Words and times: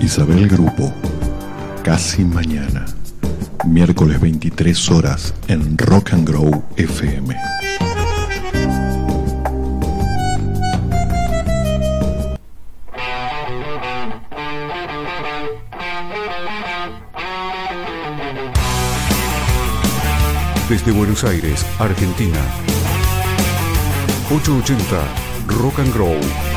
Isabel 0.00 0.48
Grupo, 0.48 0.92
casi 1.82 2.24
mañana, 2.24 2.86
miércoles 3.66 4.20
23 4.20 4.90
horas 4.90 5.34
en 5.48 5.76
Rock 5.76 6.12
and 6.12 6.28
Grow 6.28 6.64
FM. 6.76 7.36
Desde 20.68 20.92
Buenos 20.92 21.24
Aires, 21.24 21.66
Argentina. 21.78 22.40
880 24.30 25.02
Rock 25.46 25.78
and 25.80 25.92
Grow. 25.92 26.47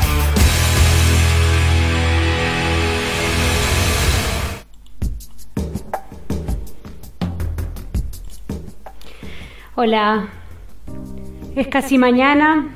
Hola, 9.84 10.28
es 11.56 11.66
casi 11.66 11.98
mañana 11.98 12.68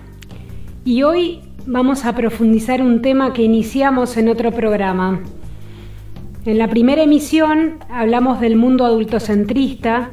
y 0.84 1.04
hoy 1.04 1.40
vamos 1.64 2.04
a 2.04 2.16
profundizar 2.16 2.82
un 2.82 3.00
tema 3.00 3.32
que 3.32 3.42
iniciamos 3.42 4.16
en 4.16 4.28
otro 4.28 4.50
programa. 4.50 5.20
En 6.44 6.58
la 6.58 6.66
primera 6.66 7.04
emisión 7.04 7.78
hablamos 7.88 8.40
del 8.40 8.56
mundo 8.56 8.84
adultocentrista 8.84 10.10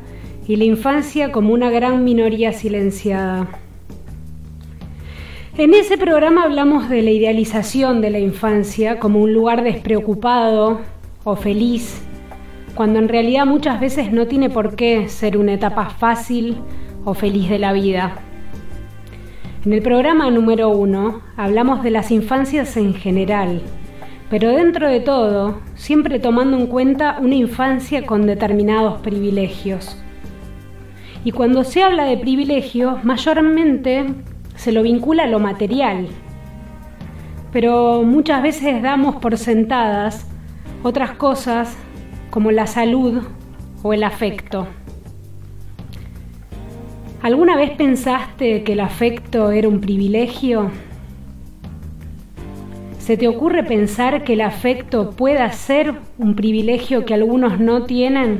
y 0.47 0.55
la 0.55 0.65
infancia 0.65 1.31
como 1.31 1.51
una 1.51 1.71
gran 1.71 2.03
minoría 2.03 2.53
silenciada. 2.53 3.47
En 5.57 5.73
ese 5.73 5.97
programa 5.97 6.43
hablamos 6.43 6.89
de 6.89 7.01
la 7.01 7.09
idealización 7.09 8.01
de 8.01 8.11
la 8.11 8.19
infancia 8.19 8.99
como 8.99 9.17
un 9.19 9.33
lugar 9.33 9.63
despreocupado 9.63 10.81
o 11.23 11.35
feliz, 11.35 12.03
cuando 12.75 12.99
en 12.99 13.07
realidad 13.07 13.45
muchas 13.45 13.79
veces 13.79 14.11
no 14.11 14.27
tiene 14.27 14.49
por 14.49 14.75
qué 14.75 15.07
ser 15.07 15.37
una 15.37 15.53
etapa 15.53 15.89
fácil 15.89 16.57
o 17.05 17.13
feliz 17.13 17.49
de 17.49 17.59
la 17.59 17.73
vida. 17.73 18.15
En 19.65 19.73
el 19.73 19.81
programa 19.81 20.29
número 20.29 20.69
uno 20.69 21.21
hablamos 21.37 21.83
de 21.83 21.91
las 21.91 22.11
infancias 22.11 22.75
en 22.75 22.93
general, 22.93 23.61
pero 24.29 24.49
dentro 24.49 24.89
de 24.89 24.99
todo 24.99 25.59
siempre 25.75 26.19
tomando 26.19 26.57
en 26.57 26.67
cuenta 26.67 27.17
una 27.21 27.35
infancia 27.35 28.05
con 28.05 28.25
determinados 28.25 28.99
privilegios. 29.01 29.97
Y 31.23 31.31
cuando 31.31 31.63
se 31.63 31.83
habla 31.83 32.03
de 32.05 32.17
privilegios, 32.17 33.05
mayormente 33.05 34.05
se 34.55 34.71
lo 34.71 34.83
vincula 34.83 35.23
a 35.23 35.27
lo 35.27 35.39
material. 35.39 36.07
Pero 37.53 38.03
muchas 38.03 38.41
veces 38.43 38.81
damos 38.81 39.17
por 39.17 39.37
sentadas 39.37 40.27
otras 40.81 41.11
cosas 41.11 41.77
como 42.33 42.49
la 42.49 42.65
salud 42.65 43.21
o 43.83 43.93
el 43.93 44.03
afecto. 44.03 44.65
¿Alguna 47.21 47.55
vez 47.55 47.69
pensaste 47.77 48.63
que 48.63 48.73
el 48.73 48.79
afecto 48.79 49.51
era 49.51 49.67
un 49.67 49.79
privilegio? 49.79 50.71
¿Se 52.97 53.17
te 53.17 53.27
ocurre 53.27 53.63
pensar 53.63 54.23
que 54.23 54.33
el 54.33 54.41
afecto 54.41 55.11
pueda 55.11 55.51
ser 55.51 55.93
un 56.17 56.35
privilegio 56.35 57.05
que 57.05 57.13
algunos 57.13 57.59
no 57.59 57.83
tienen? 57.83 58.39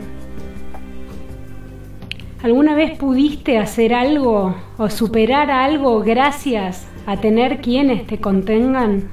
¿Alguna 2.42 2.74
vez 2.74 2.98
pudiste 2.98 3.60
hacer 3.60 3.94
algo 3.94 4.56
o 4.80 4.90
superar 4.90 5.52
algo 5.52 6.00
gracias 6.00 6.88
a 7.06 7.18
tener 7.18 7.62
quienes 7.62 8.08
te 8.08 8.18
contengan? 8.18 9.04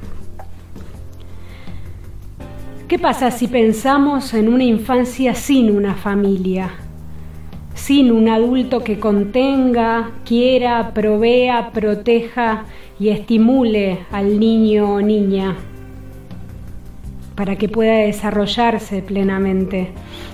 ¿Qué 2.91 2.99
pasa 2.99 3.31
si 3.31 3.47
pensamos 3.47 4.35
en 4.35 4.49
una 4.49 4.65
infancia 4.65 5.37
sin 5.37 5.71
una 5.71 5.95
familia? 5.95 6.73
Sin 7.73 8.11
un 8.11 8.29
adulto 8.29 8.83
que 8.83 8.99
contenga, 8.99 10.11
quiera, 10.25 10.93
provea, 10.93 11.71
proteja 11.71 12.65
y 12.99 13.11
estimule 13.11 14.01
al 14.11 14.41
niño 14.41 14.93
o 14.93 15.01
niña 15.01 15.55
para 17.37 17.55
que 17.55 17.69
pueda 17.69 17.95
desarrollarse 17.95 19.03
plenamente. 19.03 19.93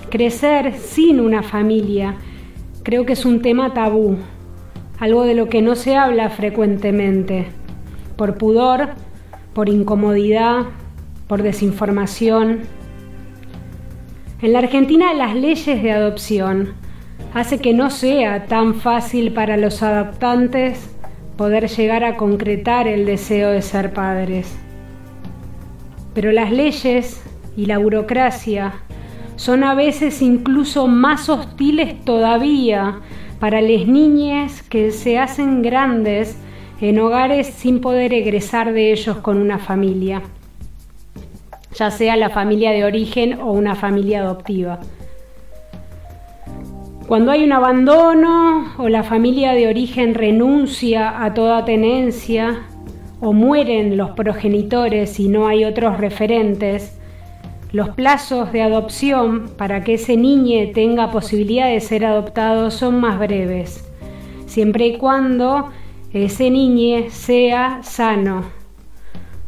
Crecer 0.09 0.79
sin 0.79 1.19
una 1.19 1.43
familia 1.43 2.15
creo 2.81 3.05
que 3.05 3.13
es 3.13 3.23
un 3.23 3.43
tema 3.43 3.75
tabú, 3.75 4.17
algo 4.97 5.25
de 5.25 5.35
lo 5.35 5.47
que 5.47 5.61
no 5.61 5.75
se 5.75 5.95
habla 5.95 6.31
frecuentemente, 6.31 7.45
por 8.15 8.39
pudor, 8.39 8.95
por 9.53 9.69
incomodidad, 9.69 10.65
por 11.27 11.43
desinformación. 11.43 12.61
En 14.41 14.53
la 14.53 14.59
Argentina 14.59 15.13
las 15.13 15.35
leyes 15.35 15.81
de 15.83 15.91
adopción 15.91 16.73
hace 17.33 17.59
que 17.59 17.73
no 17.73 17.89
sea 17.89 18.45
tan 18.45 18.75
fácil 18.75 19.33
para 19.33 19.57
los 19.57 19.83
adoptantes 19.83 20.89
poder 21.37 21.67
llegar 21.67 22.03
a 22.03 22.17
concretar 22.17 22.87
el 22.87 23.05
deseo 23.05 23.51
de 23.51 23.61
ser 23.61 23.93
padres. 23.93 24.57
Pero 26.13 26.31
las 26.31 26.51
leyes 26.51 27.21
y 27.55 27.67
la 27.67 27.77
burocracia 27.77 28.73
son 29.35 29.63
a 29.63 29.75
veces 29.75 30.21
incluso 30.21 30.87
más 30.87 31.29
hostiles 31.29 32.03
todavía 32.03 33.01
para 33.39 33.61
las 33.61 33.87
niñas 33.87 34.63
que 34.63 34.91
se 34.91 35.19
hacen 35.19 35.61
grandes 35.61 36.37
en 36.81 36.99
hogares 36.99 37.47
sin 37.47 37.81
poder 37.81 38.13
egresar 38.13 38.73
de 38.73 38.91
ellos 38.91 39.17
con 39.17 39.37
una 39.37 39.59
familia, 39.59 40.23
ya 41.77 41.91
sea 41.91 42.15
la 42.17 42.29
familia 42.29 42.71
de 42.71 42.83
origen 42.83 43.39
o 43.39 43.51
una 43.51 43.75
familia 43.75 44.21
adoptiva. 44.21 44.79
Cuando 47.07 47.31
hay 47.31 47.43
un 47.43 47.53
abandono 47.53 48.73
o 48.77 48.89
la 48.89 49.03
familia 49.03 49.53
de 49.53 49.67
origen 49.67 50.13
renuncia 50.13 51.23
a 51.23 51.33
toda 51.33 51.63
tenencia 51.63 52.63
o 53.21 53.31
mueren 53.31 53.95
los 53.95 54.11
progenitores 54.11 55.19
y 55.19 55.29
no 55.29 55.47
hay 55.47 55.63
otros 55.63 55.99
referentes, 55.99 56.99
los 57.71 57.89
plazos 57.89 58.51
de 58.51 58.61
adopción 58.61 59.49
para 59.57 59.83
que 59.83 59.93
ese 59.93 60.17
niño 60.17 60.71
tenga 60.73 61.11
posibilidad 61.11 61.67
de 61.67 61.79
ser 61.79 62.05
adoptado 62.05 62.71
son 62.71 62.99
más 62.99 63.19
breves, 63.19 63.89
siempre 64.45 64.87
y 64.87 64.97
cuando 64.97 65.69
ese 66.13 66.49
niño 66.49 67.05
sea 67.09 67.83
sano, 67.83 68.56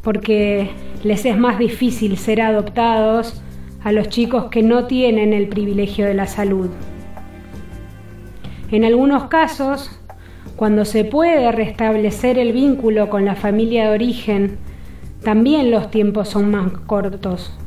porque 0.02 0.70
les 1.04 1.26
es 1.26 1.38
más 1.38 1.60
difícil 1.60 2.18
ser 2.18 2.42
adoptados 2.42 3.42
a 3.84 3.92
los 3.92 4.10
chicos 4.10 4.46
que 4.46 4.64
no 4.64 4.86
tienen 4.86 5.34
el 5.34 5.48
privilegio 5.48 6.06
de 6.06 6.14
la 6.14 6.28
salud. 6.28 6.70
En 8.72 8.86
algunos 8.86 9.26
casos, 9.26 9.92
cuando 10.56 10.86
se 10.86 11.06
puede 11.06 11.52
restablecer 11.52 12.38
el 12.38 12.54
vínculo 12.54 13.10
con 13.10 13.26
la 13.26 13.36
familia 13.36 13.90
de 13.90 13.96
origen, 13.96 14.58
también 15.24 15.72
los 15.72 15.90
tiempos 15.90 16.30
son 16.30 16.52
más 16.52 16.72
cortos 16.86 17.60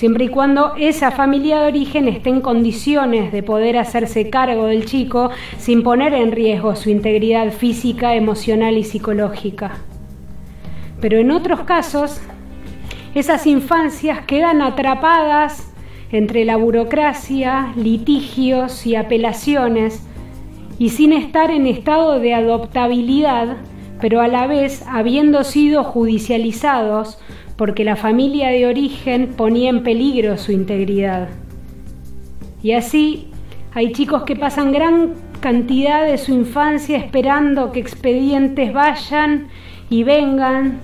siempre 0.00 0.24
y 0.24 0.28
cuando 0.28 0.76
esa 0.78 1.10
familia 1.10 1.60
de 1.60 1.66
origen 1.66 2.08
esté 2.08 2.30
en 2.30 2.40
condiciones 2.40 3.32
de 3.32 3.42
poder 3.42 3.76
hacerse 3.76 4.30
cargo 4.30 4.64
del 4.64 4.86
chico 4.86 5.28
sin 5.58 5.82
poner 5.82 6.14
en 6.14 6.32
riesgo 6.32 6.74
su 6.74 6.88
integridad 6.88 7.52
física, 7.52 8.14
emocional 8.14 8.78
y 8.78 8.84
psicológica. 8.84 9.72
Pero 11.00 11.18
en 11.18 11.30
otros 11.30 11.60
casos, 11.60 12.20
esas 13.14 13.46
infancias 13.46 14.20
quedan 14.26 14.62
atrapadas 14.62 15.72
entre 16.12 16.44
la 16.44 16.56
burocracia, 16.56 17.72
litigios 17.76 18.86
y 18.86 18.96
apelaciones, 18.96 20.02
y 20.78 20.90
sin 20.90 21.12
estar 21.12 21.50
en 21.50 21.66
estado 21.66 22.18
de 22.20 22.34
adoptabilidad, 22.34 23.58
pero 24.00 24.20
a 24.20 24.28
la 24.28 24.46
vez 24.46 24.82
habiendo 24.88 25.44
sido 25.44 25.84
judicializados 25.84 27.18
porque 27.56 27.84
la 27.84 27.96
familia 27.96 28.48
de 28.48 28.66
origen 28.66 29.34
ponía 29.36 29.68
en 29.68 29.82
peligro 29.82 30.38
su 30.38 30.52
integridad. 30.52 31.28
Y 32.62 32.72
así 32.72 33.28
hay 33.74 33.92
chicos 33.92 34.22
que 34.22 34.36
pasan 34.36 34.72
gran 34.72 35.14
cantidad 35.40 36.06
de 36.06 36.16
su 36.16 36.32
infancia 36.32 36.96
esperando 36.96 37.72
que 37.72 37.80
expedientes 37.80 38.72
vayan 38.72 39.48
y 39.90 40.04
vengan 40.04 40.80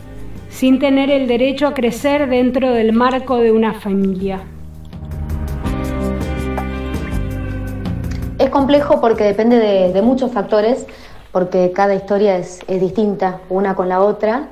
sin 0.57 0.79
tener 0.79 1.11
el 1.11 1.29
derecho 1.29 1.67
a 1.67 1.75
crecer 1.75 2.29
dentro 2.29 2.73
del 2.73 2.93
marco 2.93 3.37
de 3.37 3.53
una 3.53 3.75
familia. 3.75 4.41
Es 8.39 8.51
complejo 8.51 9.01
porque 9.01 9.25
depende 9.25 9.59
de, 9.59 10.03
muchos 10.03 10.33
factores, 10.33 10.87
porque 11.33 11.73
cada 11.73 11.95
historia 11.95 12.37
es 12.37 12.61
distinta 12.67 13.41
una 13.49 13.75
con 13.75 13.89
la 13.89 14.01
otra 14.01 14.49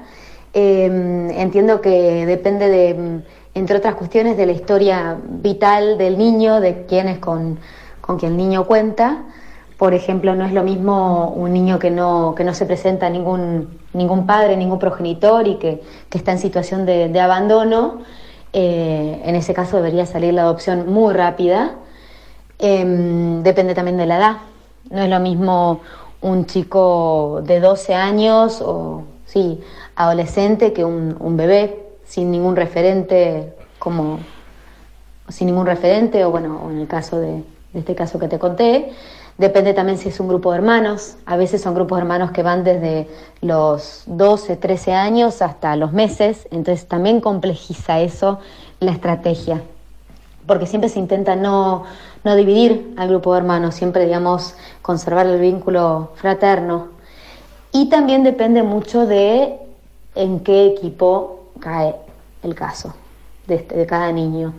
Em, 0.56 1.30
entiendo 1.32 1.80
que 1.80 2.26
depende 2.26 2.68
de, 2.68 2.94
mm, 2.94 3.22
entre 3.54 3.76
otras 3.76 3.96
cuestiones, 3.96 4.36
de 4.36 4.46
la 4.46 4.52
historia 4.52 5.18
vital 5.26 5.98
del 5.98 6.16
niño, 6.16 6.60
de 6.60 6.86
quién 6.86 7.08
es 7.08 7.18
con, 7.18 7.58
con 8.00 8.18
quien 8.18 8.32
el 8.32 8.38
niño 8.38 8.64
cuenta. 8.64 9.24
Por 9.76 9.94
ejemplo, 9.94 10.36
no 10.36 10.44
es 10.46 10.52
lo 10.52 10.62
mismo 10.62 11.30
un 11.30 11.52
niño 11.52 11.80
que 11.80 11.90
no, 11.90 12.34
que 12.36 12.44
no 12.44 12.54
se 12.54 12.66
presenta 12.66 13.10
ningún, 13.10 13.80
ningún 13.94 14.26
padre, 14.26 14.56
ningún 14.56 14.78
progenitor 14.78 15.46
y 15.48 15.56
que, 15.56 15.82
está 16.10 16.32
en 16.32 16.38
situación 16.38 16.84
de, 16.86 17.20
abandono, 17.20 18.02
eh, 18.52 19.20
en 19.24 19.34
ese 19.34 19.54
caso 19.54 19.76
debería 19.76 20.06
salir 20.06 20.34
la 20.34 20.42
adopción 20.42 20.92
muy 20.92 21.14
rápida. 21.14 21.76
Em, 22.58 23.42
depende 23.42 23.74
también 23.74 23.96
de 23.96 24.06
la 24.06 24.16
edad. 24.18 24.36
No 24.90 25.02
es 25.02 25.08
lo 25.08 25.20
mismo 25.20 25.80
un 26.20 26.46
chico 26.46 27.42
de 27.44 27.60
12 27.60 27.94
años 27.94 28.62
o, 28.62 29.04
sí, 29.26 29.60
adolescente 29.96 30.72
que 30.72 30.84
un, 30.84 31.36
bebé 31.36 31.86
sin 32.04 32.30
ningún 32.30 32.56
referente, 32.56 33.54
como 33.78 34.18
sin 35.28 35.46
ningún 35.46 35.66
referente, 35.66 36.24
o 36.24 36.30
bueno, 36.30 36.68
en 36.70 36.80
el 36.80 36.86
caso 36.86 37.18
de, 37.18 37.42
de 37.72 37.80
este 37.80 37.94
caso 37.94 38.18
que 38.18 38.28
te 38.28 38.38
conté. 38.38 38.92
Depende 39.36 39.74
también 39.74 39.98
si 39.98 40.10
es 40.10 40.20
un 40.20 40.28
grupo 40.28 40.52
de 40.52 40.58
hermanos. 40.58 41.16
A 41.26 41.36
veces 41.36 41.60
son 41.60 41.74
grupos 41.74 41.98
de 41.98 42.02
hermanos 42.02 42.30
que 42.30 42.42
van 42.42 42.62
desde 42.62 43.08
los 43.40 44.04
12, 44.06 44.56
13 44.56 44.92
años 44.92 45.42
hasta 45.42 45.74
los 45.74 45.92
meses. 45.92 46.46
Entonces 46.52 46.86
también 46.86 47.20
complejiza 47.20 48.00
eso 48.00 48.38
la 48.78 48.92
estrategia. 48.92 49.62
Porque 50.46 50.66
siempre 50.66 50.88
se 50.88 51.00
intenta 51.00 51.34
no, 51.34 51.84
no 52.22 52.36
dividir 52.36 52.94
al 52.96 53.08
grupo 53.08 53.32
de 53.32 53.38
hermanos, 53.38 53.74
siempre, 53.74 54.04
digamos, 54.04 54.54
conservar 54.82 55.26
el 55.26 55.40
vínculo 55.40 56.12
fraterno. 56.14 56.88
Y 57.72 57.88
también 57.88 58.22
depende 58.22 58.62
mucho 58.62 59.04
de 59.04 59.58
en 60.14 60.40
qué 60.40 60.66
equipo 60.66 61.46
cae 61.58 61.96
el 62.44 62.54
caso 62.54 62.94
de, 63.48 63.56
este, 63.56 63.76
de 63.76 63.86
cada 63.86 64.12
niño. 64.12 64.54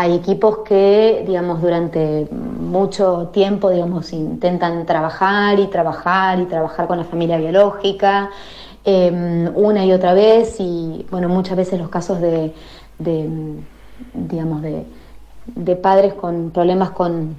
Hay 0.00 0.14
equipos 0.14 0.60
que, 0.60 1.24
digamos, 1.26 1.60
durante 1.60 2.26
mucho 2.30 3.28
tiempo, 3.34 3.68
digamos, 3.68 4.14
intentan 4.14 4.86
trabajar 4.86 5.60
y 5.60 5.66
trabajar 5.66 6.40
y 6.40 6.46
trabajar 6.46 6.86
con 6.86 6.96
la 6.96 7.04
familia 7.04 7.36
biológica 7.36 8.30
em, 8.82 9.54
una 9.54 9.84
y 9.84 9.92
otra 9.92 10.14
vez 10.14 10.56
y, 10.58 11.04
bueno, 11.10 11.28
muchas 11.28 11.54
veces 11.54 11.78
los 11.78 11.90
casos 11.90 12.18
de, 12.18 12.54
digamos, 14.14 14.62
de, 14.62 15.76
padres 15.76 16.14
con 16.14 16.50
problemas 16.50 16.92
con, 16.92 17.36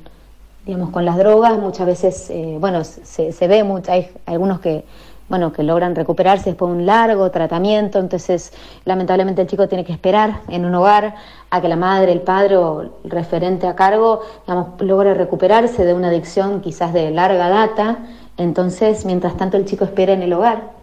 digamos, 0.64 0.92
con 0.92 1.04
las 1.04 1.18
drogas, 1.18 1.58
muchas 1.58 1.88
veces, 1.88 2.30
eh, 2.30 2.58
bueno, 2.60 2.84
se, 2.84 3.32
se 3.32 3.48
ve, 3.48 3.64
mucho, 3.64 3.92
hay 3.92 4.12
algunos 4.28 4.60
que 4.60 4.86
bueno, 5.32 5.54
que 5.54 5.64
logran 5.64 5.96
recuperarse 5.96 6.50
después 6.50 6.70
de 6.70 6.78
un 6.80 6.86
largo 6.86 7.32
tratamiento, 7.32 8.00
entonces 8.00 8.52
lamentablemente 8.84 9.42
el 9.42 9.48
chico 9.48 9.70
tiene 9.70 9.86
que 9.86 9.94
esperar 9.94 10.42
en 10.50 10.66
un 10.66 10.76
hogar 10.76 11.16
a 11.50 11.62
que 11.62 11.70
la 11.70 11.78
madre, 11.78 12.12
el 12.12 12.20
padre 12.20 12.58
o 12.58 12.82
el 12.82 12.92
referente 13.06 13.66
a 13.66 13.74
cargo, 13.74 14.24
digamos, 14.46 14.82
logre 14.82 15.14
recuperarse 15.14 15.86
de 15.86 15.94
una 15.94 16.10
adicción 16.10 16.60
quizás 16.60 16.92
de 16.92 17.12
larga 17.12 17.48
data, 17.48 18.00
entonces 18.36 19.06
mientras 19.06 19.38
tanto 19.38 19.56
el 19.56 19.64
chico 19.64 19.86
espera 19.86 20.12
en 20.12 20.22
el 20.22 20.34
hogar. 20.34 20.74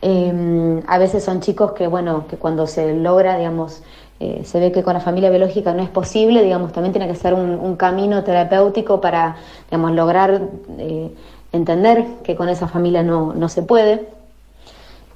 Em, 0.00 0.80
a 0.86 0.96
veces 0.96 1.22
son 1.22 1.40
chicos 1.40 1.72
que, 1.72 1.88
bueno, 1.88 2.24
que 2.26 2.38
cuando 2.38 2.66
se 2.66 2.94
logra, 2.94 3.36
digamos, 3.36 3.82
eh, 4.18 4.44
se 4.44 4.60
ve 4.60 4.72
que 4.72 4.82
con 4.82 4.94
la 4.94 5.00
familia 5.00 5.28
biológica 5.28 5.74
no 5.74 5.82
es 5.82 5.90
posible, 5.90 6.42
digamos, 6.42 6.72
también 6.72 6.92
tiene 6.94 7.06
que 7.06 7.16
ser 7.16 7.34
un, 7.34 7.76
camino 7.76 8.24
terapéutico 8.24 8.98
para, 8.98 9.36
digamos, 9.70 9.92
lograr... 9.92 10.40
Eh, 10.78 11.10
entender 11.52 12.04
que 12.22 12.36
con 12.36 12.48
esa 12.48 12.68
familia 12.68 13.02
no, 13.02 13.48
se 13.48 13.62
puede. 13.62 14.08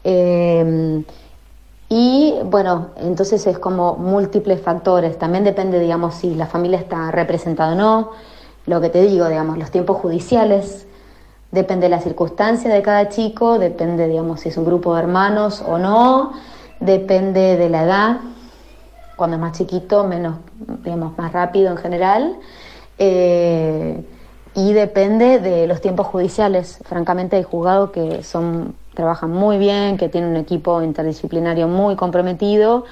Eh, 0.04 1.04
y 1.94 2.34
bueno, 2.46 2.88
entonces 2.96 3.46
es 3.46 3.58
como 3.58 3.96
múltiples 3.96 4.62
factores. 4.62 5.18
También 5.18 5.44
depende, 5.44 5.78
digamos, 5.78 6.14
si 6.14 6.34
la 6.34 6.46
familia 6.46 6.78
está 6.78 7.10
representada 7.10 7.72
o 7.72 7.74
no. 7.74 8.10
Lo 8.64 8.80
que 8.80 8.88
te 8.88 9.02
digo, 9.02 9.28
digamos, 9.28 9.58
los 9.58 9.70
tiempos 9.70 9.98
judiciales. 9.98 10.86
Depende 11.50 11.84
de 11.84 11.90
la 11.90 12.00
circunstancia 12.00 12.72
de 12.72 12.80
cada 12.80 13.10
chico, 13.10 13.58
depende, 13.58 14.08
digamos, 14.08 14.40
si 14.40 14.48
es 14.48 14.56
un 14.56 14.64
grupo 14.64 14.94
de 14.94 15.02
hermanos 15.02 15.62
o 15.68 15.76
no. 15.76 16.32
Depende 16.80 17.58
de 17.58 17.68
la 17.68 17.82
edad. 17.82 18.20
Cuando 19.16 19.36
es 19.36 19.42
más 19.42 19.52
chiquito, 19.52 20.04
menos, 20.04 20.36
digamos, 20.82 21.18
más 21.18 21.30
rápido 21.30 21.72
en 21.72 21.76
general. 21.76 22.36
Eh, 22.96 24.02
y 24.54 24.72
depende 24.72 25.38
de 25.38 25.66
los 25.66 25.80
tiempos 25.80 26.06
judiciales. 26.06 26.78
Francamente 26.84 27.36
hay 27.36 27.42
juzgados 27.42 27.90
que 27.90 28.22
son 28.22 28.74
trabajan 28.94 29.30
muy 29.30 29.58
bien, 29.58 29.96
que 29.96 30.08
tienen 30.08 30.30
un 30.30 30.36
equipo 30.36 30.82
interdisciplinario 30.82 31.68
muy 31.68 31.96
comprometido 31.96 32.84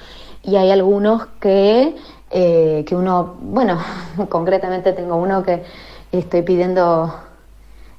y 0.43 0.55
hay 0.55 0.71
algunos 0.71 1.27
que, 1.39 1.95
eh, 2.31 2.83
que 2.87 2.95
uno, 2.95 3.35
bueno, 3.41 3.79
concretamente 4.29 4.93
tengo 4.93 5.15
uno 5.15 5.43
que 5.43 5.63
estoy 6.11 6.41
pidiendo 6.41 7.13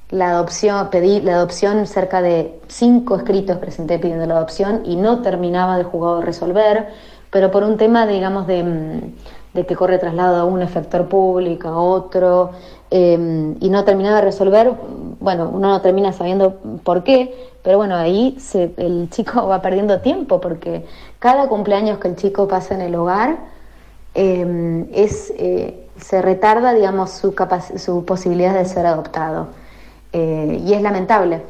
la 0.09 0.29
adopción, 0.31 0.89
pedí 0.89 1.21
la 1.21 1.35
adopción, 1.35 1.87
cerca 1.87 2.21
de 2.21 2.59
cinco 2.67 3.15
escritos 3.15 3.57
presenté 3.57 3.97
pidiendo 3.97 4.25
la 4.27 4.37
adopción 4.37 4.81
y 4.85 4.95
no 4.95 5.21
terminaba 5.21 5.77
de 5.77 5.83
juzgado 5.83 6.21
resolver, 6.21 6.89
pero 7.31 7.49
por 7.49 7.63
un 7.63 7.77
tema, 7.77 8.05
digamos, 8.05 8.45
de, 8.45 9.11
de 9.53 9.65
que 9.65 9.75
corre 9.75 9.97
traslado 9.97 10.35
a 10.41 10.45
un 10.45 10.61
efector 10.61 11.07
público, 11.07 11.67
a 11.67 11.79
otro, 11.79 12.51
Em, 12.95 13.55
y 13.59 13.71
no 13.71 13.83
terminaba 13.85 14.17
de 14.17 14.21
resolver, 14.21 14.71
bueno, 15.19 15.49
uno 15.51 15.69
no 15.69 15.81
termina 15.81 16.13
sabiendo 16.13 16.59
por 16.83 17.03
qué, 17.03 17.49
pero 17.63 17.77
bueno, 17.77 17.95
ahí 17.95 18.37
el 18.77 19.09
chico 19.09 19.47
va 19.49 19.63
perdiendo 19.63 19.99
tiempo 20.01 20.39
porque 20.39 20.85
cada 21.17 21.47
cumpleaños 21.47 21.97
que 21.97 22.09
el 22.09 22.15
chico 22.15 22.47
pasa 22.47 22.75
en 22.75 22.81
el 22.81 22.93
hogar 22.93 23.37
em, 24.13 24.85
es, 24.93 25.33
eh, 25.39 25.87
se 25.97 26.21
retarda, 26.21 26.71
digamos, 26.71 27.09
su, 27.09 27.33
su 27.77 28.05
posibilidad 28.05 28.53
de 28.53 28.65
ser 28.65 28.85
adoptado. 28.85 29.47
Eh, 30.11 30.61
y 30.63 30.73
es 30.73 30.81
lamentable. 30.83 31.41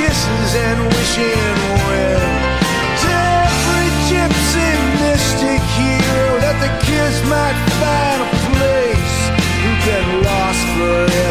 And 0.00 0.80
wishing 0.92 1.56
well. 1.86 2.26
To 3.02 3.12
every 3.46 3.90
gypsy 4.10 4.70
mystic 4.98 5.62
hero 5.78 6.40
that 6.40 6.58
the 6.58 6.70
kids 6.84 7.18
might 7.30 7.58
find 7.78 8.18
a 8.22 8.30
place 8.50 9.16
who've 9.62 9.84
been 9.86 10.22
lost 10.24 10.62
forever 10.74 11.23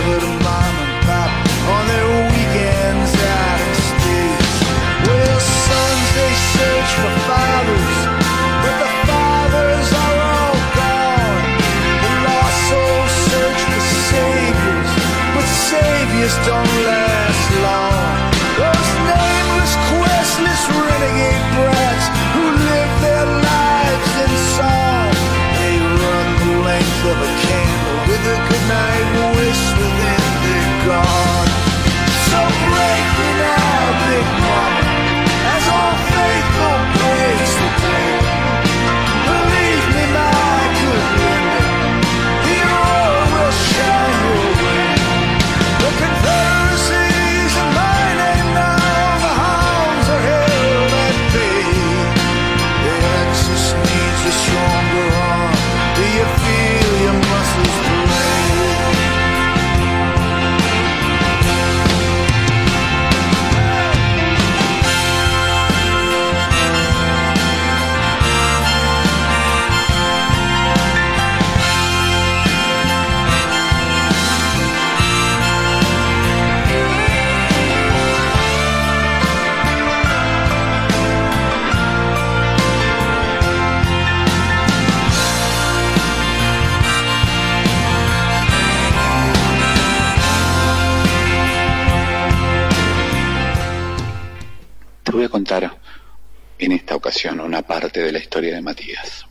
de 98.06 98.12
la 98.12 98.20
historia 98.20 98.56
de 98.56 98.62
Matías. 98.62 99.26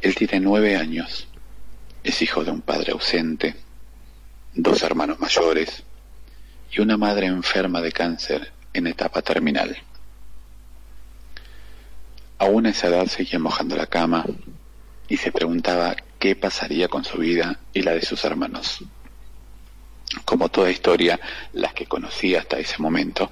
Él 0.00 0.14
tiene 0.14 0.40
nueve 0.40 0.76
años, 0.76 1.26
es 2.02 2.22
hijo 2.22 2.44
de 2.44 2.50
un 2.50 2.60
padre 2.60 2.92
ausente, 2.92 3.56
dos 4.54 4.82
hermanos 4.82 5.18
mayores 5.18 5.82
y 6.70 6.80
una 6.80 6.96
madre 6.96 7.26
enferma 7.26 7.80
de 7.80 7.92
cáncer 7.92 8.52
en 8.72 8.86
etapa 8.86 9.22
terminal. 9.22 9.76
Aún 12.38 12.66
a 12.66 12.70
esa 12.70 12.88
edad 12.88 13.06
seguía 13.06 13.38
mojando 13.38 13.76
la 13.76 13.86
cama 13.86 14.24
y 15.08 15.16
se 15.16 15.32
preguntaba 15.32 15.96
qué 16.18 16.36
pasaría 16.36 16.88
con 16.88 17.04
su 17.04 17.18
vida 17.18 17.58
y 17.72 17.82
la 17.82 17.92
de 17.92 18.02
sus 18.02 18.24
hermanos. 18.24 18.84
Como 20.24 20.48
toda 20.48 20.70
historia, 20.70 21.18
las 21.52 21.74
que 21.74 21.86
conocía 21.86 22.40
hasta 22.40 22.58
ese 22.58 22.78
momento, 22.78 23.30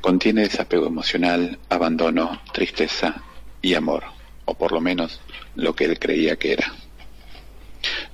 contiene 0.00 0.42
desapego 0.42 0.86
emocional, 0.86 1.58
abandono, 1.68 2.40
tristeza 2.52 3.22
y 3.62 3.74
amor, 3.74 4.04
o 4.44 4.54
por 4.54 4.72
lo 4.72 4.80
menos 4.80 5.20
lo 5.54 5.74
que 5.74 5.84
él 5.84 5.98
creía 5.98 6.36
que 6.36 6.52
era. 6.52 6.72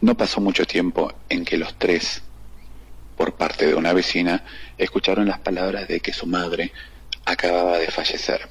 No 0.00 0.17
pasó 0.17 0.41
mucho 0.41 0.65
tiempo 0.65 1.12
en 1.29 1.45
que 1.45 1.57
los 1.57 1.75
tres, 1.79 2.23
por 3.17 3.35
parte 3.35 3.67
de 3.67 3.75
una 3.75 3.93
vecina, 3.93 4.45
escucharon 4.79 5.26
las 5.26 5.38
palabras 5.38 5.88
de 5.88 6.00
que 6.00 6.12
su 6.12 6.26
madre 6.26 6.73
acababa 7.25 7.79
de 7.79 7.91
fallecer. 7.91 8.49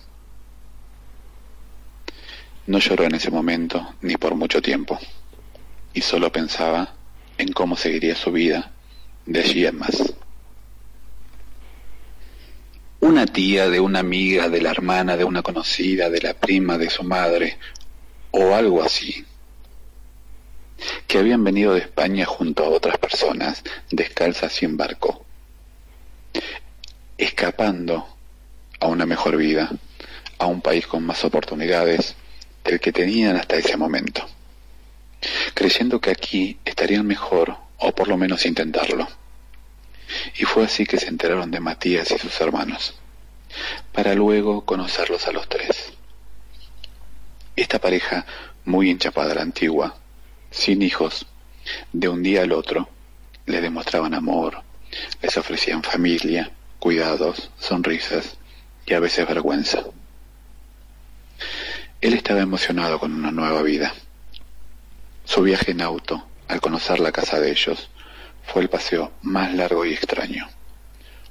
No 2.68 2.80
lloró 2.80 3.04
en 3.04 3.16
ese 3.16 3.30
momento 3.30 3.96
ni 4.02 4.18
por 4.18 4.36
mucho 4.36 4.62
tiempo, 4.62 5.00
y 5.94 6.02
solo 6.02 6.32
pensaba 6.32 6.96
en 7.38 7.52
cómo 7.52 7.78
seguiría 7.78 8.16
su 8.16 8.32
vida 8.32 8.72
de 9.26 9.40
allí 9.40 9.66
en 9.66 9.78
más. 9.78 10.16
Una 13.06 13.28
tía 13.28 13.70
de 13.70 13.80
una 13.80 14.00
amiga, 14.00 14.50
de 14.50 14.60
la 14.60 14.72
hermana 14.72 15.16
de 15.16 15.24
una 15.24 15.44
conocida, 15.44 16.10
de 16.10 16.22
la 16.22 16.34
prima 16.34 16.76
de 16.80 16.90
su 16.90 17.04
madre, 17.04 17.60
o 18.32 18.56
algo 18.56 18.82
así, 18.82 19.24
que 21.06 21.20
habían 21.20 21.44
venido 21.44 21.76
de 21.76 21.82
España 21.82 22.26
junto 22.26 22.66
a 22.66 22.70
otras 22.70 22.98
personas, 22.98 23.62
descalzas 23.92 24.60
y 24.60 24.66
en 24.66 24.76
barco, 24.76 25.24
escapando 27.16 28.08
a 28.80 28.88
una 28.88 29.06
mejor 29.06 29.38
vida, 29.38 29.70
a 30.40 30.48
un 30.48 30.62
país 30.62 30.88
con 30.88 31.06
más 31.06 31.24
oportunidades 31.24 32.16
del 32.64 32.80
que 32.80 32.92
tenían 32.92 33.36
hasta 33.36 33.56
ese 33.56 33.78
momento, 33.78 34.28
creyendo 35.54 36.02
que 36.02 36.10
aquí 36.10 36.58
estarían 36.66 37.06
mejor 37.06 37.56
o 37.78 37.94
por 37.94 38.08
lo 38.08 38.18
menos 38.18 38.48
intentarlo. 38.48 39.08
Y 40.38 40.46
fue 40.46 40.66
así 40.66 40.86
que 40.86 40.98
se 40.98 41.08
enteraron 41.08 41.52
de 41.52 41.60
Matías 41.60 42.12
y 42.12 42.18
sus 42.18 42.40
hermanos, 42.42 42.96
para 43.92 44.14
luego 44.14 44.66
conocerlos 44.66 45.28
a 45.28 45.32
los 45.32 45.48
tres. 45.48 45.94
Esta 47.56 47.80
pareja, 47.80 48.26
muy 48.66 48.90
enchapada 48.90 49.32
a 49.32 49.36
la 49.36 49.42
antigua, 49.42 49.96
sin 50.52 50.82
hijos, 50.82 51.26
de 51.94 52.10
un 52.10 52.22
día 52.22 52.44
al 52.44 52.52
otro, 52.52 52.90
le 53.46 53.62
demostraban 53.62 54.14
amor, 54.14 54.62
les 55.22 55.38
ofrecían 55.38 55.84
familia, 55.84 56.52
cuidados, 56.80 57.52
sonrisas 57.58 58.38
y 58.86 58.94
a 58.94 59.00
veces 59.00 59.28
vergüenza. 59.28 59.84
Él 62.02 62.14
estaba 62.14 62.42
emocionado 62.42 63.00
con 63.00 63.14
una 63.14 63.32
nueva 63.32 63.62
vida. 63.62 63.94
Su 65.24 65.42
viaje 65.42 65.72
en 65.72 65.82
auto, 65.82 66.28
al 66.48 66.62
conocer 66.62 67.00
la 67.00 67.12
casa 67.12 67.40
de 67.40 67.52
ellos, 67.52 67.90
fue 68.46 68.62
el 68.62 68.70
paseo 68.70 69.12
más 69.22 69.54
largo 69.54 69.86
y 69.86 69.94
extraño, 69.94 70.48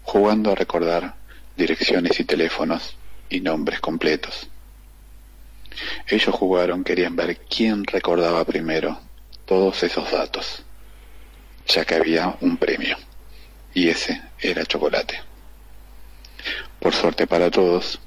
jugando 0.02 0.52
a 0.52 0.54
recordar 0.54 1.14
direcciones 1.56 2.18
y 2.21 2.25
teléfonos 2.25 2.97
y 3.28 3.40
nombres 3.40 3.80
completos. 3.80 4.49
Ellos 6.06 6.35
jugaron, 6.35 6.85
querían 6.85 7.16
ver 7.16 7.38
quién 7.49 7.85
recordaba 7.85 8.44
primero 8.44 9.00
todos 9.44 9.83
esos 9.83 10.11
datos, 10.11 10.62
ya 11.66 11.85
que 11.85 11.94
había 11.94 12.37
un 12.40 12.56
premio, 12.56 12.97
y 13.73 13.88
ese 13.88 14.23
era 14.40 14.64
chocolate. 14.64 15.21
Por 16.78 16.94
suerte 16.94 17.26
para 17.26 17.50
todos, 17.50 17.99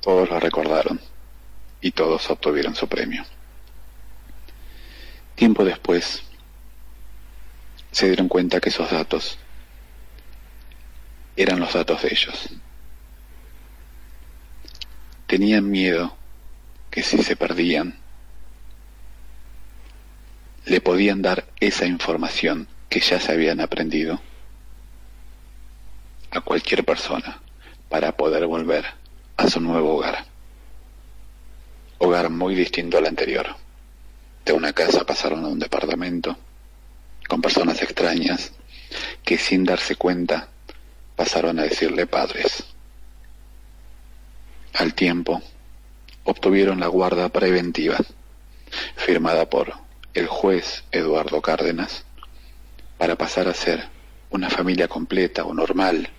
todos 0.00 0.28
lo 0.30 0.40
recordaron 0.40 1.00
y 1.80 1.90
todos 1.92 2.28
obtuvieron 2.30 2.74
su 2.74 2.88
premio. 2.88 3.24
Tiempo 5.34 5.64
después, 5.64 6.22
se 7.90 8.06
dieron 8.06 8.28
cuenta 8.28 8.60
que 8.60 8.68
esos 8.68 8.90
datos 8.90 9.38
eran 11.36 11.60
los 11.60 11.72
datos 11.72 12.02
de 12.02 12.08
ellos. 12.08 12.48
Tenían 15.26 15.70
miedo 15.70 16.16
que 16.90 17.02
si 17.02 17.22
se 17.22 17.36
perdían, 17.36 17.98
le 20.66 20.80
podían 20.80 21.22
dar 21.22 21.46
esa 21.60 21.86
información 21.86 22.68
que 22.88 23.00
ya 23.00 23.20
se 23.20 23.32
habían 23.32 23.60
aprendido 23.60 24.20
a 26.30 26.40
cualquier 26.40 26.84
persona 26.84 27.40
para 27.88 28.16
poder 28.16 28.46
volver 28.46 28.84
a 29.36 29.48
su 29.48 29.60
nuevo 29.60 29.96
hogar. 29.96 30.26
Hogar 31.98 32.30
muy 32.30 32.54
distinto 32.54 32.98
al 32.98 33.06
anterior. 33.06 33.56
De 34.44 34.52
una 34.52 34.72
casa 34.72 35.04
pasaron 35.04 35.44
a 35.44 35.48
un 35.48 35.58
departamento 35.58 36.36
con 37.30 37.40
personas 37.40 37.80
extrañas 37.80 38.50
que 39.22 39.38
sin 39.38 39.62
darse 39.62 39.94
cuenta 39.94 40.48
pasaron 41.14 41.60
a 41.60 41.62
decirle 41.62 42.08
padres. 42.08 42.64
Al 44.74 44.94
tiempo, 44.94 45.40
obtuvieron 46.24 46.80
la 46.80 46.88
guarda 46.88 47.28
preventiva, 47.28 47.98
firmada 48.96 49.48
por 49.48 49.74
el 50.12 50.26
juez 50.26 50.82
Eduardo 50.90 51.40
Cárdenas, 51.40 52.04
para 52.98 53.14
pasar 53.14 53.46
a 53.46 53.54
ser 53.54 53.88
una 54.30 54.50
familia 54.50 54.88
completa 54.88 55.44
o 55.44 55.54
normal, 55.54 56.10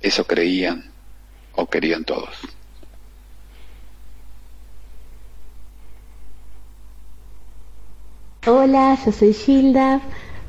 Eso 0.00 0.26
creían 0.26 0.90
o 1.54 1.70
querían 1.70 2.04
todos. 2.04 2.36
Hola, 8.48 8.96
yo 9.04 9.10
soy 9.10 9.32
Gilda. 9.32 10.00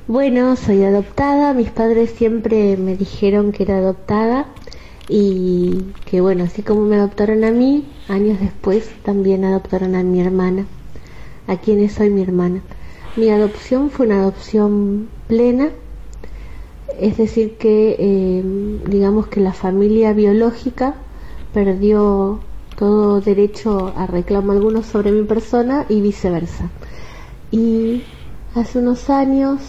Bueno, 0.07 0.55
soy 0.55 0.83
adoptada. 0.83 1.55
Mis 1.55 1.71
padres 1.71 2.11
siempre 2.11 2.77
me 2.77 2.95
dijeron 2.95 3.51
que 3.51 3.63
era 3.63 3.79
adoptada 3.79 4.45
y 5.09 5.95
que 6.05 6.21
bueno, 6.21 6.43
así 6.43 6.61
como 6.61 6.81
me 6.81 6.97
adoptaron 6.97 7.43
a 7.43 7.49
mí, 7.49 7.85
años 8.07 8.39
después 8.39 8.87
también 9.03 9.43
adoptaron 9.45 9.95
a 9.95 10.03
mi 10.03 10.21
hermana, 10.21 10.67
a 11.47 11.57
quienes 11.57 11.93
soy 11.93 12.11
mi 12.11 12.21
hermana. 12.21 12.61
Mi 13.15 13.31
adopción 13.31 13.89
fue 13.89 14.05
una 14.05 14.21
adopción 14.21 15.07
plena, 15.27 15.69
es 16.99 17.17
decir 17.17 17.57
que 17.57 17.95
eh, 17.97 18.43
digamos 18.91 19.25
que 19.25 19.39
la 19.39 19.53
familia 19.53 20.13
biológica 20.13 20.93
perdió 21.51 22.41
todo 22.77 23.21
derecho 23.21 23.91
a 23.97 24.05
reclamo 24.05 24.51
alguno 24.51 24.83
sobre 24.83 25.11
mi 25.11 25.23
persona 25.23 25.87
y 25.89 26.01
viceversa. 26.01 26.69
Y 27.51 28.03
hace 28.55 28.79
unos 28.79 29.09
años 29.09 29.61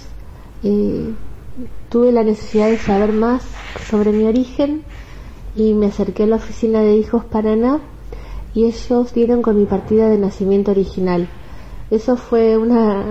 eh, 0.64 1.14
tuve 1.88 2.12
la 2.12 2.24
necesidad 2.24 2.68
de 2.68 2.78
saber 2.78 3.12
más 3.12 3.42
sobre 3.88 4.12
mi 4.12 4.24
origen 4.24 4.82
y 5.54 5.74
me 5.74 5.86
acerqué 5.86 6.24
a 6.24 6.26
la 6.26 6.36
oficina 6.36 6.80
de 6.80 6.96
Hijos 6.96 7.24
Paraná 7.24 7.80
y 8.54 8.64
ellos 8.64 9.12
dieron 9.14 9.42
con 9.42 9.56
mi 9.58 9.66
partida 9.66 10.08
de 10.08 10.18
nacimiento 10.18 10.70
original. 10.70 11.28
Eso 11.90 12.16
fue 12.16 12.56
una 12.56 13.04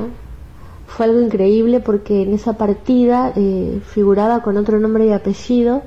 fue 0.88 1.06
algo 1.06 1.22
increíble 1.22 1.80
porque 1.80 2.24
en 2.24 2.34
esa 2.34 2.54
partida 2.54 3.34
eh, 3.36 3.82
figuraba 3.86 4.42
con 4.42 4.58
otro 4.58 4.80
nombre 4.80 5.06
y 5.06 5.12
apellido 5.12 5.82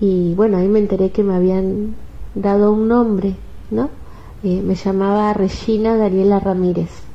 y 0.00 0.34
bueno 0.34 0.58
ahí 0.58 0.68
me 0.68 0.80
enteré 0.80 1.10
que 1.10 1.22
me 1.22 1.34
habían 1.34 1.94
dado 2.34 2.72
un 2.72 2.88
nombre, 2.88 3.36
¿no? 3.70 3.88
Eh, 4.42 4.62
me 4.62 4.74
llamaba 4.74 5.32
Regina 5.32 5.96
Daniela 5.96 6.40
Ramírez. 6.40 7.09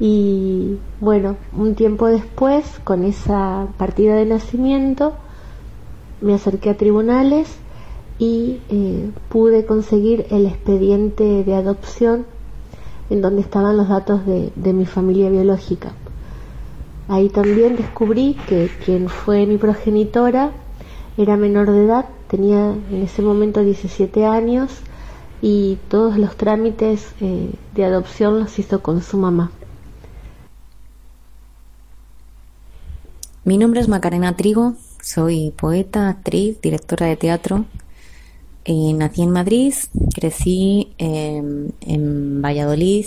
Y 0.00 0.78
bueno, 1.00 1.36
un 1.56 1.74
tiempo 1.74 2.06
después, 2.06 2.64
con 2.84 3.04
esa 3.04 3.68
partida 3.78 4.16
de 4.16 4.26
nacimiento, 4.26 5.14
me 6.20 6.34
acerqué 6.34 6.70
a 6.70 6.76
tribunales 6.76 7.48
y 8.18 8.60
eh, 8.68 9.10
pude 9.28 9.66
conseguir 9.66 10.26
el 10.30 10.46
expediente 10.46 11.44
de 11.44 11.54
adopción 11.54 12.26
en 13.10 13.20
donde 13.20 13.42
estaban 13.42 13.76
los 13.76 13.88
datos 13.88 14.24
de, 14.26 14.50
de 14.56 14.72
mi 14.72 14.86
familia 14.86 15.30
biológica. 15.30 15.92
Ahí 17.08 17.28
también 17.28 17.76
descubrí 17.76 18.36
que 18.48 18.70
quien 18.84 19.08
fue 19.08 19.46
mi 19.46 19.58
progenitora 19.58 20.52
era 21.16 21.36
menor 21.36 21.70
de 21.70 21.84
edad, 21.84 22.06
tenía 22.28 22.72
en 22.72 23.02
ese 23.02 23.22
momento 23.22 23.60
17 23.60 24.24
años 24.26 24.70
y 25.42 25.78
todos 25.88 26.16
los 26.16 26.36
trámites 26.36 27.12
eh, 27.20 27.50
de 27.74 27.84
adopción 27.84 28.40
los 28.40 28.58
hizo 28.58 28.82
con 28.82 29.02
su 29.02 29.18
mamá. 29.18 29.52
Mi 33.46 33.58
nombre 33.58 33.82
es 33.82 33.88
Macarena 33.88 34.34
Trigo, 34.36 34.72
soy 35.02 35.52
poeta, 35.54 36.08
actriz, 36.08 36.58
directora 36.62 37.04
de 37.04 37.16
teatro. 37.16 37.66
Eh, 38.64 38.94
nací 38.94 39.20
en 39.20 39.32
Madrid, 39.32 39.74
crecí 40.14 40.94
em, 40.96 41.68
en 41.82 42.40
Valladolid 42.40 43.04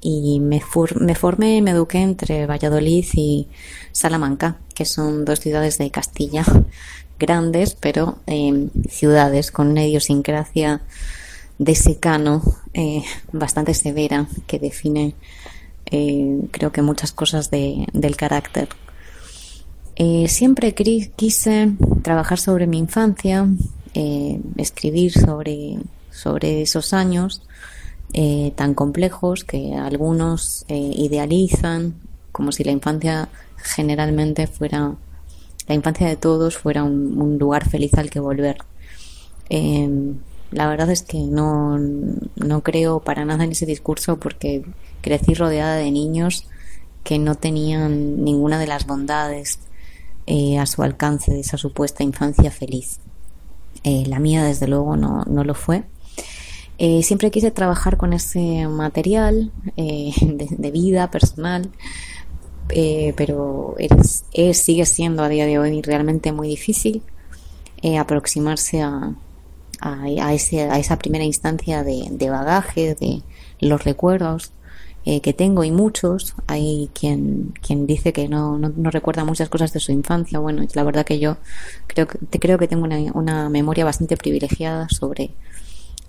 y 0.00 0.40
me, 0.40 0.62
formé, 0.62 1.60
me 1.60 1.72
eduqué 1.72 1.98
entre 1.98 2.46
Valladolid 2.46 3.04
y 3.12 3.48
Salamanca, 3.92 4.56
que 4.74 4.86
son 4.86 5.26
dos 5.26 5.40
ciudades 5.40 5.76
de 5.76 5.90
Castilla, 5.90 6.46
grandes, 7.18 7.74
pero 7.74 8.16
em, 8.24 8.70
ciudades 8.88 9.50
con 9.50 9.66
una 9.68 9.84
idiosincrasia 9.84 10.80
de 11.58 11.74
secano 11.74 12.40
eh, 12.72 13.02
bastante 13.32 13.74
severa 13.74 14.28
que 14.46 14.58
define, 14.58 15.14
eh, 15.90 16.40
creo 16.52 16.72
que 16.72 16.80
muchas 16.80 17.12
cosas 17.12 17.50
de, 17.50 17.86
del 17.92 18.16
carácter 18.16 18.70
eh, 19.96 20.26
siempre 20.28 20.74
quise 20.74 21.72
trabajar 22.02 22.38
sobre 22.40 22.66
mi 22.66 22.78
infancia, 22.78 23.46
eh, 23.94 24.40
escribir 24.56 25.12
sobre, 25.12 25.78
sobre 26.10 26.62
esos 26.62 26.92
años 26.92 27.42
eh, 28.12 28.52
tan 28.56 28.74
complejos 28.74 29.44
que 29.44 29.74
algunos 29.74 30.64
idealizan 30.68 31.94
como 32.32 32.50
si 32.50 32.64
la 32.64 32.72
infancia 32.72 33.28
generalmente 33.56 34.48
fuera, 34.48 34.94
la 35.68 35.74
infancia 35.74 36.08
de 36.08 36.16
todos 36.16 36.56
fuera 36.56 36.82
un, 36.82 37.38
lugar 37.38 37.68
feliz 37.68 37.94
al 37.94 38.10
que 38.10 38.18
volver. 38.18 38.58
la 40.50 40.68
verdad 40.68 40.90
es 40.90 41.02
que 41.02 41.18
no, 41.18 41.78
no 41.78 42.62
creo 42.62 43.00
para 43.00 43.24
nada 43.24 43.44
en 43.44 43.52
ese 43.52 43.66
discurso 43.66 44.18
porque 44.18 44.64
crecí 45.02 45.34
rodeada 45.34 45.76
de 45.76 45.90
niños 45.92 46.46
que 47.04 47.18
no 47.18 47.36
tenían 47.36 48.24
ninguna 48.24 48.58
de 48.58 48.66
las 48.66 48.86
bondades 48.86 49.58
eh, 50.26 50.58
a 50.58 50.66
su 50.66 50.82
alcance 50.82 51.32
de 51.32 51.40
esa 51.40 51.58
supuesta 51.58 52.02
infancia 52.02 52.50
feliz. 52.50 52.98
Eh, 53.82 54.04
la 54.06 54.18
mía, 54.18 54.44
desde 54.44 54.66
luego, 54.66 54.96
no, 54.96 55.24
no 55.24 55.44
lo 55.44 55.54
fue. 55.54 55.84
Eh, 56.78 57.02
siempre 57.02 57.30
quise 57.30 57.50
trabajar 57.50 57.96
con 57.96 58.12
ese 58.12 58.66
material 58.68 59.52
de, 59.76 60.70
vida 60.72 61.10
personal, 61.10 61.70
pero 63.16 63.76
es, 63.78 64.24
sigue 64.56 64.86
siendo 64.86 65.22
a 65.22 65.28
día 65.28 65.46
de 65.46 65.58
hoy 65.58 65.82
realmente 65.82 66.32
muy 66.32 66.48
difícil 66.48 67.02
aproximarse 67.98 68.80
a, 68.80 69.14
a, 69.80 70.34
ese, 70.34 70.62
a, 70.62 70.78
esa 70.78 70.98
primera 70.98 71.24
instancia 71.24 71.84
de, 71.84 72.08
de 72.10 72.30
bagaje, 72.30 72.94
de 72.94 73.22
los 73.60 73.84
recuerdos, 73.84 74.52
eh, 75.04 75.20
que 75.20 75.32
tengo 75.32 75.64
y 75.64 75.70
muchos. 75.70 76.34
Hay 76.46 76.90
quien, 76.98 77.52
quien 77.60 77.86
dice 77.86 78.12
que 78.12 78.28
no, 78.28 78.58
no, 78.58 78.90
recuerda 78.90 79.24
muchas 79.24 79.48
cosas 79.48 79.72
de 79.72 79.80
su 79.80 79.92
infancia. 79.92 80.38
Bueno, 80.38 80.66
la 80.74 80.82
verdad 80.82 81.04
que 81.04 81.18
yo 81.18 81.36
creo 81.86 82.06
que, 82.06 82.38
creo 82.38 82.58
que 82.58 82.68
tengo 82.68 82.84
una, 82.84 82.98
una 83.12 83.48
memoria 83.50 83.84
bastante 83.84 84.16
privilegiada 84.16 84.88
sobre 84.88 85.30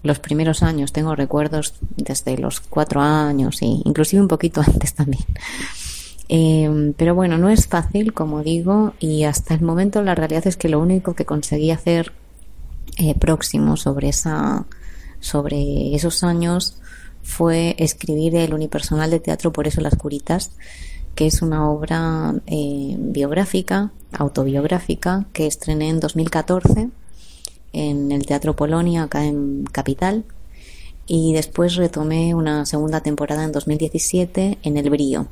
los 0.04 0.20
primeros 0.20 0.64
años. 0.64 0.94
Tengo 0.94 1.16
recuerdos 1.16 1.74
desde 1.98 2.38
los 2.38 2.62
cuatro 2.62 3.02
años 3.02 3.62
e 3.62 3.66
inclusive 3.66 4.22
un 4.22 4.28
poquito 4.28 4.62
antes 4.66 4.94
también. 4.94 5.26
Eh, 6.30 6.94
pero 6.98 7.14
bueno, 7.14 7.38
no 7.38 7.50
es 7.50 7.68
fácil, 7.68 8.14
como 8.14 8.42
digo, 8.44 8.94
y 9.00 9.26
hasta 9.26 9.54
el 9.54 9.62
momento 9.62 10.02
la 10.02 10.16
realidad 10.16 10.48
es 10.48 10.58
que 10.58 10.70
lo 10.70 10.80
único 10.80 11.14
que 11.14 11.26
conseguí 11.26 11.72
hacer 11.72 12.14
eh, 12.98 13.14
próximo 13.14 13.76
sobre 13.78 14.10
esa 14.10 14.66
sobre 15.20 15.96
esos 15.96 16.24
años 16.24 16.78
fue 17.26 17.76
escribir 17.80 18.36
el 18.36 18.54
unipersonal 18.54 19.10
de 19.10 19.20
teatro 19.20 19.52
Por 19.52 19.68
eso 19.68 19.82
las 19.82 19.96
curitas, 19.96 20.52
que 21.16 21.26
es 21.26 21.42
una 21.42 21.70
obra 21.70 22.36
eh, 22.46 22.96
biográfica, 22.98 23.92
autobiográfica, 24.14 25.26
que 25.34 25.48
estrené 25.48 25.90
en 25.90 26.00
2014 26.00 26.90
en 27.74 28.12
el 28.14 28.26
Teatro 28.26 28.56
Polonia, 28.56 29.04
acá 29.04 29.26
en 29.26 29.66
Capital, 29.70 30.24
y 31.08 31.34
después 31.34 31.76
retomé 31.76 32.34
una 32.34 32.66
segunda 32.66 33.02
temporada 33.02 33.44
en 33.44 33.52
2017 33.52 34.60
en 34.64 34.78
El 34.78 34.90
Brío. 34.90 35.28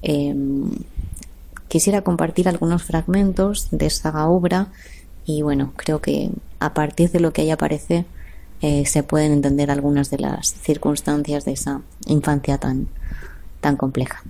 Em, 0.00 0.70
quisiera 1.68 2.02
compartir 2.02 2.48
algunos 2.48 2.82
fragmentos 2.84 3.68
de 3.72 3.86
esa 3.86 4.26
obra 4.28 4.68
y 5.26 5.42
bueno, 5.42 5.72
creo 5.76 6.00
que 6.00 6.30
a 6.60 6.72
partir 6.72 7.10
de 7.10 7.20
lo 7.20 7.32
que 7.32 7.42
ahí 7.42 7.50
aparece 7.50 8.06
eh, 8.66 8.86
se 8.86 9.02
pueden 9.02 9.30
entender 9.30 9.70
algunas 9.70 10.08
de 10.08 10.18
las 10.18 10.54
circunstancias 10.54 11.44
de 11.44 11.52
esa 11.52 11.82
infancia 12.06 12.56
tan, 12.56 12.88
tan 13.60 13.76
compleja. 13.76 14.22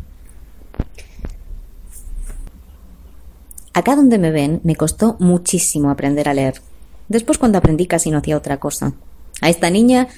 Acá 3.74 3.94
donde 3.94 4.18
me 4.18 4.32
ven 4.32 4.60
me 4.64 4.74
costó 4.74 5.14
muchísimo 5.20 5.88
aprender 5.88 6.28
a 6.28 6.34
leer. 6.34 6.60
Después 7.08 7.38
cuando 7.38 7.58
aprendí 7.58 7.86
casi 7.86 8.10
no 8.10 8.18
hacía 8.18 8.36
otra 8.36 8.56
cosa. 8.56 8.94
A 9.40 9.50
esta 9.50 9.70
niña 9.70 10.08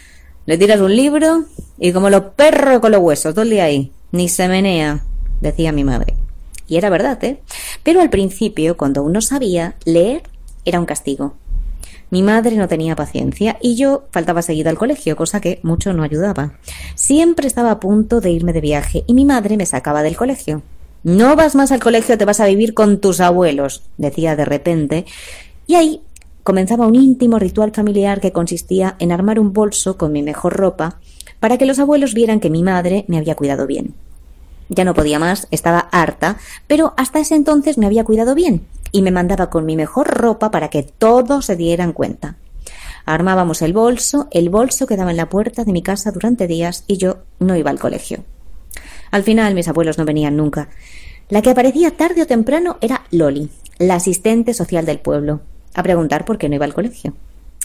le 0.47 0.57
tiras 0.57 0.81
un 0.81 0.97
libro 0.97 1.45
y 1.79 1.93
como 1.93 2.09
los 2.09 2.23
perros 2.37 2.81
con 2.81 2.93
los 2.93 3.03
huesos, 3.03 3.35
todo 3.35 3.43
el 3.43 3.51
día 3.51 3.65
ahí. 3.65 3.93
Ni 4.13 4.31
se 4.31 4.49
menea, 4.49 5.05
decía 5.43 5.73
mi 5.73 5.85
madre. 5.85 6.15
Y 6.67 6.79
era 6.79 6.89
verdad, 6.89 7.23
¿eh? 7.23 7.43
Pero 7.83 8.01
al 8.01 8.09
principio, 8.09 8.79
cuando 8.79 9.03
uno 9.03 9.21
sabía, 9.21 9.75
leer 9.85 10.23
era 10.65 10.81
un 10.81 10.87
castigo. 10.87 11.35
Mi 12.11 12.23
madre 12.23 12.57
no 12.57 12.69
tenía 12.69 12.95
paciencia 12.95 13.59
y 13.61 13.75
yo 13.75 14.05
faltaba 14.13 14.43
seguida 14.43 14.71
al 14.71 14.79
colegio, 14.79 15.17
cosa 15.17 15.41
que 15.41 15.59
mucho 15.63 15.93
no 15.93 16.05
ayudaba. 16.05 16.55
Siempre 16.95 17.49
estaba 17.49 17.73
a 17.73 17.81
punto 17.81 18.21
de 18.21 18.31
irme 18.31 18.53
de 18.53 18.61
viaje 18.61 19.05
y 19.07 19.15
mi 19.15 19.25
madre 19.25 19.57
me 19.57 19.67
sacaba 19.67 20.03
del 20.03 20.17
colegio. 20.17 20.63
No 21.03 21.37
vas 21.37 21.55
más 21.55 21.73
al 21.73 21.81
colegio, 21.81 22.17
te 22.19 22.25
vas 22.25 22.41
a 22.41 22.47
vivir 22.47 22.75
con 22.75 23.01
tus 23.01 23.21
abuelos, 23.21 23.83
decía 23.97 24.37
de 24.37 24.45
repente, 24.45 25.05
y 25.67 25.75
ahí 25.75 26.01
comenzaba 26.43 26.87
un 26.87 26.95
íntimo 26.95 27.39
ritual 27.39 27.73
familiar 27.73 28.21
que 28.21 28.33
consistía 28.33 28.95
en 29.01 29.11
armar 29.11 29.41
un 29.41 29.53
bolso 29.53 29.99
con 29.99 30.13
mi 30.13 30.23
mejor 30.23 30.55
ropa 30.55 31.01
para 31.41 31.59
que 31.59 31.67
los 31.67 31.79
abuelos 31.81 32.15
vieran 32.15 32.41
que 32.41 32.51
mi 32.51 32.63
madre 32.63 33.05
me 33.09 33.19
había 33.19 33.35
cuidado 33.35 33.67
bien. 33.67 33.95
Ya 34.69 34.85
no 34.85 34.95
podía 34.95 35.19
más, 35.19 35.49
estaba 35.51 35.89
harta, 35.93 36.39
pero 36.67 36.95
hasta 36.97 37.21
ese 37.21 37.35
entonces 37.35 37.79
me 37.79 37.87
había 37.87 38.05
cuidado 38.05 38.35
bien, 38.35 38.67
y 38.97 39.03
me 39.03 39.11
mandaba 39.11 39.51
con 39.51 39.67
mi 39.67 39.77
mejor 39.77 40.09
ropa 40.09 40.51
para 40.51 40.71
que 40.71 40.83
todos 40.83 41.45
se 41.45 41.55
dieran 41.55 41.93
cuenta. 41.93 42.37
Armábamos 43.05 43.61
el 43.61 43.75
bolso, 43.75 44.27
el 44.31 44.49
bolso 44.49 44.87
quedaba 44.87 45.11
en 45.11 45.19
la 45.19 45.29
puerta 45.29 45.65
de 45.65 45.73
mi 45.73 45.83
casa 45.83 46.13
durante 46.13 46.47
días 46.47 46.83
y 46.87 46.97
yo 46.97 47.19
no 47.39 47.55
iba 47.57 47.71
al 47.71 47.79
colegio. 47.79 48.25
Al 49.11 49.23
final 49.23 49.55
mis 49.55 49.69
abuelos 49.69 49.99
no 49.99 50.07
venían 50.07 50.39
nunca. 50.39 50.71
La 51.29 51.43
que 51.43 51.51
aparecía 51.51 51.91
tarde 51.91 52.23
o 52.23 52.27
temprano 52.27 52.79
era 52.81 53.05
Loli, 53.11 53.51
la 53.79 53.97
asistente 53.97 54.55
social 54.55 54.87
del 54.87 54.99
pueblo, 54.99 55.43
a 55.75 55.83
preguntar 55.83 56.25
por 56.25 56.39
qué 56.39 56.49
no 56.49 56.55
iba 56.55 56.65
al 56.65 56.73
colegio. 56.73 57.13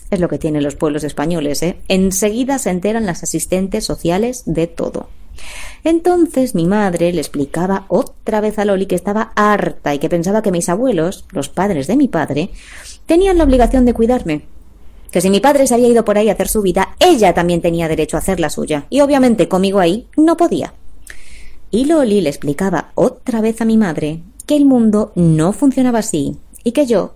Es 0.10 0.20
lo 0.20 0.28
que 0.28 0.38
tienen 0.38 0.64
los 0.64 0.76
pueblos 0.76 1.06
españoles, 1.06 1.64
¿eh? 1.64 1.78
Enseguida 1.88 2.60
se 2.60 2.72
enteran 2.72 3.06
las 3.06 3.24
asistentes 3.24 3.86
sociales 3.86 4.44
de 4.46 4.68
todo. 4.68 5.08
Entonces 5.84 6.54
mi 6.54 6.66
madre 6.66 7.12
le 7.12 7.22
explicaba 7.22 7.86
otra 7.88 8.42
vez 8.42 8.60
a 8.60 8.66
Loli 8.66 8.86
que 8.86 8.96
estaba 8.96 9.32
harta 9.36 9.94
y 9.96 10.00
que 10.00 10.10
pensaba 10.10 10.42
que 10.42 10.52
mis 10.52 10.70
abuelos, 10.70 11.26
los 11.32 11.50
padres 11.50 11.88
de 11.88 11.98
mi 11.98 12.08
padre, 12.08 12.52
tenían 13.06 13.38
la 13.38 13.44
obligación 13.44 13.86
de 13.86 13.94
cuidarme. 13.94 14.46
Que 15.12 15.22
si 15.22 15.30
mi 15.30 15.40
padre 15.40 15.68
se 15.68 15.74
había 15.74 15.90
ido 15.90 16.06
por 16.06 16.18
ahí 16.18 16.30
a 16.30 16.34
hacer 16.34 16.48
su 16.48 16.62
vida, 16.62 16.96
ella 17.00 17.34
también 17.34 17.62
tenía 17.62 17.88
derecho 17.88 18.16
a 18.16 18.20
hacer 18.20 18.40
la 18.40 18.50
suya. 18.50 18.86
Y 18.90 19.02
obviamente 19.02 19.48
conmigo 19.48 19.80
ahí 19.80 20.08
no 20.16 20.38
podía. 20.38 20.74
Y 21.72 21.86
Loli 21.86 22.22
le 22.22 22.30
explicaba 22.30 22.92
otra 22.96 23.42
vez 23.42 23.62
a 23.62 23.66
mi 23.66 23.78
madre 23.78 24.22
que 24.46 24.56
el 24.56 24.66
mundo 24.66 25.12
no 25.16 25.54
funcionaba 25.54 26.00
así 26.00 26.38
y 26.64 26.72
que 26.72 26.86
yo 26.86 27.16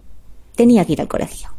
tenía 0.56 0.86
que 0.86 0.94
ir 0.94 1.02
al 1.02 1.08
colegio. 1.08 1.50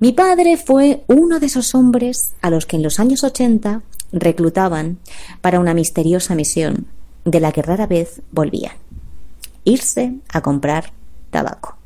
Mi 0.00 0.12
padre 0.12 0.56
fue 0.56 1.04
uno 1.06 1.38
de 1.38 1.46
esos 1.46 1.74
hombres 1.74 2.32
a 2.40 2.50
los 2.50 2.66
que 2.66 2.76
en 2.76 2.82
los 2.82 2.98
años 2.98 3.22
80 3.22 3.82
reclutaban 4.12 4.98
para 5.40 5.60
una 5.60 5.74
misteriosa 5.74 6.34
misión 6.34 6.86
de 7.24 7.40
la 7.40 7.52
que 7.52 7.62
rara 7.62 7.86
vez 7.86 8.22
volvían. 8.30 8.76
Irse 9.64 10.14
a 10.28 10.40
comprar 10.40 10.92
tabaco. 11.30 11.76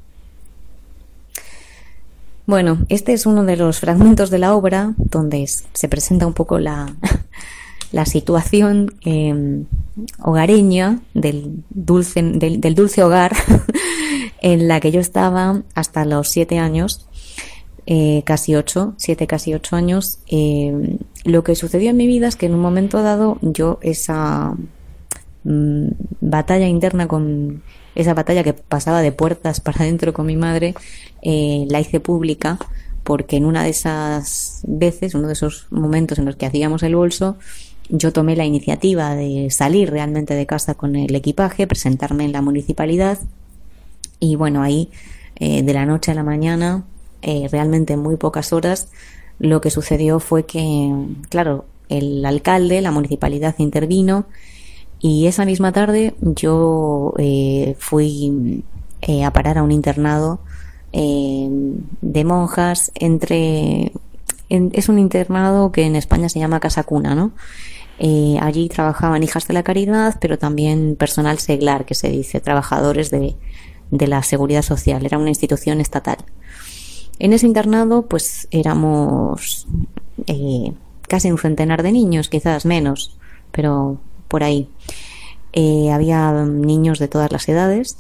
Bueno, 2.46 2.78
este 2.88 3.12
es 3.12 3.26
uno 3.26 3.44
de 3.44 3.56
los 3.56 3.80
fragmentos 3.80 4.30
de 4.30 4.38
la 4.38 4.54
obra 4.54 4.94
donde 4.96 5.46
se 5.46 5.88
presenta 5.88 6.26
un 6.26 6.32
poco 6.32 6.58
la, 6.60 6.94
la 7.92 8.06
situación 8.06 8.94
em, 9.00 9.64
hogareña 10.22 11.00
del 11.12 11.64
dulce, 11.70 12.22
del, 12.22 12.74
dulce 12.74 13.02
hogar 13.02 13.34
en 14.42 14.68
la 14.68 14.78
que 14.80 14.92
yo 14.92 15.00
estaba 15.00 15.62
hasta 15.74 16.04
los 16.04 16.28
siete 16.28 16.58
años 16.58 17.06
eh, 17.86 18.22
casi 18.24 18.54
ocho, 18.54 18.94
siete, 18.96 19.28
casi 19.28 19.54
ocho 19.54 19.76
años, 19.76 20.18
eh, 20.26 20.98
lo 21.26 21.44
que 21.44 21.54
sucedió 21.54 21.90
en 21.90 21.96
mi 21.96 22.06
vida 22.06 22.28
es 22.28 22.36
que 22.36 22.46
en 22.46 22.54
un 22.54 22.60
momento 22.60 23.02
dado 23.02 23.38
yo 23.42 23.78
esa 23.82 24.54
mm, 25.44 25.88
batalla 26.20 26.68
interna 26.68 27.08
con 27.08 27.62
esa 27.94 28.14
batalla 28.14 28.44
que 28.44 28.52
pasaba 28.52 29.02
de 29.02 29.12
puertas 29.12 29.60
para 29.60 29.80
adentro 29.80 30.12
con 30.12 30.26
mi 30.26 30.36
madre, 30.36 30.74
eh, 31.22 31.66
la 31.68 31.80
hice 31.80 32.00
pública 32.00 32.58
porque 33.02 33.36
en 33.36 33.44
una 33.44 33.62
de 33.62 33.70
esas 33.70 34.62
veces, 34.66 35.14
uno 35.14 35.28
de 35.28 35.34
esos 35.34 35.66
momentos 35.70 36.18
en 36.18 36.24
los 36.24 36.36
que 36.36 36.46
hacíamos 36.46 36.82
el 36.82 36.96
bolso, 36.96 37.36
yo 37.88 38.12
tomé 38.12 38.34
la 38.34 38.44
iniciativa 38.44 39.14
de 39.14 39.48
salir 39.50 39.90
realmente 39.90 40.34
de 40.34 40.46
casa 40.46 40.74
con 40.74 40.96
el 40.96 41.14
equipaje, 41.14 41.66
presentarme 41.66 42.24
en 42.24 42.32
la 42.32 42.42
municipalidad 42.42 43.18
y 44.18 44.34
bueno, 44.34 44.62
ahí 44.62 44.90
de 45.38 45.72
la 45.72 45.86
noche 45.86 46.10
a 46.10 46.14
la 46.14 46.24
mañana 46.24 46.84
eh, 47.22 47.48
realmente 47.50 47.94
en 47.94 48.00
muy 48.00 48.16
pocas 48.16 48.52
horas, 48.52 48.88
lo 49.38 49.60
que 49.60 49.70
sucedió 49.70 50.20
fue 50.20 50.46
que, 50.46 50.92
claro, 51.28 51.66
el 51.88 52.24
alcalde, 52.24 52.80
la 52.80 52.90
municipalidad 52.90 53.54
intervino 53.58 54.26
y 54.98 55.26
esa 55.26 55.44
misma 55.44 55.72
tarde 55.72 56.14
yo 56.20 57.14
eh, 57.18 57.76
fui 57.78 58.64
eh, 59.02 59.24
a 59.24 59.32
parar 59.32 59.58
a 59.58 59.62
un 59.62 59.72
internado 59.72 60.40
de 60.92 62.24
monjas 62.24 62.90
entre... 62.94 63.92
es 64.48 64.88
un 64.88 64.98
internado 64.98 65.70
que 65.70 65.82
en 65.82 65.94
España 65.94 66.30
se 66.30 66.38
llama 66.38 66.58
Casa 66.58 66.84
Cuna, 66.84 67.14
¿no? 67.14 67.32
allí 68.40 68.68
trabajaban 68.70 69.22
hijas 69.22 69.46
de 69.46 69.52
la 69.52 69.62
caridad, 69.62 70.16
pero 70.20 70.38
también 70.38 70.96
personal 70.96 71.38
seglar, 71.38 71.84
que 71.84 71.94
se 71.94 72.08
dice, 72.08 72.40
trabajadores 72.40 73.10
de, 73.10 73.36
de 73.90 74.06
la 74.06 74.22
seguridad 74.22 74.62
social. 74.62 75.04
Era 75.04 75.18
una 75.18 75.28
institución 75.28 75.80
estatal. 75.80 76.18
En 77.18 77.32
ese 77.32 77.46
internado, 77.46 78.06
pues 78.06 78.46
éramos 78.50 79.66
eh, 80.26 80.72
casi 81.08 81.30
un 81.30 81.38
centenar 81.38 81.82
de 81.82 81.92
niños, 81.92 82.28
quizás 82.28 82.66
menos, 82.66 83.16
pero 83.52 83.98
por 84.28 84.44
ahí. 84.44 84.68
Eh, 85.52 85.90
había 85.90 86.32
niños 86.44 86.98
de 86.98 87.08
todas 87.08 87.32
las 87.32 87.48
edades. 87.48 87.96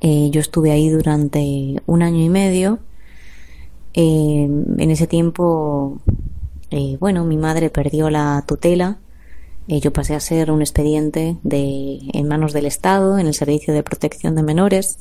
Eh, 0.00 0.30
yo 0.32 0.40
estuve 0.40 0.72
ahí 0.72 0.88
durante 0.88 1.80
un 1.86 2.02
año 2.02 2.24
y 2.24 2.28
medio. 2.28 2.80
en 3.92 4.90
ese 4.90 5.06
tiempo, 5.06 6.00
bueno, 7.00 7.24
mi 7.24 7.36
madre 7.36 7.70
perdió 7.70 8.08
la 8.10 8.44
tutela. 8.46 8.98
yo 9.68 9.92
pasé 9.92 10.14
a 10.14 10.20
ser 10.20 10.50
un 10.50 10.62
expediente 10.62 11.36
de, 11.42 11.98
en 12.12 12.28
manos 12.28 12.52
del 12.52 12.66
Estado, 12.66 13.18
en 13.18 13.26
el 13.26 13.34
Servicio 13.34 13.74
de 13.74 13.82
Protección 13.82 14.34
de 14.34 14.42
Menores. 14.42 14.98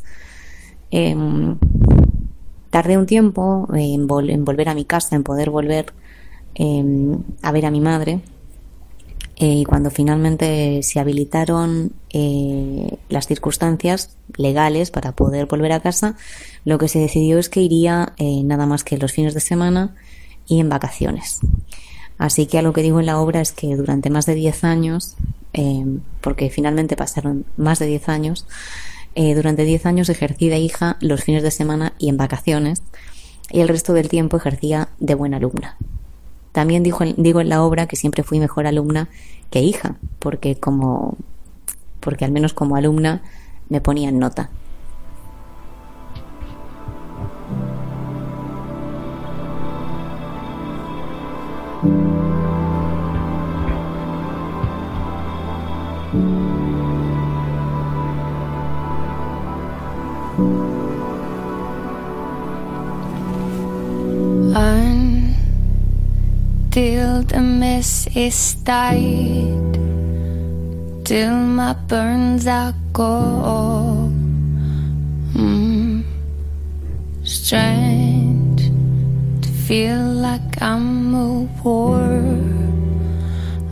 Tardé 2.69 2.97
un 2.97 3.05
tiempo 3.05 3.67
en, 3.73 4.07
volver 4.07 4.69
a 4.69 4.75
mi 4.75 4.85
casa, 4.85 5.15
en 5.15 5.23
poder 5.23 5.49
volver 5.49 5.93
em, 6.55 7.17
a 7.41 7.51
ver 7.51 7.65
a 7.65 7.71
mi 7.71 7.81
madre. 7.81 8.21
Eh, 9.37 9.59
y 9.59 9.63
cuando 9.63 9.89
finalmente 9.89 10.83
se 10.83 10.99
habilitaron 10.99 11.93
eh, 12.09 12.97
las 13.07 13.25
circunstancias 13.25 14.17
legales 14.35 14.91
para 14.91 15.13
poder 15.13 15.45
volver 15.45 15.71
a 15.71 15.79
casa, 15.79 16.17
lo 16.65 16.77
que 16.77 16.89
se 16.89 16.99
decidió 16.99 17.39
es 17.39 17.47
que 17.47 17.61
iría 17.61 18.13
eh, 18.17 18.43
nada 18.43 18.65
más 18.65 18.83
que 18.83 18.97
los 18.97 19.13
fines 19.13 19.33
de 19.33 19.39
semana 19.39 19.95
y 20.45 20.59
en 20.59 20.67
vacaciones. 20.67 21.39
Así 22.17 22.47
que 22.47 22.59
algo 22.59 22.73
que 22.73 22.81
digo 22.81 22.99
en 22.99 23.05
la 23.05 23.17
obra 23.17 23.39
es 23.39 23.53
que 23.53 23.77
durante 23.77 24.09
más 24.09 24.25
de 24.25 24.35
10 24.35 24.65
años, 24.65 25.15
em, 25.53 26.01
porque 26.19 26.49
finalmente 26.49 26.97
pasaron 26.97 27.45
más 27.55 27.79
de 27.79 27.85
10 27.85 28.09
años, 28.09 28.45
eh, 29.15 29.35
durante 29.35 29.63
10 29.63 29.85
años 29.85 30.09
ejercí 30.09 30.49
de 30.49 30.59
hija 30.59 30.97
los 31.01 31.23
fines 31.23 31.43
de 31.43 31.51
semana 31.51 31.93
y 31.97 32.09
en 32.09 32.17
vacaciones, 32.17 32.81
y 33.51 33.61
el 33.61 33.67
resto 33.67 33.93
del 33.93 34.09
tiempo 34.09 34.37
ejercía 34.37 34.89
de 34.99 35.15
buena 35.15 35.37
alumna. 35.37 35.77
También 36.51 36.83
digo, 36.83 36.99
digo 37.17 37.41
en 37.41 37.49
la 37.49 37.63
obra 37.63 37.87
que 37.87 37.95
siempre 37.95 38.23
fui 38.23 38.39
mejor 38.39 38.67
alumna 38.67 39.09
que 39.49 39.61
hija, 39.61 39.95
porque 40.19 40.55
como 40.55 41.17
porque 41.99 42.25
al 42.25 42.31
menos 42.31 42.53
como 42.53 42.75
alumna 42.75 43.21
me 43.69 43.81
ponía 43.81 44.09
en 44.09 44.19
nota. 44.19 44.49
Until 66.71 67.23
the 67.23 67.41
mess 67.41 68.05
is 68.15 68.53
tied, 68.63 69.73
till 71.03 71.33
my 71.33 71.73
burns 71.73 72.45
are 72.45 72.75
gone. 72.93 74.13
Mm. 75.33 76.03
Strange 77.23 78.69
to 79.41 79.49
feel 79.49 79.97
like 79.97 80.61
I'm 80.61 81.15
a 81.15 81.49
war. 81.63 82.05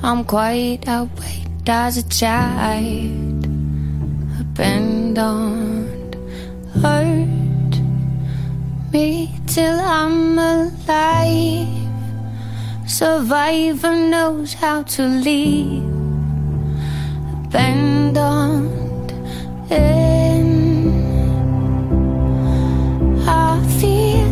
I'm 0.01 0.23
quite 0.23 0.81
awake 0.87 1.69
as 1.69 1.97
a 1.97 2.09
child, 2.09 3.45
abandoned, 4.41 6.15
hurt 6.81 7.77
me 8.91 9.29
till 9.45 9.79
I'm 9.81 10.39
alive. 10.39 11.76
Survivor 12.87 13.97
knows 13.97 14.53
how 14.53 14.81
to 14.83 15.03
leave, 15.03 15.83
abandoned. 17.43 19.11
In 19.69 20.87
I 23.27 23.61
feel 23.77 24.31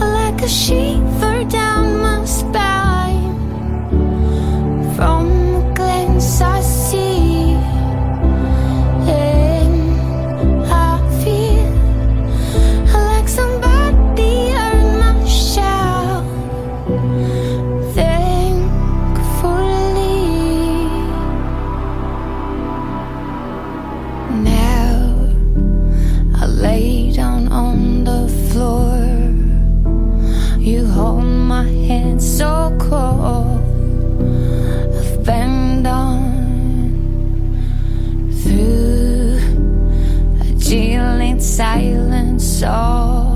like 0.00 0.42
a 0.42 0.48
shiver 0.48 1.44
down 1.44 2.00
my 2.02 2.24
spine 2.24 2.69
silence 41.60 42.62
all 42.62 43.29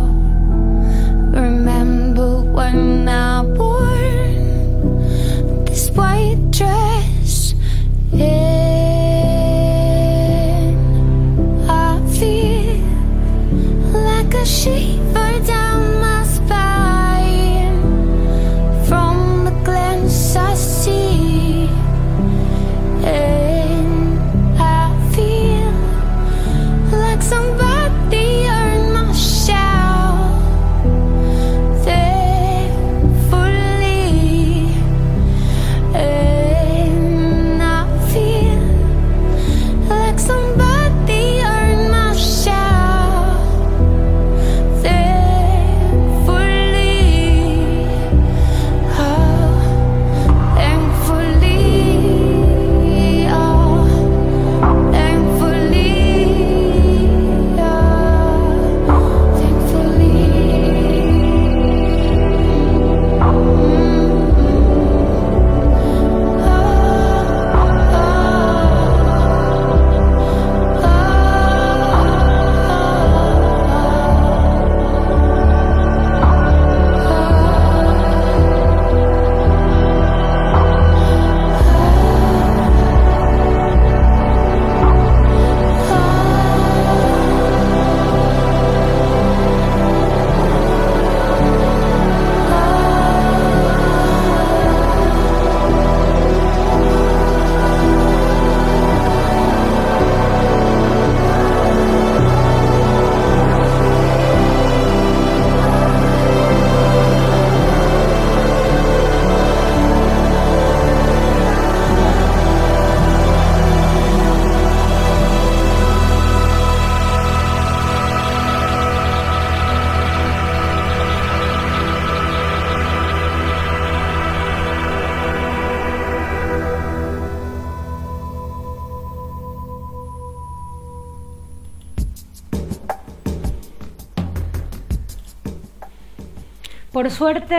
Por 137.05 137.11
suerte, 137.11 137.57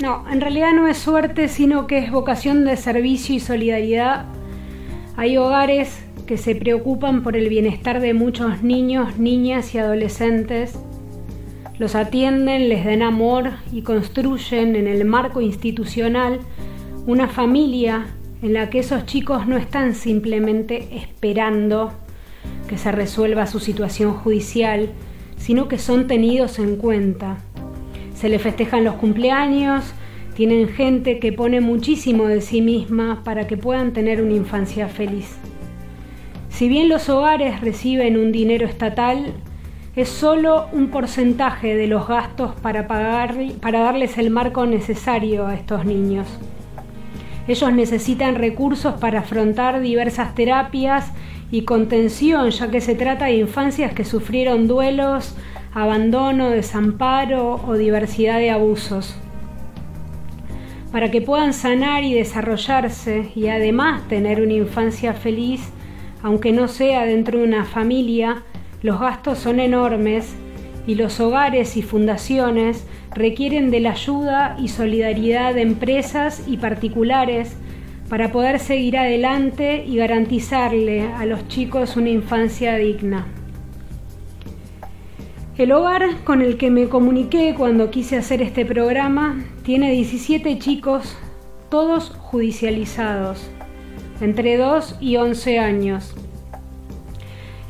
no, 0.00 0.24
en 0.32 0.40
realidad 0.40 0.72
no 0.72 0.88
es 0.88 0.96
suerte, 0.96 1.46
sino 1.46 1.86
que 1.86 1.98
es 1.98 2.10
vocación 2.10 2.64
de 2.64 2.78
servicio 2.78 3.34
y 3.34 3.38
solidaridad. 3.38 4.24
Hay 5.18 5.36
hogares 5.36 6.02
que 6.26 6.38
se 6.38 6.54
preocupan 6.54 7.22
por 7.22 7.36
el 7.36 7.50
bienestar 7.50 8.00
de 8.00 8.14
muchos 8.14 8.62
niños, 8.62 9.18
niñas 9.18 9.74
y 9.74 9.78
adolescentes. 9.78 10.78
Los 11.76 11.94
atienden, 11.94 12.70
les 12.70 12.86
dan 12.86 13.02
amor 13.02 13.50
y 13.70 13.82
construyen 13.82 14.74
en 14.74 14.86
el 14.86 15.04
marco 15.04 15.42
institucional 15.42 16.40
una 17.04 17.28
familia 17.28 18.06
en 18.40 18.54
la 18.54 18.70
que 18.70 18.78
esos 18.78 19.04
chicos 19.04 19.46
no 19.46 19.58
están 19.58 19.94
simplemente 19.94 20.96
esperando 20.96 21.92
que 22.70 22.78
se 22.78 22.90
resuelva 22.90 23.46
su 23.46 23.60
situación 23.60 24.14
judicial, 24.14 24.88
sino 25.36 25.68
que 25.68 25.76
son 25.76 26.06
tenidos 26.06 26.58
en 26.58 26.76
cuenta. 26.76 27.43
Se 28.24 28.30
les 28.30 28.40
festejan 28.40 28.84
los 28.84 28.94
cumpleaños, 28.94 29.84
tienen 30.34 30.68
gente 30.68 31.18
que 31.18 31.30
pone 31.30 31.60
muchísimo 31.60 32.26
de 32.26 32.40
sí 32.40 32.62
misma 32.62 33.20
para 33.22 33.46
que 33.46 33.58
puedan 33.58 33.92
tener 33.92 34.22
una 34.22 34.32
infancia 34.32 34.88
feliz. 34.88 35.36
Si 36.48 36.66
bien 36.66 36.88
los 36.88 37.10
hogares 37.10 37.60
reciben 37.60 38.16
un 38.16 38.32
dinero 38.32 38.66
estatal, 38.66 39.34
es 39.94 40.08
solo 40.08 40.68
un 40.72 40.88
porcentaje 40.88 41.76
de 41.76 41.86
los 41.86 42.08
gastos 42.08 42.54
para, 42.62 42.86
pagar, 42.86 43.34
para 43.60 43.80
darles 43.80 44.16
el 44.16 44.30
marco 44.30 44.64
necesario 44.64 45.46
a 45.46 45.54
estos 45.54 45.84
niños. 45.84 46.26
Ellos 47.46 47.74
necesitan 47.74 48.36
recursos 48.36 48.94
para 48.94 49.18
afrontar 49.18 49.82
diversas 49.82 50.34
terapias 50.34 51.12
y 51.50 51.64
contención, 51.64 52.48
ya 52.48 52.70
que 52.70 52.80
se 52.80 52.94
trata 52.94 53.26
de 53.26 53.36
infancias 53.36 53.92
que 53.92 54.06
sufrieron 54.06 54.66
duelos, 54.66 55.36
abandono, 55.74 56.50
desamparo 56.50 57.60
o 57.66 57.74
diversidad 57.74 58.38
de 58.38 58.50
abusos. 58.50 59.14
Para 60.92 61.10
que 61.10 61.20
puedan 61.20 61.52
sanar 61.52 62.04
y 62.04 62.14
desarrollarse 62.14 63.32
y 63.34 63.48
además 63.48 64.06
tener 64.08 64.40
una 64.40 64.52
infancia 64.52 65.12
feliz, 65.12 65.60
aunque 66.22 66.52
no 66.52 66.68
sea 66.68 67.04
dentro 67.04 67.38
de 67.38 67.44
una 67.44 67.64
familia, 67.64 68.44
los 68.82 69.00
gastos 69.00 69.38
son 69.38 69.58
enormes 69.58 70.36
y 70.86 70.94
los 70.94 71.18
hogares 71.18 71.76
y 71.76 71.82
fundaciones 71.82 72.86
requieren 73.12 73.70
de 73.72 73.80
la 73.80 73.92
ayuda 73.92 74.56
y 74.60 74.68
solidaridad 74.68 75.54
de 75.54 75.62
empresas 75.62 76.44
y 76.46 76.58
particulares 76.58 77.56
para 78.08 78.30
poder 78.30 78.60
seguir 78.60 78.96
adelante 78.96 79.84
y 79.84 79.96
garantizarle 79.96 81.08
a 81.08 81.26
los 81.26 81.48
chicos 81.48 81.96
una 81.96 82.10
infancia 82.10 82.76
digna. 82.76 83.26
El 85.56 85.70
hogar 85.70 86.02
con 86.24 86.42
el 86.42 86.56
que 86.56 86.68
me 86.68 86.88
comuniqué 86.88 87.54
cuando 87.56 87.88
quise 87.88 88.16
hacer 88.16 88.42
este 88.42 88.66
programa 88.66 89.40
tiene 89.62 89.92
17 89.92 90.58
chicos, 90.58 91.16
todos 91.70 92.10
judicializados, 92.18 93.48
entre 94.20 94.56
2 94.56 94.96
y 95.00 95.16
11 95.16 95.60
años. 95.60 96.12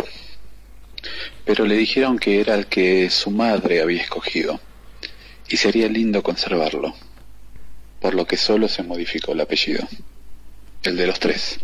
pero 1.45 1.65
le 1.65 1.75
dijeron 1.75 2.17
que 2.17 2.41
era 2.41 2.55
el 2.55 2.65
que 2.65 3.09
su 3.11 3.29
madre 3.29 3.81
había 3.81 4.01
escogido 4.01 4.59
y 5.47 5.57
sería 5.57 5.87
lindo 5.87 6.23
conservarlo, 6.23 6.95
por 8.01 8.15
lo 8.15 8.25
que 8.25 8.35
solo 8.35 8.67
se 8.67 8.83
modificó 8.83 9.31
el 9.33 9.41
apellido, 9.41 9.87
el 10.83 10.97
de 10.97 11.07
los 11.07 11.19
tres. 11.19 11.59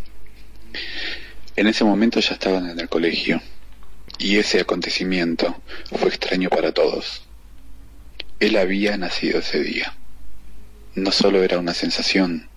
En 1.56 1.66
ese 1.66 1.84
momento 1.84 2.20
ya 2.20 2.34
estaban 2.34 2.70
en 2.70 2.80
el 2.80 2.88
colegio 2.88 3.42
y 4.20 4.38
ese 4.38 4.62
acontecimiento 4.62 5.60
fue 5.98 6.10
extraño 6.10 6.50
para 6.50 6.72
todos. 6.72 7.24
Él 8.40 8.56
había 8.56 8.96
nacido 8.98 9.40
ese 9.40 9.62
día. 9.64 9.96
No 10.94 11.12
solo 11.12 11.44
era 11.44 11.58
una 11.58 11.74
sensación, 11.74 12.48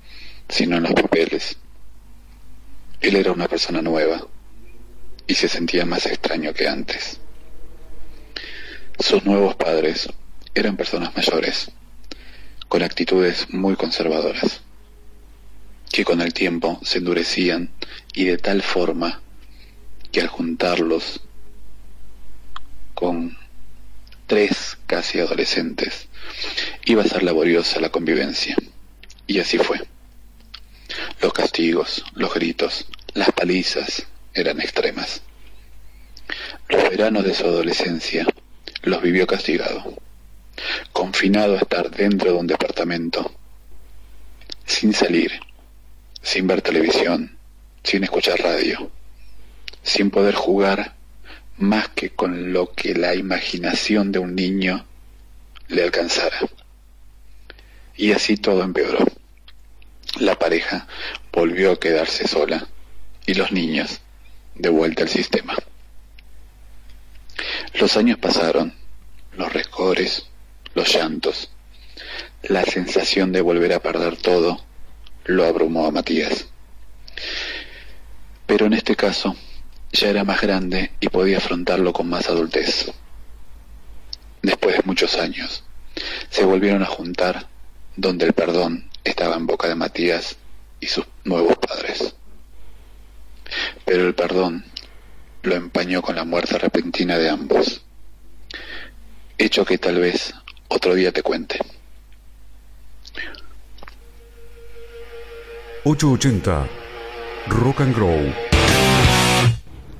sino 0.50 0.76
en 0.76 0.82
los 0.82 0.92
papeles. 0.92 1.56
Él 3.00 3.16
era 3.16 3.32
una 3.32 3.48
persona 3.48 3.80
nueva 3.80 4.26
y 5.26 5.34
se 5.34 5.48
sentía 5.48 5.86
más 5.86 6.04
extraño 6.04 6.52
que 6.52 6.68
antes. 6.68 7.18
Sus 8.98 9.24
nuevos 9.24 9.54
padres 9.54 10.10
eran 10.54 10.76
personas 10.76 11.16
mayores, 11.16 11.70
con 12.70 12.84
actitudes 12.84 13.52
muy 13.52 13.74
conservadoras, 13.74 14.60
que 15.90 16.04
con 16.04 16.20
el 16.20 16.32
tiempo 16.32 16.78
se 16.84 16.98
endurecían 16.98 17.72
y 18.14 18.26
de 18.26 18.38
tal 18.38 18.62
forma 18.62 19.20
que 20.12 20.20
al 20.20 20.28
juntarlos 20.28 21.20
con 22.94 23.36
tres 24.28 24.78
casi 24.86 25.18
adolescentes 25.18 26.06
iba 26.84 27.02
a 27.02 27.08
ser 27.08 27.24
laboriosa 27.24 27.80
la 27.80 27.90
convivencia. 27.90 28.54
Y 29.26 29.40
así 29.40 29.58
fue. 29.58 29.80
Los 31.20 31.32
castigos, 31.32 32.04
los 32.14 32.32
gritos, 32.32 32.86
las 33.14 33.32
palizas 33.32 34.06
eran 34.32 34.60
extremas. 34.60 35.22
Los 36.68 36.88
veranos 36.88 37.24
de 37.24 37.34
su 37.34 37.46
adolescencia 37.46 38.24
los 38.82 39.02
vivió 39.02 39.26
castigado, 39.26 40.00
confinado 40.92 41.54
a 41.54 41.60
estar 41.60 41.90
dentro 41.90 42.32
de 42.32 42.38
un 42.38 42.46
departamento, 42.46 43.32
sin 44.64 44.92
salir, 44.92 45.32
sin 46.22 46.46
ver 46.46 46.62
televisión, 46.62 47.36
sin 47.82 48.04
escuchar 48.04 48.40
radio, 48.40 48.90
sin 49.82 50.10
poder 50.10 50.34
jugar 50.34 50.94
más 51.56 51.88
que 51.88 52.10
con 52.10 52.52
lo 52.52 52.72
que 52.72 52.94
la 52.94 53.14
imaginación 53.14 54.12
de 54.12 54.18
un 54.18 54.34
niño 54.34 54.86
le 55.68 55.82
alcanzara. 55.82 56.38
Y 57.96 58.12
así 58.12 58.36
todo 58.36 58.62
empeoró. 58.62 59.04
La 60.18 60.38
pareja 60.38 60.86
volvió 61.32 61.72
a 61.72 61.78
quedarse 61.78 62.26
sola 62.26 62.66
y 63.26 63.34
los 63.34 63.52
niños 63.52 64.00
de 64.54 64.68
vuelta 64.70 65.02
al 65.02 65.08
sistema. 65.08 65.54
Los 67.74 67.96
años 67.96 68.18
pasaron, 68.18 68.74
los 69.36 69.52
rescores, 69.52 70.29
los 70.74 70.94
llantos, 70.94 71.50
la 72.42 72.64
sensación 72.64 73.32
de 73.32 73.40
volver 73.40 73.72
a 73.72 73.80
perder 73.80 74.16
todo 74.16 74.64
lo 75.24 75.44
abrumó 75.44 75.86
a 75.86 75.90
Matías. 75.90 76.48
Pero 78.46 78.66
en 78.66 78.72
este 78.72 78.96
caso 78.96 79.36
ya 79.92 80.08
era 80.08 80.24
más 80.24 80.40
grande 80.40 80.92
y 81.00 81.08
podía 81.08 81.38
afrontarlo 81.38 81.92
con 81.92 82.08
más 82.08 82.28
adultez. 82.28 82.92
Después 84.42 84.76
de 84.76 84.82
muchos 84.84 85.16
años, 85.16 85.64
se 86.30 86.44
volvieron 86.44 86.82
a 86.82 86.86
juntar 86.86 87.46
donde 87.96 88.26
el 88.26 88.32
perdón 88.32 88.88
estaba 89.04 89.36
en 89.36 89.46
boca 89.46 89.68
de 89.68 89.74
Matías 89.74 90.36
y 90.80 90.86
sus 90.86 91.06
nuevos 91.24 91.56
padres. 91.58 92.14
Pero 93.84 94.06
el 94.06 94.14
perdón 94.14 94.64
lo 95.42 95.54
empañó 95.54 96.02
con 96.02 96.16
la 96.16 96.24
muerte 96.24 96.58
repentina 96.58 97.18
de 97.18 97.28
ambos, 97.28 97.82
hecho 99.38 99.64
que 99.64 99.78
tal 99.78 99.98
vez 99.98 100.34
otro 100.70 100.94
día 100.94 101.12
te 101.12 101.22
cuente. 101.22 101.58
880 105.84 106.66
Rock 107.48 107.80
and 107.80 107.96
Grow. 107.96 108.18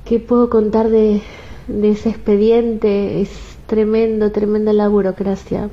¿Qué 0.05 0.21
puedo 0.21 0.51
contar 0.51 0.89
de, 0.89 1.23
de 1.69 1.91
ese 1.91 2.11
expediente? 2.11 3.21
Es 3.21 3.31
tremendo, 3.67 4.31
tremenda 4.33 4.73
la 4.73 4.89
burocracia. 4.89 5.71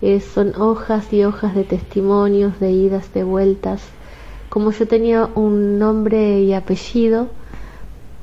Eh, 0.00 0.20
son 0.20 0.54
hojas 0.60 1.12
y 1.12 1.24
hojas 1.24 1.54
de 1.54 1.64
testimonios, 1.64 2.58
de 2.60 2.72
idas, 2.72 3.12
de 3.14 3.24
vueltas. 3.24 3.82
Como 4.48 4.70
yo 4.72 4.86
tenía 4.86 5.28
un 5.34 5.78
nombre 5.78 6.40
y 6.40 6.52
apellido, 6.54 7.28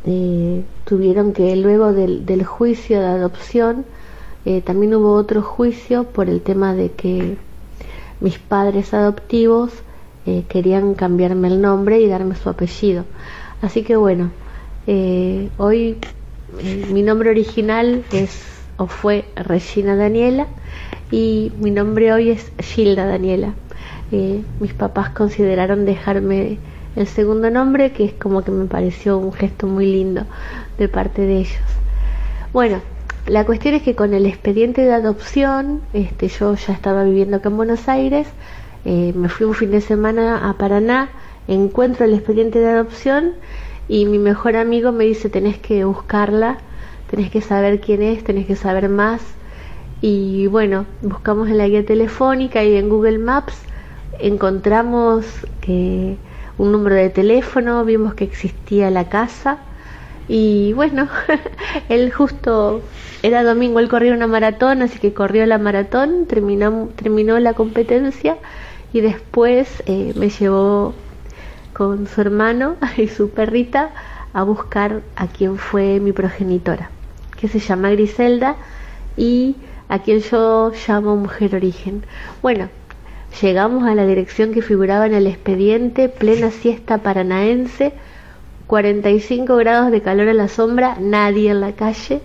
eh, 0.05 0.63
tuvieron 0.85 1.33
que 1.33 1.55
luego 1.55 1.93
del, 1.93 2.25
del 2.25 2.45
juicio 2.45 2.99
de 2.99 3.07
adopción, 3.07 3.85
eh, 4.45 4.61
también 4.61 4.95
hubo 4.95 5.13
otro 5.13 5.41
juicio 5.41 6.05
por 6.05 6.29
el 6.29 6.41
tema 6.41 6.73
de 6.73 6.91
que 6.91 7.37
mis 8.21 8.39
padres 8.39 8.93
adoptivos 8.93 9.71
eh, 10.25 10.43
querían 10.47 10.93
cambiarme 10.93 11.49
el 11.49 11.61
nombre 11.61 11.99
y 11.99 12.07
darme 12.07 12.35
su 12.35 12.49
apellido. 12.49 13.05
Así 13.61 13.83
que 13.83 13.95
bueno, 13.95 14.31
eh, 14.87 15.49
hoy 15.57 15.97
mi 16.91 17.03
nombre 17.03 17.29
original 17.29 18.03
es 18.11 18.45
o 18.77 18.87
fue 18.87 19.25
Regina 19.35 19.95
Daniela 19.95 20.47
y 21.11 21.51
mi 21.59 21.69
nombre 21.69 22.13
hoy 22.13 22.29
es 22.29 22.51
Gilda 22.59 23.05
Daniela. 23.05 23.53
Mis 24.59 24.73
papás 24.73 25.11
consideraron 25.11 25.85
dejarme 25.85 26.57
el 26.95 27.05
segundo 27.05 27.51
nombre, 27.51 27.91
que 27.91 28.05
es 28.05 28.13
como 28.13 28.43
que 28.43 28.51
me 28.51 28.65
pareció 28.65 29.17
un 29.17 29.31
gesto 29.33 29.67
muy 29.67 29.85
lindo 29.85 30.25
de 30.77 30.87
parte 30.87 31.21
de 31.21 31.39
ellos. 31.39 31.61
Bueno, 32.51 32.81
la 33.29 33.45
cuestión 33.45 33.75
es 33.75 33.83
que 33.83 33.95
con 33.95 34.15
el 34.15 34.25
expediente 34.25 34.81
de 34.81 34.91
adopción, 34.91 35.81
este, 35.93 36.29
yo 36.29 36.55
ya 36.55 36.73
estaba 36.73 37.03
viviendo 37.03 37.37
acá 37.37 37.49
en 37.49 37.57
Buenos 37.57 37.87
Aires, 37.87 38.27
eh, 38.85 39.13
me 39.15 39.29
fui 39.29 39.45
un 39.45 39.53
fin 39.53 39.69
de 39.69 39.81
semana 39.81 40.49
a 40.49 40.53
Paraná, 40.57 41.09
encuentro 41.47 42.05
el 42.05 42.15
expediente 42.15 42.59
de 42.59 42.69
adopción 42.69 43.33
y 43.87 44.05
mi 44.05 44.17
mejor 44.17 44.55
amigo 44.55 44.91
me 44.91 45.03
dice 45.03 45.29
tenés 45.29 45.59
que 45.59 45.85
buscarla, 45.85 46.57
tenés 47.11 47.29
que 47.29 47.41
saber 47.41 47.79
quién 47.79 48.01
es, 48.01 48.23
tenés 48.23 48.47
que 48.47 48.55
saber 48.55 48.89
más. 48.89 49.21
Y 50.01 50.47
bueno, 50.47 50.85
buscamos 51.01 51.49
en 51.49 51.59
la 51.59 51.67
guía 51.67 51.85
telefónica 51.85 52.63
y 52.63 52.77
en 52.77 52.89
Google 52.89 53.19
Maps 53.19 53.61
encontramos 54.19 55.25
que 55.61 56.17
un 56.57 56.71
número 56.71 56.95
de 56.95 57.09
teléfono, 57.09 57.85
vimos 57.85 58.15
que 58.15 58.23
existía 58.23 58.89
la 58.89 59.07
casa 59.07 59.59
y 60.29 60.73
bueno, 60.73 61.09
él 61.89 62.11
justo 62.13 62.81
era 63.23 63.43
domingo, 63.43 63.79
él 63.79 63.89
corría 63.89 64.13
una 64.13 64.27
maratón, 64.27 64.83
así 64.83 64.99
que 64.99 65.11
corrió 65.11 65.45
la 65.47 65.57
maratón, 65.57 66.27
terminó, 66.27 66.89
terminó 66.95 67.39
la 67.39 67.53
competencia 67.53 68.37
y 68.93 69.01
después 69.01 69.83
eh, 69.87 70.13
me 70.15 70.29
llevó 70.29 70.93
con 71.73 72.07
su 72.07 72.21
hermano 72.21 72.75
y 72.97 73.07
su 73.07 73.31
perrita 73.31 73.89
a 74.31 74.43
buscar 74.43 75.01
a 75.15 75.25
quien 75.25 75.57
fue 75.57 75.99
mi 75.99 76.11
progenitora, 76.11 76.91
que 77.39 77.47
se 77.47 77.57
llama 77.57 77.89
Griselda 77.89 78.55
y 79.17 79.55
a 79.89 79.97
quien 79.97 80.19
yo 80.19 80.71
llamo 80.87 81.15
mujer 81.15 81.55
origen. 81.55 82.03
Bueno, 82.43 82.69
llegamos 83.41 83.85
a 83.85 83.95
la 83.95 84.05
dirección 84.05 84.53
que 84.53 84.61
figuraba 84.61 85.07
en 85.07 85.15
el 85.15 85.25
expediente, 85.25 86.07
plena 86.07 86.51
siesta 86.51 86.99
paranaense, 86.99 87.93
45 88.69 89.57
grados 89.57 89.91
de 89.91 90.01
calor 90.01 90.29
a 90.29 90.33
la 90.33 90.47
sombra, 90.47 90.95
nadie 91.01 91.49
en 91.51 91.59
la 91.59 91.73
calle, 91.73 92.21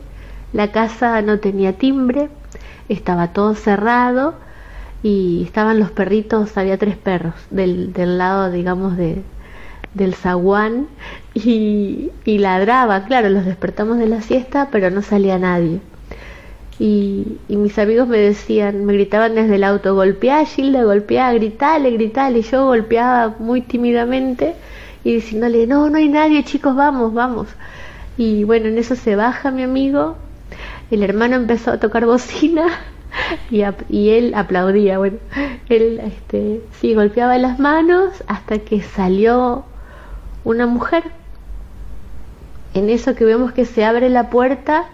la 0.53 0.71
casa 0.73 1.23
no 1.23 1.41
tenía 1.41 1.73
timbre, 1.73 2.29
estaba 2.89 3.33
todo 3.33 3.55
cerrado 3.55 4.35
y 5.03 5.43
estaban 5.45 5.81
los 5.81 5.91
perritos, 5.91 6.57
había 6.59 6.79
tres 6.79 6.97
perros 6.99 7.35
del, 7.51 7.95
del 7.95 8.19
lado, 8.19 8.51
digamos, 8.51 8.97
de, 8.99 9.23
del 9.95 10.15
zaguán 10.15 10.89
y, 11.35 12.11
y 12.27 12.39
ladraban, 12.39 13.05
claro, 13.05 13.31
los 13.31 13.47
despertamos 13.47 13.99
de 13.99 14.07
la 14.09 14.21
siesta, 14.23 14.69
pero 14.71 14.91
no 14.91 15.03
salía 15.03 15.39
nadie. 15.39 15.81
Y, 16.79 17.39
y 17.49 17.57
mis 17.57 17.79
amigos 17.79 18.09
me 18.09 18.19
decían, 18.19 18.85
me 18.85 18.95
gritaban 18.95 19.35
desde 19.35 19.55
el 19.57 19.65
auto, 19.65 19.95
golpeá 19.95 20.45
Gilda, 20.45 20.83
golpeá, 20.85 21.33
gritale, 21.33 21.91
gritale. 21.93 22.41
Y 22.41 22.43
yo 22.43 22.67
golpeaba 22.67 23.37
muy 23.39 23.63
tímidamente 23.63 24.55
y 25.05 25.15
diciéndole, 25.15 25.67
no, 25.67 25.91
no 25.91 25.99
hay 25.99 26.09
nadie, 26.09 26.45
chicos, 26.45 26.75
vamos, 26.75 27.13
vamos. 27.13 27.49
Y 28.17 28.45
bueno, 28.45 28.69
en 28.69 28.79
eso 28.79 28.97
se 28.97 29.17
baja 29.17 29.51
mi 29.51 29.63
amigo, 29.63 30.17
el 30.91 31.03
hermano 31.03 31.37
empezó 31.37 31.73
a 31.73 31.81
tocar 31.81 32.07
bocina 32.07 32.67
y, 33.51 33.63
y 33.89 34.11
él 34.11 34.33
aplaudía, 34.35 34.99
bueno, 34.99 35.19
él 35.69 36.01
este, 36.03 36.63
sí 36.81 36.95
golpeaba 36.95 37.39
las 37.39 37.59
manos 37.59 38.25
hasta 38.27 38.59
que 38.59 38.83
salió 38.83 39.65
una 40.45 40.67
mujer. 40.67 41.05
En 42.73 42.91
eso 42.91 43.15
que 43.15 43.25
vemos 43.25 43.53
que 43.53 43.65
se 43.65 43.85
abre 43.85 44.09
la 44.09 44.31
puerta, 44.31 44.87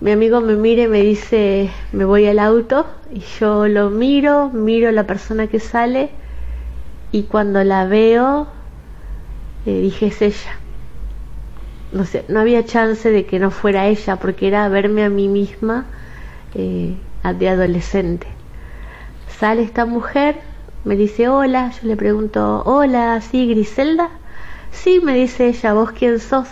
mi 0.00 0.10
amigo 0.10 0.40
me 0.40 0.56
mira 0.56 0.82
y 0.82 0.88
me 0.88 1.00
dice, 1.00 1.70
me 1.92 2.04
voy 2.04 2.26
al 2.26 2.38
auto, 2.38 2.86
y 3.14 3.20
yo 3.38 3.68
lo 3.68 3.88
miro, 3.88 4.50
miro 4.50 4.90
la 4.90 5.06
persona 5.06 5.46
que 5.46 5.60
sale, 5.60 6.10
y 7.12 7.22
cuando 7.24 7.62
la 7.62 7.86
veo, 7.86 8.48
eh, 9.66 9.80
dije, 9.80 10.06
es 10.06 10.22
ella. 10.22 10.58
No 11.92 12.04
sé, 12.04 12.24
no 12.28 12.40
había 12.40 12.64
chance 12.64 13.10
de 13.10 13.26
que 13.26 13.38
no 13.38 13.50
fuera 13.50 13.86
ella, 13.86 14.16
porque 14.16 14.48
era 14.48 14.68
verme 14.68 15.04
a 15.04 15.10
mí 15.10 15.28
misma 15.28 15.86
eh, 16.54 16.94
de 17.38 17.48
adolescente. 17.48 18.26
Sale 19.38 19.62
esta 19.62 19.84
mujer, 19.84 20.40
me 20.84 20.96
dice 20.96 21.28
hola, 21.28 21.72
yo 21.80 21.88
le 21.88 21.96
pregunto, 21.96 22.62
hola, 22.64 23.20
¿sí, 23.20 23.46
Griselda? 23.48 24.10
Sí, 24.70 25.00
me 25.02 25.14
dice 25.14 25.48
ella, 25.48 25.74
¿vos 25.74 25.92
quién 25.92 26.18
sos? 26.18 26.48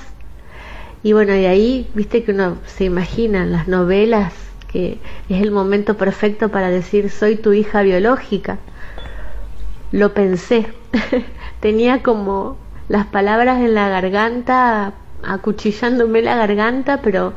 Y 1.03 1.15
bueno, 1.15 1.35
y 1.35 1.47
ahí, 1.47 1.91
viste 1.95 2.23
que 2.23 2.33
uno 2.33 2.59
se 2.67 2.85
imagina 2.85 3.43
en 3.43 3.53
las 3.53 3.67
novelas 3.67 4.35
que 4.71 4.99
es 5.29 5.43
el 5.43 5.51
momento 5.51 5.97
perfecto 5.97 6.49
para 6.49 6.71
decir, 6.71 7.11
soy 7.11 7.37
tu 7.37 7.53
hija 7.53 7.83
biológica. 7.83 8.59
Lo 9.91 10.15
pensé, 10.15 10.67
tenía 11.61 12.03
como 12.03 12.57
las 12.91 13.07
palabras 13.07 13.61
en 13.61 13.73
la 13.75 13.89
garganta, 13.89 14.95
acuchillándome 15.23 16.23
la 16.23 16.35
garganta, 16.35 17.01
pero 17.01 17.35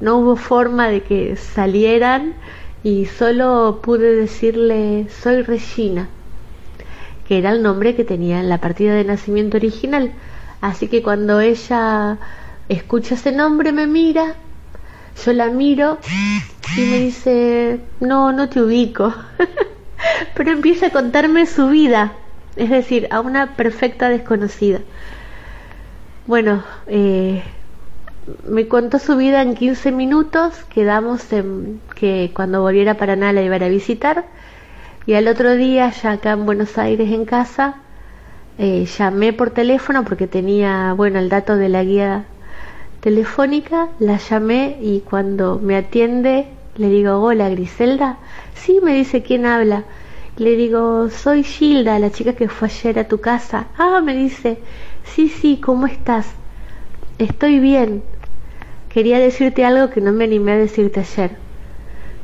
no 0.00 0.16
hubo 0.16 0.34
forma 0.34 0.88
de 0.88 1.04
que 1.04 1.36
salieran 1.36 2.34
y 2.82 3.06
solo 3.06 3.78
pude 3.84 4.16
decirle, 4.16 5.06
soy 5.22 5.42
Regina, 5.42 6.08
que 7.28 7.38
era 7.38 7.52
el 7.52 7.62
nombre 7.62 7.94
que 7.94 8.02
tenía 8.02 8.40
en 8.40 8.48
la 8.48 8.58
partida 8.58 8.94
de 8.94 9.04
nacimiento 9.04 9.58
original. 9.58 10.10
Así 10.60 10.88
que 10.88 11.04
cuando 11.04 11.38
ella 11.38 12.18
escucha 12.68 13.14
ese 13.14 13.30
nombre, 13.30 13.70
me 13.70 13.86
mira, 13.86 14.34
yo 15.24 15.32
la 15.32 15.50
miro 15.50 15.98
y 16.76 16.80
me 16.80 16.98
dice, 16.98 17.78
no, 18.00 18.32
no 18.32 18.48
te 18.48 18.60
ubico. 18.60 19.14
Pero 20.34 20.50
empieza 20.50 20.86
a 20.86 20.90
contarme 20.90 21.46
su 21.46 21.68
vida, 21.68 22.12
es 22.56 22.70
decir, 22.70 23.08
a 23.10 23.20
una 23.20 23.56
perfecta 23.56 24.08
desconocida. 24.08 24.80
Bueno, 26.26 26.64
eh, 26.86 27.42
me 28.48 28.66
contó 28.66 28.98
su 28.98 29.16
vida 29.16 29.42
en 29.42 29.54
15 29.54 29.92
minutos, 29.92 30.64
quedamos 30.70 31.32
en 31.32 31.80
que 31.94 32.32
cuando 32.34 32.62
volviera 32.62 32.92
a 32.92 32.96
Paraná 32.96 33.32
la 33.32 33.42
iba 33.42 33.56
a 33.56 33.68
visitar. 33.68 34.24
Y 35.06 35.14
al 35.14 35.28
otro 35.28 35.54
día, 35.54 35.90
ya 35.90 36.12
acá 36.12 36.32
en 36.32 36.46
Buenos 36.46 36.78
Aires 36.78 37.12
en 37.12 37.24
casa, 37.24 37.76
eh, 38.58 38.86
llamé 38.98 39.32
por 39.32 39.50
teléfono 39.50 40.04
porque 40.04 40.26
tenía, 40.26 40.94
bueno, 40.94 41.20
el 41.20 41.28
dato 41.28 41.56
de 41.56 41.68
la 41.68 41.84
guía 41.84 42.24
telefónica, 43.00 43.88
la 44.00 44.16
llamé 44.16 44.78
y 44.80 45.00
cuando 45.00 45.60
me 45.62 45.76
atiende 45.76 46.48
le 46.76 46.88
digo, 46.88 47.20
hola 47.22 47.48
Griselda, 47.48 48.18
sí, 48.54 48.80
me 48.82 48.94
dice, 48.94 49.22
¿quién 49.22 49.46
habla? 49.46 49.84
Le 50.38 50.54
digo, 50.54 51.08
soy 51.08 51.42
Gilda, 51.44 51.98
la 51.98 52.10
chica 52.10 52.34
que 52.34 52.48
fue 52.48 52.68
ayer 52.68 52.98
a 52.98 53.08
tu 53.08 53.20
casa. 53.20 53.68
Ah, 53.78 54.02
me 54.04 54.14
dice, 54.14 54.58
sí, 55.02 55.30
sí, 55.30 55.58
¿cómo 55.62 55.86
estás? 55.86 56.26
Estoy 57.18 57.58
bien. 57.58 58.02
Quería 58.92 59.18
decirte 59.18 59.64
algo 59.64 59.90
que 59.90 60.02
no 60.02 60.12
me 60.12 60.24
animé 60.24 60.52
a 60.52 60.56
decirte 60.58 61.00
ayer. 61.00 61.30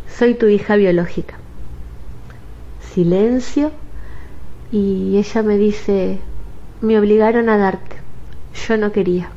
Soy 0.07 0.35
tu 0.35 0.47
hija 0.47 0.77
biológica. 0.77 1.35
Silencio 2.93 3.73
y 4.71 5.17
ella 5.17 5.43
me 5.43 5.57
dice, 5.57 6.19
me 6.83 6.99
obligaron 6.99 7.49
a 7.49 7.57
darte. 7.57 7.97
Yo 8.69 8.77
no 8.77 8.93
quería. 8.93 9.31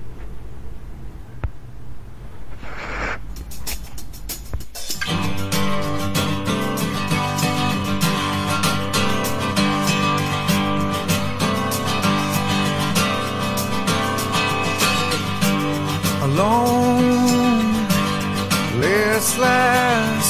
Listless. 19.45 20.27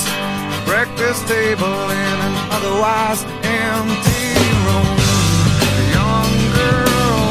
Breakfast 0.66 1.28
table 1.28 1.90
in 1.90 2.18
an 2.28 2.36
otherwise 2.52 3.24
empty 3.44 4.28
room. 4.66 4.98
A 5.72 5.86
young 5.98 6.32
girl, 6.60 7.28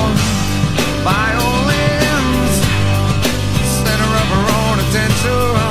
violins, 1.10 2.54
center 3.84 4.10
of 4.22 4.28
her 4.34 4.46
own 4.60 4.76
attention. 4.84 5.63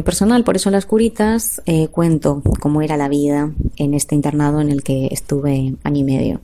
El 0.00 0.02
unipersonal, 0.02 0.44
por 0.44 0.56
eso 0.56 0.70
las 0.70 0.86
curitas, 0.86 1.60
eh, 1.66 1.88
cuento 1.88 2.42
cómo 2.58 2.80
era 2.80 2.96
la 2.96 3.08
vida 3.08 3.50
en 3.76 3.92
este 3.92 4.14
internado 4.14 4.62
en 4.62 4.70
el 4.70 4.82
que 4.82 5.08
estuve 5.10 5.74
año 5.84 5.98
y 5.98 6.04
medio. 6.04 6.40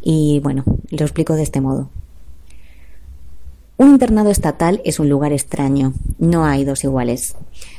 Y 0.00 0.40
bueno, 0.40 0.64
lo 0.90 1.04
explico 1.04 1.34
de 1.34 1.42
este 1.42 1.60
modo. 1.60 1.90
Un 3.76 3.90
internado 3.90 4.30
estatal 4.30 4.80
es 4.86 4.98
un 4.98 5.10
lugar 5.10 5.34
extraño, 5.34 5.92
no 6.18 6.46
hay 6.46 6.64
dos 6.64 6.84
iguales. 6.84 7.36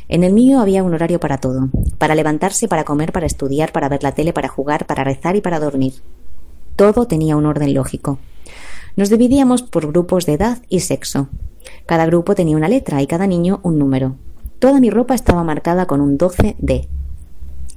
En 0.08 0.24
el 0.24 0.34
mío 0.34 0.60
había 0.60 0.84
un 0.84 0.94
horario 0.94 1.20
para 1.20 1.40
todo, 1.40 1.70
para 1.98 2.14
levantarse, 2.14 2.68
para 2.68 2.84
comer, 2.84 3.12
para 3.12 3.26
estudiar, 3.26 3.72
para 3.72 3.90
ver 3.90 4.04
la 4.04 4.12
tele, 4.12 4.34
para 4.34 4.50
jugar, 4.50 4.86
para 4.86 5.04
rezar 5.04 5.36
y 5.36 5.42
para 5.42 5.60
dormir. 5.60 5.94
Todo 6.76 7.08
tenía 7.08 7.38
un 7.38 7.48
orden 7.48 7.74
lógico. 7.74 8.20
Nos 8.96 9.10
dividíamos 9.10 9.64
por 9.64 9.88
grupos 9.88 10.28
de 10.28 10.34
edad 10.34 10.60
y 10.70 10.82
sexo. 10.82 11.30
Cada 11.88 12.06
grupo 12.06 12.36
tenía 12.36 12.56
una 12.56 12.68
letra 12.68 13.02
y 13.02 13.08
cada 13.08 13.26
niño 13.26 13.60
un 13.64 13.80
número. 13.80 14.16
Toda 14.64 14.80
mi 14.80 14.90
ropa 14.90 15.14
estaba 15.14 15.44
marcada 15.44 15.88
con 15.88 16.00
un 16.00 16.18
12D. 16.18 16.88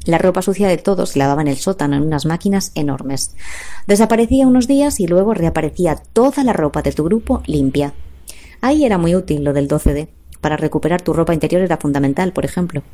La 0.05 0.19
ropa 0.19 0.41
sucia 0.41 0.69
de 0.69 0.77
todos 0.77 1.11
se 1.11 1.19
lavaba 1.19 1.43
en 1.43 1.49
el 1.49 1.57
sótano 1.57 1.97
en 1.97 2.05
unas 2.05 2.27
máquinas 2.27 2.71
enormes. 2.77 3.35
Desaparecía 3.89 4.47
unos 4.47 4.69
días 4.69 5.01
y 5.01 5.09
luego 5.09 5.35
reaparecía 5.35 5.97
toda 5.97 6.45
la 6.45 6.53
ropa 6.53 6.83
de 6.83 6.93
tu 6.93 7.03
grupo 7.03 7.43
limpia. 7.47 7.93
Ahí 8.61 8.85
era 8.85 8.99
muy 8.99 9.17
útil 9.17 9.43
lo 9.43 9.53
del 9.53 9.67
12D. 9.67 10.07
Para 10.41 10.57
recuperar 10.57 11.03
tu 11.03 11.13
ropa 11.13 11.35
interior 11.35 11.61
era 11.61 11.77
fundamental, 11.77 12.33
por 12.33 12.45
ejemplo. 12.45 12.85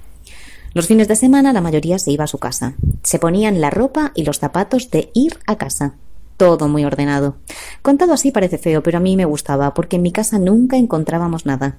Los 0.72 0.86
fines 0.86 1.06
de 1.06 1.16
semana 1.16 1.52
la 1.52 1.60
mayoría 1.60 1.98
se 1.98 2.12
iba 2.12 2.24
a 2.24 2.28
su 2.28 2.38
casa. 2.38 2.76
Se 3.02 3.18
ponían 3.18 3.60
la 3.60 3.68
ropa 3.68 4.12
y 4.14 4.24
los 4.24 4.38
zapatos 4.38 4.90
de 4.90 5.10
ir 5.12 5.38
a 5.46 5.56
casa. 5.56 5.96
Todo 6.42 6.66
muy 6.66 6.84
ordenado. 6.84 7.36
Contado 7.82 8.12
así 8.12 8.32
parece 8.32 8.58
feo, 8.58 8.82
pero 8.82 8.98
a 8.98 9.00
mí 9.00 9.16
me 9.16 9.26
gustaba, 9.26 9.74
porque 9.74 9.94
en 9.94 10.02
mi 10.02 10.10
casa 10.10 10.40
nunca 10.40 10.76
encontrábamos 10.76 11.46
nada. 11.46 11.78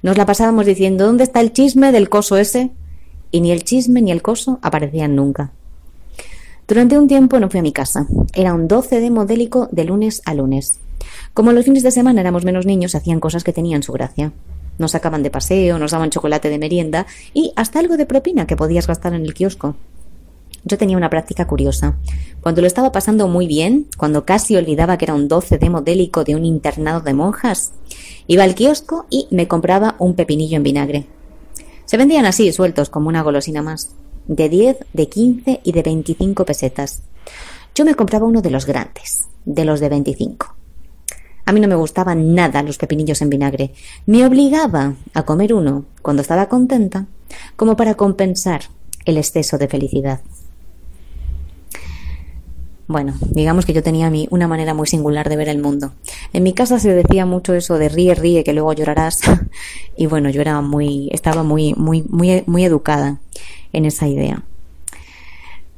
Nos 0.00 0.16
la 0.16 0.24
pasábamos 0.24 0.64
diciendo 0.64 1.06
¿dónde 1.06 1.24
está 1.24 1.40
el 1.40 1.52
chisme 1.52 1.90
del 1.90 2.08
coso 2.08 2.36
ese? 2.36 2.70
Y 3.32 3.40
ni 3.40 3.50
el 3.50 3.64
chisme 3.64 4.00
ni 4.00 4.12
el 4.12 4.22
coso 4.22 4.60
aparecían 4.62 5.16
nunca. 5.16 5.50
Durante 6.68 6.96
un 6.96 7.08
tiempo 7.08 7.40
no 7.40 7.50
fui 7.50 7.58
a 7.58 7.64
mi 7.64 7.72
casa. 7.72 8.06
Era 8.32 8.54
un 8.54 8.68
12 8.68 9.00
de 9.00 9.10
modélico 9.10 9.68
de 9.72 9.82
lunes 9.82 10.22
a 10.24 10.34
lunes. 10.34 10.78
Como 11.34 11.50
los 11.50 11.64
fines 11.64 11.82
de 11.82 11.90
semana 11.90 12.20
éramos 12.20 12.44
menos 12.44 12.64
niños, 12.64 12.94
hacían 12.94 13.18
cosas 13.18 13.42
que 13.42 13.52
tenían 13.52 13.82
su 13.82 13.92
gracia. 13.92 14.32
Nos 14.78 14.92
sacaban 14.92 15.24
de 15.24 15.30
paseo, 15.30 15.80
nos 15.80 15.90
daban 15.90 16.10
chocolate 16.10 16.48
de 16.48 16.60
merienda 16.60 17.08
y 17.34 17.52
hasta 17.56 17.80
algo 17.80 17.96
de 17.96 18.06
propina 18.06 18.46
que 18.46 18.54
podías 18.54 18.86
gastar 18.86 19.14
en 19.14 19.24
el 19.24 19.34
kiosco. 19.34 19.74
Yo 20.66 20.76
tenía 20.78 20.96
una 20.96 21.10
práctica 21.10 21.46
curiosa. 21.46 21.96
Cuando 22.40 22.60
lo 22.60 22.66
estaba 22.66 22.90
pasando 22.90 23.28
muy 23.28 23.46
bien, 23.46 23.86
cuando 23.96 24.24
casi 24.24 24.56
olvidaba 24.56 24.98
que 24.98 25.04
era 25.04 25.14
un 25.14 25.28
12 25.28 25.58
de 25.58 25.70
modélico 25.70 26.24
de 26.24 26.34
un 26.34 26.44
internado 26.44 27.00
de 27.02 27.14
monjas, 27.14 27.70
iba 28.26 28.42
al 28.42 28.56
kiosco 28.56 29.06
y 29.08 29.28
me 29.30 29.46
compraba 29.46 29.94
un 30.00 30.14
pepinillo 30.14 30.56
en 30.56 30.64
vinagre. 30.64 31.06
Se 31.84 31.96
vendían 31.96 32.26
así, 32.26 32.52
sueltos, 32.52 32.90
como 32.90 33.08
una 33.08 33.22
golosina 33.22 33.62
más. 33.62 33.92
De 34.26 34.48
10, 34.48 34.78
de 34.92 35.08
15 35.08 35.60
y 35.62 35.70
de 35.70 35.82
25 35.82 36.44
pesetas. 36.44 37.02
Yo 37.76 37.84
me 37.84 37.94
compraba 37.94 38.26
uno 38.26 38.42
de 38.42 38.50
los 38.50 38.66
grandes, 38.66 39.28
de 39.44 39.64
los 39.64 39.78
de 39.78 39.88
25. 39.88 40.52
A 41.44 41.52
mí 41.52 41.60
no 41.60 41.68
me 41.68 41.76
gustaban 41.76 42.34
nada 42.34 42.64
los 42.64 42.76
pepinillos 42.76 43.22
en 43.22 43.30
vinagre. 43.30 43.72
Me 44.06 44.26
obligaba 44.26 44.94
a 45.14 45.22
comer 45.22 45.54
uno 45.54 45.84
cuando 46.02 46.22
estaba 46.22 46.48
contenta, 46.48 47.06
como 47.54 47.76
para 47.76 47.94
compensar 47.94 48.62
el 49.04 49.16
exceso 49.16 49.58
de 49.58 49.68
felicidad. 49.68 50.22
Bueno, 52.88 53.14
digamos 53.20 53.66
que 53.66 53.72
yo 53.72 53.82
tenía 53.82 54.10
una 54.30 54.46
manera 54.46 54.72
muy 54.72 54.86
singular 54.86 55.28
de 55.28 55.36
ver 55.36 55.48
el 55.48 55.60
mundo. 55.60 55.92
En 56.32 56.44
mi 56.44 56.52
casa 56.52 56.78
se 56.78 56.94
decía 56.94 57.26
mucho 57.26 57.54
eso 57.54 57.78
de 57.78 57.88
ríe, 57.88 58.14
ríe, 58.14 58.44
que 58.44 58.52
luego 58.52 58.72
llorarás. 58.72 59.20
y 59.96 60.06
bueno, 60.06 60.30
yo 60.30 60.40
era 60.40 60.60
muy, 60.60 61.08
estaba 61.12 61.42
muy, 61.42 61.74
muy, 61.74 62.04
muy, 62.08 62.44
muy 62.46 62.64
educada 62.64 63.18
en 63.72 63.86
esa 63.86 64.06
idea. 64.06 64.44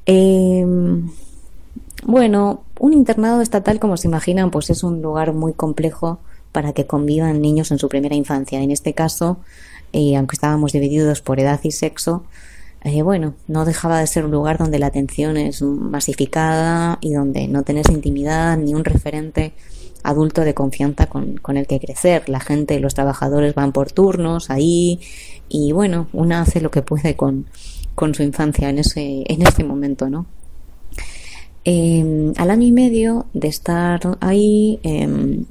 Eh, 0.04 0.66
bueno, 2.04 2.62
un 2.78 2.92
internado 2.92 3.40
estatal, 3.40 3.80
como 3.80 3.96
se 3.96 4.08
imaginan, 4.08 4.50
pues 4.50 4.70
es 4.70 4.82
un 4.82 5.02
lugar 5.02 5.32
muy 5.32 5.52
complejo 5.52 6.18
para 6.52 6.72
que 6.72 6.86
convivan 6.86 7.40
niños 7.40 7.70
en 7.70 7.78
su 7.78 7.88
primera 7.88 8.14
infancia. 8.14 8.60
En 8.60 8.70
este 8.70 8.92
caso, 8.94 9.38
eh, 9.92 10.16
aunque 10.16 10.36
estábamos 10.36 10.72
divididos 10.72 11.20
por 11.20 11.40
edad 11.40 11.60
y 11.62 11.70
sexo, 11.70 12.24
eh, 12.84 13.02
bueno, 13.02 13.34
no 13.48 13.64
dejaba 13.64 14.00
de 14.00 14.06
ser 14.06 14.24
un 14.24 14.30
lugar 14.30 14.58
donde 14.58 14.78
la 14.78 14.86
atención 14.86 15.36
es 15.36 15.62
masificada 15.62 16.98
y 17.00 17.12
donde 17.12 17.48
no 17.48 17.62
tenés 17.62 17.88
intimidad 17.90 18.56
ni 18.56 18.74
un 18.74 18.84
referente 18.84 19.52
adulto 20.04 20.42
de 20.42 20.54
confianza 20.54 21.06
con, 21.06 21.40
el 21.56 21.66
que 21.66 21.80
crecer. 21.80 22.28
La 22.28 22.40
gente, 22.40 22.78
los 22.80 22.94
trabajadores 22.94 23.54
van 23.54 23.72
por 23.72 23.90
turnos 23.90 24.50
ahí 24.50 25.00
y 25.48 25.72
bueno, 25.72 26.08
una 26.12 26.42
hace 26.42 26.60
lo 26.60 26.70
que 26.70 26.82
puede 26.82 27.16
con, 27.16 27.46
con 27.94 28.14
su 28.14 28.22
infancia 28.22 28.70
en 28.70 28.78
ese, 28.78 29.24
en 29.26 29.42
ese 29.42 29.64
momento, 29.64 30.08
¿no? 30.08 30.26
Eh, 31.64 32.32
al 32.36 32.50
año 32.50 32.66
y 32.66 32.72
medio 32.72 33.26
de 33.34 33.48
estar 33.48 34.00
ahí, 34.20 34.78
eh, 34.84 35.44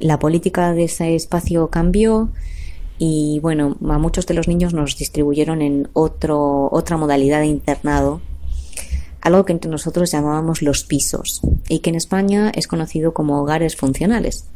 la 0.00 0.18
política 0.18 0.72
de 0.72 0.84
ese 0.84 1.14
espacio 1.14 1.68
cambió 1.68 2.30
y 2.98 3.40
bueno, 3.40 3.76
a 3.88 3.98
muchos 3.98 4.26
de 4.26 4.34
los 4.34 4.48
niños 4.48 4.72
nos 4.72 4.96
distribuyeron 4.96 5.62
en 5.62 5.88
otro, 5.92 6.68
otra 6.70 6.96
modalidad 6.96 7.40
de 7.40 7.46
internado, 7.46 8.20
algo 9.20 9.44
que 9.44 9.52
entre 9.52 9.70
nosotros 9.70 10.10
llamábamos 10.12 10.62
los 10.62 10.84
pisos 10.84 11.40
y 11.68 11.80
que 11.80 11.90
en 11.90 11.96
España 11.96 12.52
es 12.54 12.68
conocido 12.68 13.12
como 13.12 13.40
hogares 13.40 13.76
funcionales. 13.76 14.46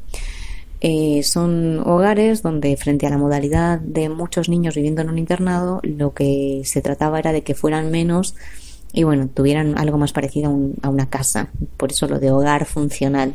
Eh, 0.80 1.24
son 1.24 1.80
hogares 1.80 2.42
donde 2.42 2.76
frente 2.76 3.06
a 3.06 3.10
la 3.10 3.18
modalidad 3.18 3.80
de 3.80 4.08
muchos 4.08 4.48
niños 4.48 4.76
viviendo 4.76 5.02
en 5.02 5.08
un 5.08 5.18
internado, 5.18 5.80
lo 5.82 6.14
que 6.14 6.62
se 6.64 6.80
trataba 6.82 7.18
era 7.18 7.32
de 7.32 7.42
que 7.42 7.54
fueran 7.54 7.90
menos 7.90 8.36
y 8.92 9.02
bueno, 9.02 9.28
tuvieran 9.28 9.76
algo 9.76 9.98
más 9.98 10.12
parecido 10.12 10.50
a, 10.50 10.52
un, 10.52 10.74
a 10.82 10.88
una 10.88 11.10
casa, 11.10 11.50
por 11.76 11.90
eso 11.90 12.06
lo 12.06 12.20
de 12.20 12.30
hogar 12.30 12.64
funcional 12.64 13.34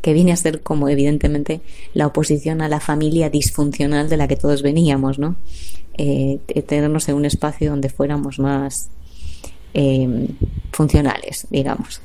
que 0.00 0.12
viene 0.12 0.32
a 0.32 0.36
ser 0.36 0.62
como 0.62 0.88
evidentemente 0.88 1.60
la 1.94 2.06
oposición 2.06 2.62
a 2.62 2.68
la 2.68 2.80
familia 2.80 3.30
disfuncional 3.30 4.08
de 4.08 4.16
la 4.16 4.28
que 4.28 4.36
todos 4.36 4.62
veníamos, 4.62 5.18
¿no? 5.18 5.36
Eh, 5.98 6.38
tenernos 6.66 7.08
en 7.08 7.16
un 7.16 7.24
espacio 7.26 7.70
donde 7.70 7.90
fuéramos 7.90 8.38
más 8.38 8.90
eh, 9.72 10.28
funcionales, 10.72 11.46
digamos. 11.50 12.00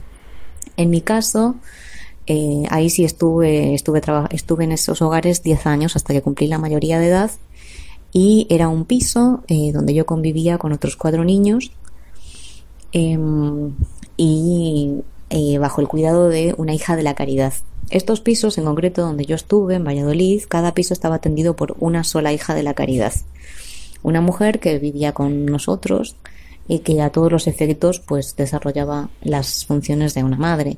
En 0.78 0.90
mi 0.92 1.02
caso, 1.02 1.56
eh, 2.28 2.64
ahí 2.70 2.90
sí 2.90 3.04
estuve, 3.06 3.74
estuve, 3.74 4.02
estuve 4.32 4.64
en 4.66 4.72
esos 4.72 5.02
hogares 5.02 5.42
10 5.42 5.66
años 5.66 5.96
hasta 5.96 6.14
que 6.14 6.22
cumplí 6.22 6.48
la 6.48 6.60
mayoría 6.60 7.00
de 7.00 7.08
edad 7.08 7.32
y 8.12 8.46
era 8.50 8.68
un 8.68 8.86
piso 8.86 9.44
eh, 9.48 9.72
donde 9.72 9.96
yo 9.96 10.06
convivía 10.06 10.58
con 10.60 10.74
otros 10.74 10.96
cuatro 10.96 11.24
niños 11.24 11.72
em, 12.92 13.74
y 14.18 15.02
bajo 15.60 15.82
el 15.82 15.88
cuidado 15.88 16.30
de 16.30 16.54
una 16.58 16.74
hija 16.74 16.96
de 16.96 17.04
la 17.04 17.16
caridad. 17.16 17.54
Estos 17.90 18.22
pisos, 18.22 18.58
en 18.58 18.66
concreto 18.66 19.02
donde 19.02 19.26
yo 19.26 19.36
estuve, 19.36 19.76
en 19.76 19.84
Valladolid, 19.84 20.44
cada 20.48 20.74
piso 20.74 20.94
estaba 20.94 21.16
atendido 21.16 21.56
por 21.56 21.76
una 21.80 22.04
sola 22.04 22.34
hija 22.34 22.56
de 22.56 22.64
la 22.64 22.74
caridad. 22.74 23.14
Una 24.02 24.22
mujer 24.22 24.60
que 24.60 24.80
vivía 24.80 25.14
con 25.14 25.46
nosotros 25.46 26.16
y 26.68 26.80
que 26.80 27.02
a 27.02 27.12
todos 27.12 27.32
los 27.32 27.48
efectos 27.48 28.00
pues 28.00 28.36
desarrollaba 28.36 29.10
las 29.22 29.66
funciones 29.66 30.14
de 30.16 30.24
una 30.24 30.38
madre, 30.38 30.78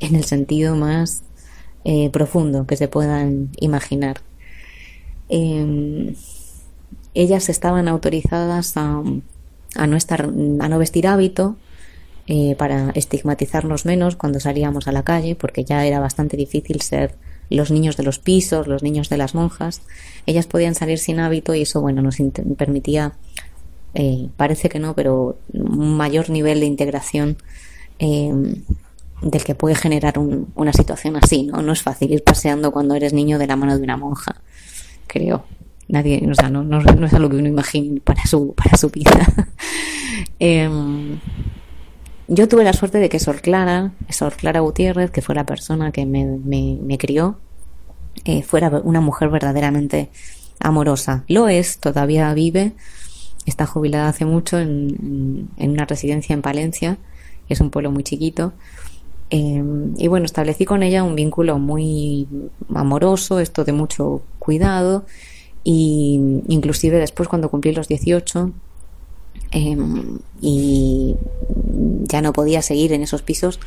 en 0.00 0.16
el 0.16 0.24
sentido 0.24 0.74
más 0.74 1.22
eh, 1.84 2.10
profundo 2.10 2.66
que 2.66 2.76
se 2.76 2.88
puedan 2.88 3.50
imaginar. 3.58 4.20
Eh, 5.28 6.14
ellas 7.14 7.48
estaban 7.48 7.88
autorizadas 7.88 8.76
a, 8.76 9.02
a, 9.76 9.86
no 9.86 9.96
estar, 9.96 10.22
a 10.24 10.68
no 10.68 10.78
vestir 10.78 11.06
hábito, 11.06 11.56
eh, 12.28 12.54
para 12.56 12.90
estigmatizarnos 12.90 13.84
menos 13.84 14.14
cuando 14.14 14.38
salíamos 14.38 14.86
a 14.86 14.92
la 14.92 15.02
calle, 15.02 15.34
porque 15.34 15.64
ya 15.64 15.84
era 15.84 15.98
bastante 15.98 16.36
difícil 16.36 16.80
ser 16.80 17.16
los 17.50 17.70
niños 17.70 17.96
de 17.96 18.04
los 18.04 18.18
pisos, 18.18 18.68
los 18.68 18.82
niños 18.82 19.08
de 19.08 19.16
las 19.16 19.34
monjas. 19.34 19.82
Ellas 20.26 20.46
podían 20.46 20.74
salir 20.74 20.98
sin 20.98 21.18
hábito 21.18 21.54
y 21.54 21.62
eso, 21.62 21.80
bueno, 21.80 22.00
nos 22.00 22.18
permitía, 22.56 23.14
eh, 23.94 24.28
parece 24.36 24.68
que 24.68 24.78
no, 24.78 24.94
pero 24.94 25.36
un 25.52 25.96
mayor 25.96 26.30
nivel 26.30 26.60
de 26.60 26.66
integración 26.66 27.36
eh, 27.98 28.32
del 29.20 29.44
que 29.44 29.54
puede 29.54 29.74
generar 29.74 30.18
un, 30.18 30.52
una 30.54 30.72
situación 30.72 31.16
así, 31.16 31.44
¿no? 31.44 31.60
No 31.60 31.72
es 31.72 31.82
fácil 31.82 32.12
ir 32.12 32.22
paseando 32.22 32.70
cuando 32.70 32.94
eres 32.94 33.12
niño 33.12 33.38
de 33.38 33.48
la 33.48 33.56
mano 33.56 33.76
de 33.76 33.82
una 33.82 33.96
monja, 33.96 34.40
creo. 35.06 35.44
Nadie, 35.88 36.26
o 36.30 36.34
sea, 36.34 36.48
no, 36.48 36.62
no, 36.62 36.80
no 36.80 37.06
es 37.06 37.12
algo 37.12 37.28
que 37.28 37.36
uno 37.36 37.48
imagine 37.48 38.00
para 38.00 38.24
su, 38.24 38.54
para 38.54 38.76
su 38.76 38.88
vida. 38.88 39.26
eh, 40.38 40.70
yo 42.34 42.48
tuve 42.48 42.64
la 42.64 42.72
suerte 42.72 42.98
de 42.98 43.10
que 43.10 43.18
Sor 43.18 43.42
Clara, 43.42 43.92
Sor 44.08 44.34
Clara 44.34 44.60
Gutiérrez, 44.60 45.10
que 45.10 45.20
fue 45.20 45.34
la 45.34 45.44
persona 45.44 45.92
que 45.92 46.06
me, 46.06 46.24
me, 46.24 46.96
crió, 46.96 47.36
eh, 48.24 48.42
fuera 48.42 48.70
una 48.84 49.02
mujer 49.02 49.28
verdaderamente 49.28 50.08
amorosa. 50.58 51.24
Lo 51.28 51.48
es, 51.48 51.78
todavía 51.78 52.32
vive, 52.32 52.72
está 53.44 53.66
jubilada 53.66 54.08
hace 54.08 54.24
mucho 54.24 54.58
en, 54.58 55.50
una 55.58 55.84
residencia 55.84 56.32
en 56.32 56.40
Palencia, 56.40 56.96
que 57.48 57.54
es 57.54 57.60
un 57.60 57.68
pueblo 57.68 57.90
muy 57.90 58.02
chiquito. 58.02 58.54
Eh, 59.28 59.62
y 59.98 60.08
bueno, 60.08 60.24
establecí 60.24 60.64
con 60.64 60.82
ella 60.82 61.04
un 61.04 61.14
vínculo 61.14 61.58
muy 61.58 62.26
amoroso, 62.74 63.40
esto 63.40 63.64
de 63.64 63.72
mucho 63.72 64.22
cuidado. 64.38 65.04
y 65.64 66.42
inclusive 66.48 66.98
después 66.98 67.28
cuando 67.28 67.50
cumplí 67.50 67.72
los 67.72 67.88
18 67.88 68.52
em, 69.52 70.18
y 70.40 71.16
ya 72.04 72.20
no 72.20 72.32
podía 72.32 72.62
seguir 72.62 72.92
en 72.92 73.02
esos 73.02 73.22
pisos, 73.22 73.60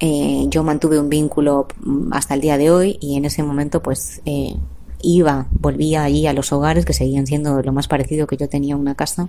eh, 0.00 0.44
yo 0.48 0.62
mantuve 0.62 0.98
un 0.98 1.08
vínculo 1.08 1.68
hasta 2.10 2.34
el 2.34 2.40
día 2.40 2.58
de 2.58 2.70
hoy 2.70 2.98
y 3.00 3.16
en 3.16 3.24
ese 3.24 3.42
momento 3.42 3.82
pues 3.82 4.20
eh, 4.26 4.54
iba, 5.02 5.46
volvía 5.52 6.04
allí 6.04 6.26
a 6.26 6.32
los 6.32 6.52
hogares 6.52 6.84
que 6.84 6.92
seguían 6.92 7.26
siendo 7.26 7.62
lo 7.62 7.72
más 7.72 7.88
parecido 7.88 8.26
que 8.26 8.36
yo 8.36 8.48
tenía 8.48 8.76
una 8.76 8.94
casa. 8.94 9.28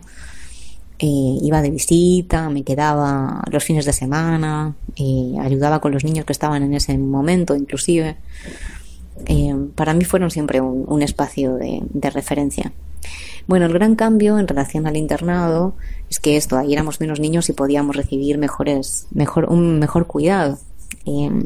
Eh, 1.00 1.38
iba 1.44 1.62
de 1.62 1.70
visita, 1.70 2.50
me 2.50 2.64
quedaba 2.64 3.44
los 3.52 3.64
fines 3.64 3.86
de 3.86 3.94
semana, 3.94 4.76
eh, 4.96 5.36
ayudaba 5.40 5.80
con 5.80 5.92
los 5.92 6.04
niños 6.04 6.26
que 6.26 6.34
estaban 6.34 6.64
en 6.64 6.74
ese 6.74 6.98
momento 6.98 7.56
inclusive. 7.56 8.18
Eh, 9.26 9.56
para 9.76 9.94
mí 9.94 10.06
fueron 10.06 10.32
siempre 10.32 10.62
un, 10.62 10.86
un 10.88 11.02
espacio 11.02 11.56
de, 11.56 11.82
referencia. 12.12 12.72
Bueno, 13.48 13.66
el 13.66 13.74
gran 13.74 13.96
cambio 13.96 14.40
en 14.40 14.48
relación 14.48 14.88
al 14.88 14.98
internado 14.98 15.76
es 16.10 16.20
que 16.20 16.38
esto, 16.38 16.58
ahí 16.58 16.74
éramos 16.74 17.00
menos 17.00 17.20
niños 17.20 17.50
y 17.50 17.54
podíamos 17.54 17.96
recibir 17.96 18.38
mejores, 18.38 19.08
mejor, 19.12 19.46
un 19.50 19.80
mejor 19.80 20.08
cuidado. 20.08 20.58
Eh, 21.06 21.46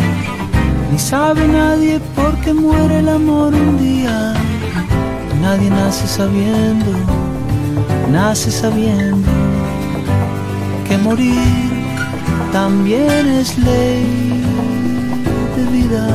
ni 0.91 0.99
sabe 0.99 1.47
nadie 1.47 1.99
por 2.15 2.35
qué 2.41 2.53
muere 2.53 2.99
el 2.99 3.09
amor 3.09 3.53
un 3.53 3.77
día. 3.77 4.33
Nadie 5.41 5.69
nace 5.69 6.05
sabiendo, 6.07 6.91
nace 8.11 8.51
sabiendo 8.51 9.31
que 10.87 10.97
morir 10.97 11.71
también 12.51 13.27
es 13.39 13.57
ley 13.57 14.43
de 15.55 15.63
vida. 15.71 16.05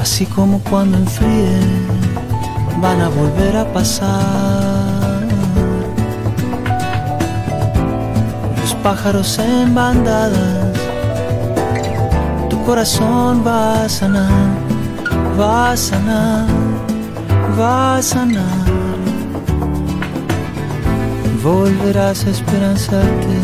Así 0.00 0.24
como 0.26 0.60
cuando 0.70 0.96
enfríe 0.98 1.60
van 2.80 3.00
a 3.00 3.08
volver 3.08 3.56
a 3.56 3.72
pasar. 3.72 4.57
Pájaros 8.88 9.38
en 9.38 9.74
bandadas, 9.74 10.72
tu 12.48 12.56
corazón 12.64 13.44
va 13.46 13.84
a 13.84 13.88
sanar, 13.88 14.48
va 15.38 15.72
a 15.72 15.76
sanar, 15.76 16.46
va 17.60 17.96
a 17.96 18.02
sanar. 18.02 18.66
Volverás 21.42 22.24
a 22.24 22.30
esperanzarte 22.30 23.36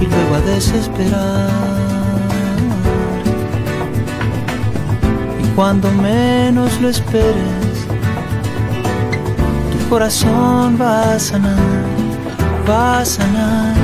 y 0.00 0.04
luego 0.06 0.34
a 0.34 0.40
desesperar. 0.52 1.48
Y 5.44 5.46
cuando 5.54 5.92
menos 5.92 6.80
lo 6.80 6.88
esperes, 6.88 7.76
tu 9.70 9.88
corazón 9.88 10.76
va 10.80 11.14
a 11.14 11.18
sanar, 11.20 11.84
va 12.68 12.98
a 12.98 13.04
sanar, 13.04 13.83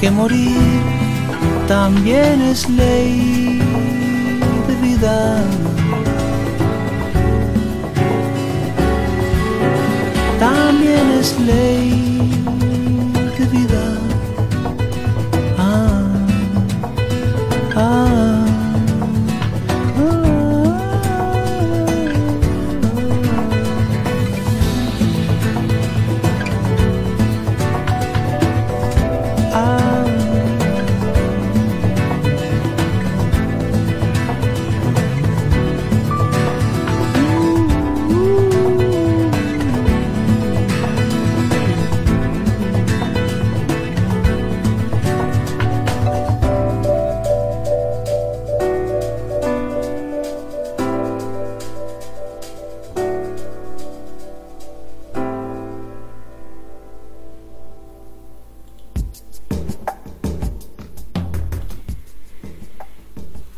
que 0.00 0.10
morir 0.10 0.56
también 1.68 2.42
es 2.42 2.68
ley 2.68 3.60
de 4.68 4.74
vida. 4.86 5.44
También 10.38 11.10
es 11.18 11.38
ley 11.40 12.05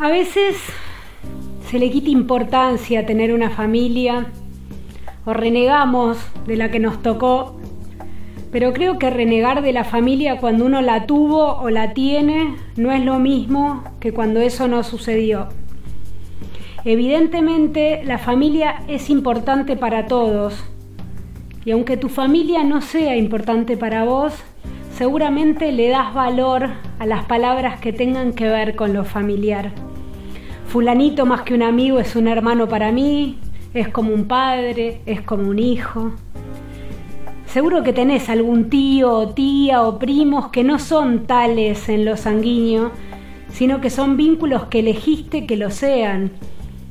A 0.09 0.11
veces 0.11 0.57
se 1.69 1.79
le 1.79 1.91
quita 1.91 2.09
importancia 2.09 3.05
tener 3.05 3.35
una 3.35 3.51
familia 3.51 4.29
o 5.27 5.35
renegamos 5.35 6.17
de 6.47 6.57
la 6.57 6.71
que 6.71 6.79
nos 6.79 7.03
tocó, 7.03 7.61
pero 8.51 8.73
creo 8.73 8.99
que 8.99 9.11
renegar 9.11 9.61
de 9.61 9.75
la 9.75 9.85
familia 9.85 10.39
cuando 10.39 10.65
uno 10.65 10.81
la 10.81 11.05
tuvo 11.05 11.59
o 11.59 11.69
la 11.69 11.93
tiene 11.93 12.57
no 12.77 12.91
es 12.91 13.05
lo 13.05 13.19
mismo 13.19 13.85
que 14.01 14.15
cuando 14.15 14.41
eso 14.41 14.67
no 14.67 14.83
sucedió. 14.83 15.49
Evidentemente 16.87 18.03
la 18.03 18.17
familia 18.17 18.85
es 18.89 19.11
importante 19.11 19.77
para 19.77 20.07
todos 20.07 20.55
Y 21.67 21.73
aunque 21.73 21.99
tu 21.99 22.09
familia 22.09 22.65
no 22.65 22.81
sea 22.81 23.15
importante 23.15 23.77
para 23.77 24.05
vos, 24.05 24.33
seguramente 24.95 25.71
le 25.71 25.91
das 25.91 26.15
valor 26.15 26.71
a 26.99 27.05
las 27.05 27.27
palabras 27.27 27.79
que 27.79 27.93
tengan 27.93 28.33
que 28.33 28.49
ver 28.49 28.75
con 28.75 28.95
lo 28.95 29.05
familiar. 29.05 29.71
Fulanito 30.69 31.25
más 31.25 31.43
que 31.43 31.55
un 31.55 31.63
amigo 31.63 31.99
es 31.99 32.15
un 32.15 32.29
hermano 32.29 32.69
para 32.69 32.93
mí, 32.93 33.39
es 33.73 33.89
como 33.89 34.13
un 34.13 34.29
padre, 34.29 35.01
es 35.07 35.23
como 35.23 35.49
un 35.49 35.59
hijo. 35.59 36.13
Seguro 37.47 37.83
que 37.83 37.95
tenés 37.95 38.29
algún 38.29 38.69
tío 38.69 39.11
o 39.11 39.29
tía 39.31 39.83
o 39.83 39.99
primos 39.99 40.49
que 40.49 40.65
no 40.65 40.79
son 40.79 41.27
tales 41.27 41.89
en 41.89 42.05
lo 42.05 42.19
sanguíneo, 42.19 42.91
sino 43.51 43.81
que 43.81 43.89
son 43.89 44.19
vínculos 44.19 44.67
que 44.67 44.81
elegiste 44.81 45.47
que 45.47 45.57
lo 45.57 45.71
sean 45.71 46.33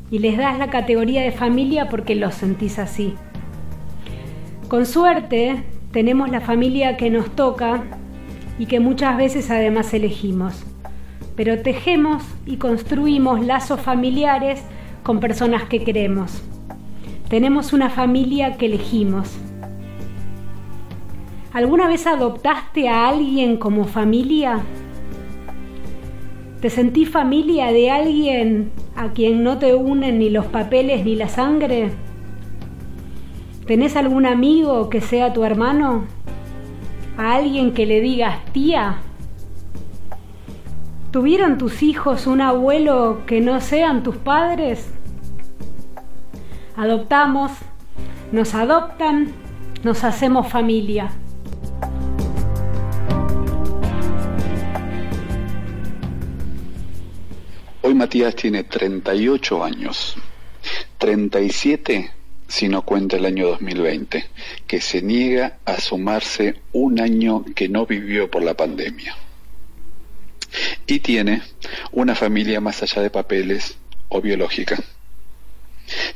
y 0.10 0.18
les 0.18 0.38
das 0.38 0.58
la 0.58 0.72
categoría 0.72 1.22
de 1.22 1.32
familia 1.32 1.88
porque 1.88 2.16
los 2.16 2.34
sentís 2.34 2.80
así. 2.80 3.14
Con 4.70 4.88
suerte 4.88 5.64
tenemos 5.92 6.32
la 6.32 6.42
familia 6.42 6.98
que 6.98 7.12
nos 7.12 7.30
toca 7.36 7.84
y 8.58 8.66
que 8.66 8.80
muchas 8.80 9.18
veces 9.18 9.52
además 9.52 9.94
elegimos, 9.94 10.66
pero 11.38 11.62
tejemos 11.62 12.24
y 12.48 12.58
construimos 12.58 13.46
lazos 13.46 13.80
familiares 13.80 14.64
con 15.04 15.20
personas 15.20 15.66
que 15.66 15.84
queremos. 15.84 16.42
Tenemos 17.30 17.74
una 17.74 17.92
familia 17.92 18.58
que 18.58 18.66
elegimos. 18.66 19.38
¿Alguna 21.54 21.88
vez 21.88 22.08
adoptaste 22.08 22.90
a 22.90 23.08
alguien 23.08 23.58
como 23.58 23.86
familia? 23.86 24.62
¿Te 26.60 26.72
sentí 26.72 27.06
familia 27.06 27.72
de 27.72 27.92
alguien 27.92 28.72
a 28.96 29.10
quien 29.10 29.44
no 29.44 29.60
te 29.60 29.76
unen 29.76 30.18
ni 30.18 30.32
los 30.32 30.48
papeles 30.48 31.06
ni 31.06 31.16
la 31.16 31.30
sangre? 31.30 31.92
¿Tenés 33.68 33.96
algún 33.96 34.26
amigo 34.26 34.90
que 34.90 35.02
sea 35.02 35.34
tu 35.34 35.44
hermano? 35.44 36.06
¿A 37.16 37.36
alguien 37.36 37.74
que 37.74 37.86
le 37.86 38.02
digas 38.02 38.44
tía? 38.54 39.02
¿Tuvieron 41.18 41.58
tus 41.58 41.82
hijos 41.82 42.28
un 42.28 42.42
abuelo 42.42 43.24
que 43.26 43.42
no 43.42 43.60
sean 43.60 44.04
tus 44.04 44.18
padres? 44.18 44.86
Adoptamos, 46.76 47.52
nos 48.32 48.54
adoptan, 48.54 49.34
nos 49.82 50.04
hacemos 50.04 50.48
familia. 50.48 51.10
Hoy 57.82 57.96
Matías 57.96 58.36
tiene 58.36 58.66
38 58.66 59.64
años, 59.64 60.18
37 61.00 62.12
si 62.48 62.70
no 62.70 62.84
cuenta 62.84 63.18
el 63.18 63.26
año 63.26 63.48
2020, 63.48 64.24
que 64.68 64.82
se 64.82 65.02
niega 65.02 65.58
a 65.66 65.80
sumarse 65.82 66.62
un 66.74 67.02
año 67.02 67.44
que 67.56 67.68
no 67.70 67.88
vivió 67.88 68.30
por 68.30 68.44
la 68.44 68.54
pandemia. 68.54 69.16
Y 70.88 71.00
tiene 71.00 71.42
una 71.92 72.16
familia 72.16 72.62
más 72.62 72.82
allá 72.82 73.02
de 73.02 73.10
papeles 73.10 73.78
o 74.10 74.22
biológica. 74.22 74.82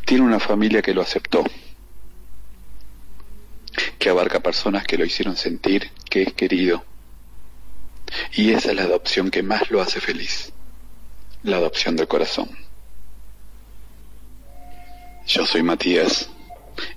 Tiene 0.05 0.23
una 0.23 0.39
familia 0.39 0.81
que 0.81 0.93
lo 0.93 1.01
aceptó, 1.01 1.43
que 3.99 4.09
abarca 4.09 4.39
personas 4.39 4.85
que 4.85 4.97
lo 4.97 5.05
hicieron 5.05 5.35
sentir 5.35 5.91
que 6.09 6.23
es 6.23 6.33
querido. 6.33 6.83
Y 8.33 8.51
esa 8.51 8.69
es 8.69 8.75
la 8.75 8.83
adopción 8.83 9.29
que 9.29 9.43
más 9.43 9.69
lo 9.71 9.81
hace 9.81 9.99
feliz, 10.01 10.51
la 11.43 11.57
adopción 11.57 11.95
del 11.95 12.07
corazón. 12.07 12.49
Yo 15.27 15.45
soy 15.45 15.63
Matías 15.63 16.29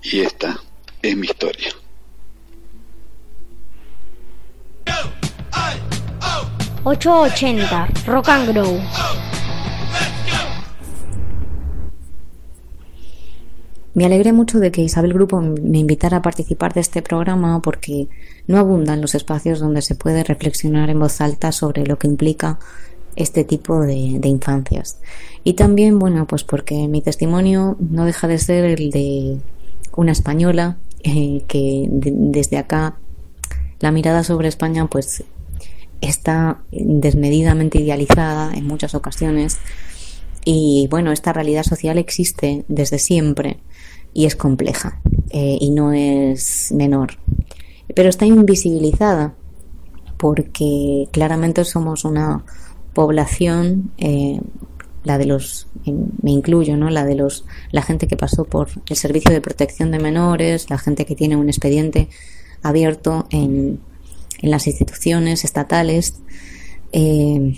y 0.03 0.20
esta 0.20 0.61
es 1.03 1.16
mi 1.16 1.27
historia. 1.27 1.84
...880... 6.85 8.05
Rock 8.07 8.28
and 8.28 8.53
Grow. 8.53 8.78
Me 13.95 14.05
alegré 14.05 14.32
mucho 14.32 14.59
de 14.59 14.72
que 14.72 14.82
Isabel 14.82 15.14
Grupo 15.14 15.41
me 15.41 15.78
invitara 15.78 16.18
a 16.18 16.22
participar 16.22 16.74
de 16.74 16.80
este 16.80 17.01
programa 17.01 17.62
porque 17.62 18.09
no 18.49 18.59
abundan 18.59 19.01
los 19.01 19.14
espacios 19.14 19.61
donde 19.61 19.82
se 19.82 19.95
puede 19.95 20.24
reflexionar 20.24 20.91
en 20.91 20.99
voz 20.99 21.20
alta 21.20 21.53
sobre 21.53 21.87
lo 21.87 21.97
que 21.97 22.09
implica 22.09 22.59
este 23.16 23.45
tipo 23.45 23.80
de, 23.80 23.95
infancias. 23.95 24.99
Y 25.45 25.55
también, 25.55 25.99
bueno, 25.99 26.26
pues 26.26 26.43
porque 26.43 26.89
mi 26.89 27.03
testimonio 27.03 27.76
no 27.78 28.05
deja 28.05 28.26
de 28.26 28.39
ser 28.39 28.64
el 28.64 28.91
de 28.91 29.39
una 29.97 30.12
española 30.12 30.76
eh, 31.05 31.45
que 31.47 31.87
de, 31.89 32.12
desde 32.14 32.59
acá 32.59 32.97
la 33.78 33.93
mirada 33.93 34.24
sobre 34.24 34.49
España 34.49 34.87
pues 34.87 35.22
está 36.05 36.62
desmedidamente 36.70 37.80
idealizada 37.80 38.52
en 38.55 38.66
muchas 38.66 38.94
ocasiones 38.94 39.59
y 40.44 40.86
bueno, 40.90 41.11
esta 41.12 41.32
realidad 41.32 41.62
social 41.62 41.98
existe 41.98 42.64
desde 42.68 42.98
siempre 42.98 43.61
y 44.12 44.26
es 44.26 44.36
compleja 44.36 45.00
eh, 45.30 45.57
y 45.61 45.70
no 45.70 45.92
es 45.92 46.70
menor. 46.72 47.14
Pero 47.94 48.09
está 48.09 48.26
invisibilizada 48.26 49.34
porque 50.18 51.09
claramente 51.12 51.64
somos 51.64 52.05
una 52.05 52.44
población, 52.92 53.90
eh, 53.98 54.40
la 55.02 55.18
de 55.18 55.26
los, 55.26 55.66
me 56.22 56.30
incluyo, 56.30 56.76
¿no? 56.76 56.88
La 56.90 57.05
de 57.05 57.14
los, 57.14 57.44
la 57.72 57.82
gente 57.82 58.07
que 58.07 58.16
pasó 58.16 58.44
por 58.44 58.68
el 58.88 58.96
servicio 58.96 59.32
de 59.32 59.40
protección 59.40 59.90
de 59.90 59.98
menores, 59.98 60.70
la 60.70 60.78
gente 60.78 61.05
que 61.05 61.14
tiene 61.14 61.36
un 61.36 61.48
expediente 61.48 62.09
abierto 62.62 63.26
en, 63.30 63.80
en 64.45 64.51
las 64.51 64.66
instituciones 64.66 65.42
estatales, 65.42 66.16
eh, 66.92 67.57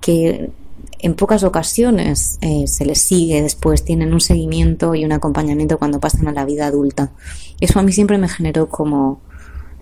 que 0.00 0.50
en 0.98 1.14
pocas 1.14 1.44
ocasiones 1.44 2.38
eh, 2.40 2.66
se 2.66 2.84
les 2.84 3.00
sigue 3.00 3.40
después, 3.40 3.84
tienen 3.84 4.12
un 4.12 4.20
seguimiento 4.20 4.96
y 4.96 5.04
un 5.04 5.12
acompañamiento 5.12 5.78
cuando 5.78 6.00
pasan 6.00 6.26
a 6.26 6.32
la 6.32 6.44
vida 6.44 6.66
adulta. 6.66 7.12
Eso 7.60 7.78
a 7.78 7.82
mí 7.82 7.92
siempre 7.92 8.18
me 8.18 8.28
generó 8.28 8.68
como 8.68 9.20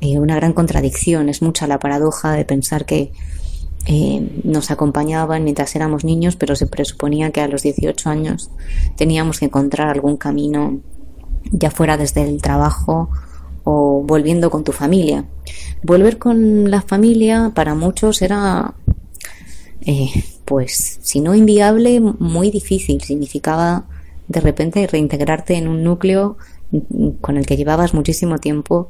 eh, 0.03 0.18
una 0.18 0.36
gran 0.36 0.53
contradicción, 0.53 1.30
es 1.30 1.40
mucha 1.40 1.66
la 1.66 1.78
paradoja 1.78 2.32
de 2.32 2.44
pensar 2.44 2.84
que 2.84 3.11
eh, 3.86 4.42
nos 4.44 4.70
acompañaban 4.70 5.44
mientras 5.44 5.74
éramos 5.74 6.05
niños, 6.05 6.36
pero 6.36 6.57
se 6.57 6.66
presuponía 6.66 7.30
que 7.30 7.40
a 7.40 7.49
los 7.49 7.62
18 7.62 8.11
años 8.11 8.51
teníamos 8.96 9.38
que 9.38 9.46
encontrar 9.46 9.88
algún 9.88 10.18
camino, 10.18 10.78
ya 11.53 11.70
fuera 11.70 11.96
desde 11.96 12.22
el 12.22 12.42
trabajo 12.42 13.09
o 13.70 14.02
volviendo 14.02 14.48
con 14.48 14.64
tu 14.64 14.72
familia. 14.72 15.26
Volver 15.82 16.16
con 16.16 16.70
la 16.70 16.80
familia 16.80 17.52
para 17.54 17.74
muchos 17.74 18.22
era, 18.22 18.72
eh, 19.82 20.24
pues, 20.46 20.98
si 21.02 21.20
no 21.20 21.34
inviable, 21.34 22.00
muy 22.00 22.50
difícil. 22.50 23.02
Significaba 23.02 23.84
de 24.26 24.40
repente 24.40 24.86
reintegrarte 24.86 25.56
en 25.56 25.68
un 25.68 25.84
núcleo 25.84 26.38
con 27.20 27.36
el 27.36 27.44
que 27.44 27.58
llevabas 27.58 27.92
muchísimo 27.92 28.38
tiempo 28.38 28.88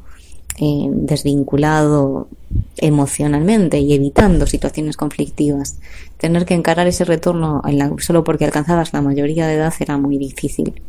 eh, 0.60 0.86
desvinculado 0.92 2.28
emocionalmente 2.76 3.80
y 3.80 3.94
evitando 3.94 4.46
situaciones 4.46 4.96
conflictivas. 4.96 5.80
Tener 6.18 6.44
que 6.44 6.54
encarar 6.54 6.86
ese 6.86 7.04
retorno 7.04 7.62
la, 7.64 7.92
solo 7.98 8.22
porque 8.22 8.44
alcanzabas 8.44 8.92
la 8.92 9.02
mayoría 9.02 9.48
de 9.48 9.54
edad 9.54 9.74
era 9.80 9.98
muy 9.98 10.18
difícil. 10.18 10.80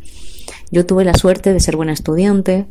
Yo 0.69 0.85
tuve 0.85 1.05
la 1.05 1.15
suerte 1.15 1.53
de 1.53 1.59
ser 1.59 1.75
buena 1.75 1.93
estudiante, 1.93 2.67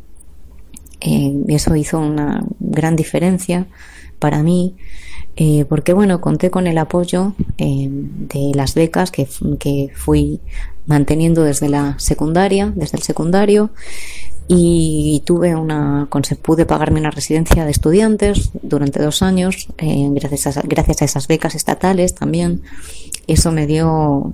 eh, 1.01 1.33
eso 1.47 1.75
hizo 1.75 1.99
una 1.99 2.43
gran 2.59 2.95
diferencia 2.95 3.67
para 4.19 4.43
mí, 4.43 4.75
eh, 5.35 5.65
porque 5.67 5.93
bueno, 5.93 6.19
conté 6.19 6.51
con 6.51 6.67
el 6.67 6.77
apoyo 6.77 7.33
eh, 7.57 7.87
de 7.89 8.51
las 8.53 8.75
becas 8.75 9.09
que, 9.09 9.27
que 9.57 9.89
fui 9.95 10.41
manteniendo 10.85 11.43
desde 11.43 11.69
la 11.69 11.97
secundaria, 11.97 12.73
desde 12.75 12.97
el 12.97 13.03
secundario, 13.03 13.71
y 14.49 15.21
tuve 15.25 15.55
una 15.55 16.09
pude 16.41 16.65
pagarme 16.65 16.99
una 16.99 17.11
residencia 17.11 17.65
de 17.65 17.71
estudiantes 17.71 18.49
durante 18.63 18.99
dos 18.99 19.21
años 19.21 19.67
eh, 19.77 20.09
gracias 20.11 20.57
a, 20.57 20.63
gracias 20.63 21.03
a 21.03 21.05
esas 21.05 21.27
becas 21.27 21.53
estatales 21.53 22.15
también. 22.15 22.63
Eso 23.27 23.51
me 23.51 23.67
dio 23.67 24.33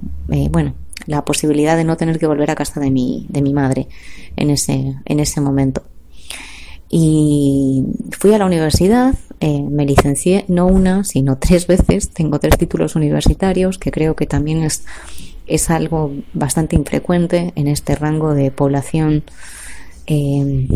bueno 0.50 0.74
la 1.06 1.26
posibilidad 1.26 1.76
de 1.76 1.84
no 1.84 1.98
tener 1.98 2.18
que 2.18 2.28
volver 2.28 2.50
a 2.50 2.56
casa 2.56 2.80
de 2.80 2.92
mi 2.92 3.28
de 3.30 3.42
mi 3.42 3.54
madre 3.54 3.90
en 4.38 4.52
ese 4.52 4.96
en 5.04 5.20
ese 5.20 5.42
momento 5.42 5.84
y 6.98 7.84
fui 8.12 8.34
a 8.34 8.38
la 8.38 8.46
universidad 8.46 9.16
eh, 9.42 9.62
me 9.62 9.86
licencié 9.86 10.46
no 10.48 10.66
una 10.66 11.04
sino 11.04 11.38
tres 11.38 11.68
veces 11.68 12.10
tengo 12.12 12.40
tres 12.40 12.58
títulos 12.58 12.96
universitarios 12.96 13.78
que 13.78 13.92
creo 13.92 14.16
que 14.16 14.26
también 14.26 14.64
es 14.64 14.86
es 15.46 15.70
algo 15.70 16.14
bastante 16.34 16.78
infrecuente 16.78 17.52
en 17.56 17.68
este 17.68 17.96
rango 17.96 18.34
de 18.34 18.50
población 18.50 19.24
eh, 20.08 20.68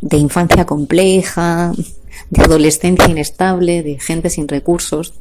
de 0.00 0.16
infancia 0.16 0.64
compleja, 0.64 1.72
de 2.30 2.42
adolescencia 2.42 3.08
inestable, 3.08 3.82
de 3.82 3.98
gente 3.98 4.30
sin 4.30 4.48
recursos. 4.48 5.14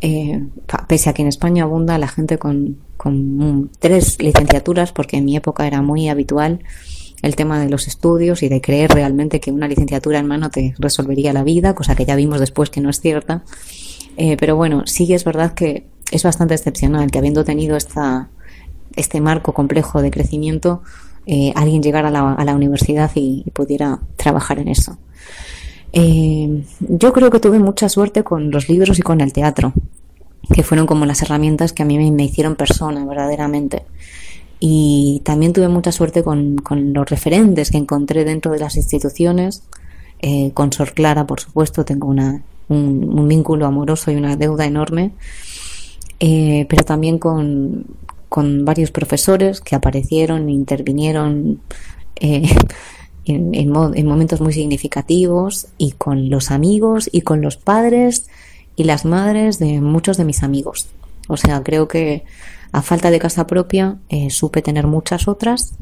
Eh, 0.00 0.42
pese 0.88 1.10
a 1.10 1.12
que 1.12 1.22
en 1.22 1.28
España 1.28 1.62
abunda 1.62 1.96
la 1.98 2.08
gente 2.08 2.36
con, 2.36 2.78
con, 2.96 3.70
tres 3.78 4.20
licenciaturas, 4.20 4.92
porque 4.92 5.18
en 5.18 5.24
mi 5.24 5.36
época 5.36 5.66
era 5.66 5.80
muy 5.82 6.08
habitual 6.08 6.58
el 7.22 7.36
tema 7.36 7.60
de 7.60 7.70
los 7.70 7.86
estudios 7.86 8.42
y 8.42 8.48
de 8.48 8.60
creer 8.60 8.90
realmente 8.90 9.40
que 9.40 9.52
una 9.52 9.68
licenciatura 9.68 10.18
en 10.18 10.26
mano 10.26 10.50
te 10.50 10.74
resolvería 10.78 11.32
la 11.32 11.44
vida, 11.44 11.74
cosa 11.74 11.94
que 11.94 12.04
ya 12.04 12.16
vimos 12.16 12.40
después 12.40 12.68
que 12.68 12.80
no 12.80 12.90
es 12.90 13.00
cierta. 13.00 13.44
Eh, 14.16 14.36
pero 14.38 14.56
bueno, 14.56 14.82
sí 14.86 15.12
es 15.14 15.24
verdad 15.24 15.54
que 15.54 15.86
es 16.10 16.24
bastante 16.24 16.54
excepcional 16.54 17.10
que 17.10 17.18
habiendo 17.18 17.44
tenido 17.44 17.76
esta, 17.76 18.28
este 18.96 19.20
marco 19.20 19.54
complejo 19.54 20.02
de 20.02 20.10
crecimiento, 20.10 20.82
eh, 21.26 21.52
alguien 21.54 21.82
llegara 21.82 22.08
a 22.08 22.10
la, 22.10 22.32
a 22.32 22.44
la 22.44 22.54
universidad 22.54 23.10
y, 23.14 23.44
pudiera 23.52 24.00
trabajar 24.16 24.58
en 24.58 24.68
eso. 24.68 24.98
Eh, 25.92 26.64
yo 26.80 27.12
creo 27.12 27.30
que 27.30 27.38
tuve 27.38 27.58
mucha 27.58 27.88
suerte 27.88 28.24
con 28.24 28.50
los 28.50 28.68
libros 28.68 28.98
y 28.98 29.02
con 29.02 29.20
el 29.20 29.32
teatro, 29.32 29.72
que 30.52 30.62
fueron 30.62 30.86
como 30.86 31.06
las 31.06 31.22
herramientas 31.22 31.72
que 31.72 31.82
a 31.82 31.86
mí 31.86 32.10
me 32.10 32.24
hicieron 32.24 32.56
persona 32.56 33.04
verdaderamente. 33.04 33.84
Y 34.64 35.22
también 35.24 35.52
tuve 35.52 35.66
mucha 35.66 35.90
suerte 35.90 36.22
con, 36.22 36.56
con 36.58 36.92
los 36.92 37.10
referentes 37.10 37.72
que 37.72 37.78
encontré 37.78 38.24
dentro 38.24 38.52
de 38.52 38.60
las 38.60 38.76
instituciones. 38.76 39.64
Eh, 40.20 40.52
con 40.54 40.72
Sor 40.72 40.94
Clara, 40.94 41.26
por 41.26 41.40
supuesto, 41.40 41.84
tengo 41.84 42.06
una, 42.06 42.44
un, 42.68 43.12
un 43.12 43.26
vínculo 43.26 43.66
amoroso 43.66 44.12
y 44.12 44.14
una 44.14 44.36
deuda 44.36 44.64
enorme. 44.64 45.10
Eh, 46.20 46.64
pero 46.68 46.84
también 46.84 47.18
con, 47.18 47.86
con 48.28 48.64
varios 48.64 48.92
profesores 48.92 49.60
que 49.60 49.74
aparecieron 49.74 50.48
intervinieron 50.48 51.60
eh, 52.20 52.48
en, 53.24 53.56
en 53.56 53.74
en 53.96 54.06
momentos 54.06 54.40
muy 54.40 54.52
significativos 54.52 55.66
y 55.76 55.90
con 55.90 56.30
los 56.30 56.52
amigos 56.52 57.10
y 57.10 57.22
con 57.22 57.40
los 57.40 57.56
padres 57.56 58.28
y 58.76 58.84
las 58.84 59.04
madres 59.04 59.58
de 59.58 59.80
muchos 59.80 60.18
de 60.18 60.24
mis 60.24 60.44
amigos. 60.44 60.86
O 61.26 61.36
sea, 61.36 61.64
creo 61.64 61.88
que 61.88 62.22
a 62.72 62.82
falta 62.82 63.10
de 63.10 63.18
casa 63.18 63.46
propia 63.46 63.98
eh, 64.08 64.30
supe 64.30 64.62
tener 64.62 64.86
muchas 64.86 65.28
otras 65.28 65.74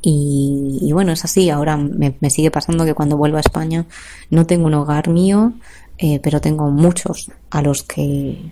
y, 0.00 0.90
bueno, 0.92 1.12
es 1.12 1.24
así. 1.24 1.50
Ahora 1.50 1.76
me, 1.76 2.16
me 2.20 2.30
sigue 2.30 2.50
pasando 2.50 2.84
que 2.84 2.94
cuando 2.94 3.16
vuelvo 3.16 3.36
a 3.36 3.40
España 3.40 3.86
no 4.30 4.46
tengo 4.46 4.66
un 4.66 4.74
hogar 4.74 5.08
mío, 5.08 5.52
eh, 5.98 6.20
pero 6.22 6.40
tengo 6.40 6.70
muchos 6.70 7.30
a 7.50 7.62
los 7.62 7.82
que 7.82 8.50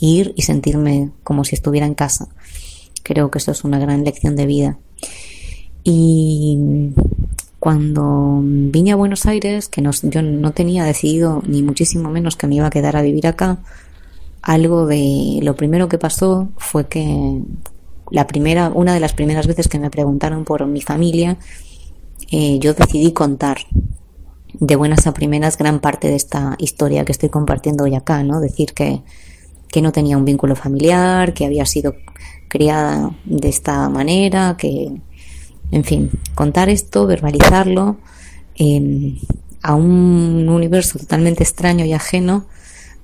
ir 0.00 0.32
y 0.36 0.42
sentirme 0.42 1.10
como 1.22 1.44
si 1.44 1.54
estuviera 1.54 1.86
en 1.86 1.94
casa. 1.94 2.28
Creo 3.02 3.30
que 3.30 3.38
eso 3.38 3.52
es 3.52 3.64
una 3.64 3.78
gran 3.78 4.04
lección 4.04 4.36
de 4.36 4.46
vida. 4.46 4.78
Y 5.84 6.92
cuando 7.60 8.40
vine 8.42 8.92
a 8.92 8.96
Buenos 8.96 9.26
Aires, 9.26 9.68
que 9.68 9.80
no, 9.80 9.90
yo 10.02 10.22
no 10.22 10.52
tenía 10.52 10.84
decidido 10.84 11.42
ni 11.46 11.62
muchísimo 11.62 12.10
menos 12.10 12.36
que 12.36 12.46
me 12.46 12.56
iba 12.56 12.66
a 12.66 12.70
quedar 12.70 12.96
a 12.96 13.02
vivir 13.02 13.26
acá, 13.26 13.58
algo 14.42 14.86
de 14.86 15.40
lo 15.42 15.56
primero 15.56 15.88
que 15.88 15.98
pasó 15.98 16.48
fue 16.56 16.88
que 16.88 17.42
la 18.10 18.26
primera, 18.26 18.70
una 18.74 18.94
de 18.94 19.00
las 19.00 19.12
primeras 19.12 19.46
veces 19.46 19.68
que 19.68 19.78
me 19.78 19.90
preguntaron 19.90 20.44
por 20.44 20.66
mi 20.66 20.80
familia, 20.80 21.38
eh, 22.30 22.58
yo 22.58 22.74
decidí 22.74 23.12
contar 23.12 23.58
de 24.54 24.76
buenas 24.76 25.06
a 25.06 25.14
primeras 25.14 25.56
gran 25.56 25.80
parte 25.80 26.08
de 26.08 26.16
esta 26.16 26.56
historia 26.58 27.04
que 27.04 27.12
estoy 27.12 27.28
compartiendo 27.28 27.84
hoy 27.84 27.94
acá, 27.94 28.22
¿no? 28.22 28.40
Decir 28.40 28.72
que, 28.72 29.02
que 29.68 29.82
no 29.82 29.92
tenía 29.92 30.16
un 30.16 30.24
vínculo 30.24 30.56
familiar, 30.56 31.34
que 31.34 31.44
había 31.44 31.66
sido 31.66 31.94
criada 32.48 33.14
de 33.24 33.48
esta 33.48 33.88
manera, 33.88 34.56
que, 34.58 34.90
en 35.70 35.84
fin, 35.84 36.10
contar 36.34 36.68
esto, 36.70 37.06
verbalizarlo 37.06 37.98
eh, 38.56 39.18
a 39.62 39.74
un 39.74 40.48
universo 40.48 40.98
totalmente 40.98 41.42
extraño 41.42 41.84
y 41.84 41.92
ajeno, 41.92 42.46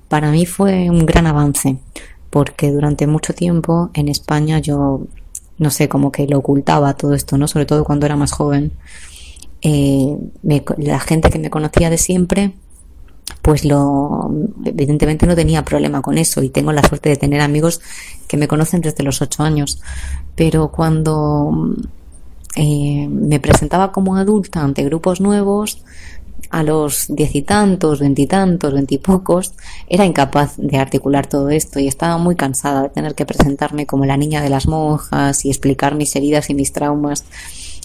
para 0.07 0.31
mí 0.31 0.45
fue 0.45 0.89
un 0.89 1.05
gran 1.05 1.27
avance, 1.27 1.77
porque 2.29 2.71
durante 2.71 3.07
mucho 3.07 3.33
tiempo 3.33 3.89
en 3.93 4.09
España 4.09 4.59
yo, 4.59 5.01
no 5.57 5.69
sé, 5.71 5.89
como 5.89 6.11
que 6.11 6.27
lo 6.27 6.39
ocultaba 6.39 6.95
todo 6.95 7.13
esto, 7.13 7.37
¿no? 7.37 7.47
Sobre 7.47 7.65
todo 7.65 7.83
cuando 7.83 8.05
era 8.05 8.15
más 8.15 8.31
joven. 8.31 8.73
Eh, 9.61 10.17
la 10.77 10.99
gente 10.99 11.29
que 11.29 11.39
me 11.39 11.49
conocía 11.49 11.89
de 11.89 11.97
siempre, 11.97 12.53
pues 13.41 13.65
lo, 13.65 14.31
evidentemente 14.63 15.25
no 15.25 15.35
tenía 15.35 15.63
problema 15.65 16.01
con 16.01 16.17
eso 16.17 16.43
y 16.43 16.49
tengo 16.49 16.71
la 16.71 16.83
suerte 16.83 17.09
de 17.09 17.17
tener 17.17 17.41
amigos 17.41 17.81
que 18.27 18.37
me 18.37 18.47
conocen 18.47 18.81
desde 18.81 19.03
los 19.03 19.21
ocho 19.21 19.43
años. 19.43 19.81
Pero 20.35 20.69
cuando 20.69 21.75
eh, 22.55 23.07
me 23.09 23.39
presentaba 23.39 23.91
como 23.91 24.15
adulta 24.15 24.61
ante 24.61 24.83
grupos 24.83 25.19
nuevos, 25.19 25.83
a 26.49 26.63
los 26.63 27.05
diez 27.09 27.35
y 27.35 27.41
tantos, 27.41 27.99
veintitantos, 27.99 28.73
veintipocos, 28.73 29.53
era 29.89 30.05
incapaz 30.05 30.53
de 30.57 30.77
articular 30.77 31.27
todo 31.27 31.49
esto 31.49 31.79
y 31.79 31.87
estaba 31.87 32.17
muy 32.17 32.35
cansada 32.35 32.83
de 32.83 32.89
tener 32.89 33.15
que 33.15 33.25
presentarme 33.25 33.85
como 33.85 34.05
la 34.05 34.17
niña 34.17 34.41
de 34.41 34.49
las 34.49 34.67
monjas 34.67 35.45
y 35.45 35.49
explicar 35.49 35.95
mis 35.95 36.15
heridas 36.15 36.49
y 36.49 36.53
mis 36.53 36.71
traumas 36.71 37.25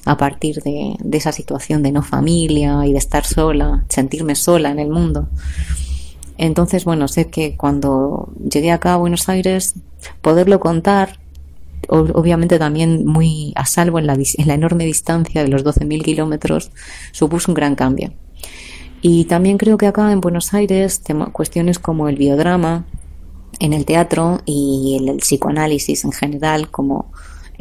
a 0.06 0.16
partir 0.16 0.62
de, 0.62 0.96
esa 1.12 1.32
situación 1.32 1.82
de 1.82 1.92
no 1.92 2.02
familia 2.02 2.86
y 2.86 2.92
de 2.92 2.98
estar 2.98 3.24
sola, 3.26 3.84
sentirme 3.88 4.34
sola 4.34 4.70
en 4.70 4.78
el 4.78 4.88
mundo. 4.88 5.28
Entonces, 6.38 6.84
bueno, 6.84 7.06
sé 7.08 7.28
que 7.28 7.56
cuando 7.56 8.32
llegué 8.50 8.70
acá 8.72 8.94
a 8.94 8.96
Buenos 8.96 9.28
Aires, 9.28 9.74
poderlo 10.22 10.58
contar, 10.58 11.18
ob- 11.88 12.12
obviamente 12.14 12.58
también 12.58 13.04
muy 13.04 13.52
a 13.56 13.66
salvo 13.66 13.98
en 13.98 14.06
la, 14.06 14.14
en 14.14 14.48
la 14.48 14.54
enorme 14.54 14.86
distancia 14.86 15.42
de 15.42 15.48
los 15.48 15.64
12.000 15.64 16.02
kilómetros, 16.02 16.70
supuso 17.12 17.50
un 17.50 17.54
gran 17.54 17.74
cambio. 17.74 18.12
Y 19.02 19.24
también 19.24 19.58
creo 19.58 19.78
que 19.78 19.86
acá 19.86 20.12
en 20.12 20.20
Buenos 20.20 20.52
Aires, 20.52 21.02
cuestiones 21.32 21.78
como 21.78 22.08
el 22.08 22.16
biodrama 22.16 22.84
en 23.58 23.72
el 23.72 23.84
teatro 23.84 24.40
y 24.44 24.98
el, 25.00 25.08
el 25.08 25.16
psicoanálisis 25.18 26.04
en 26.04 26.12
general 26.12 26.70
como 26.70 27.10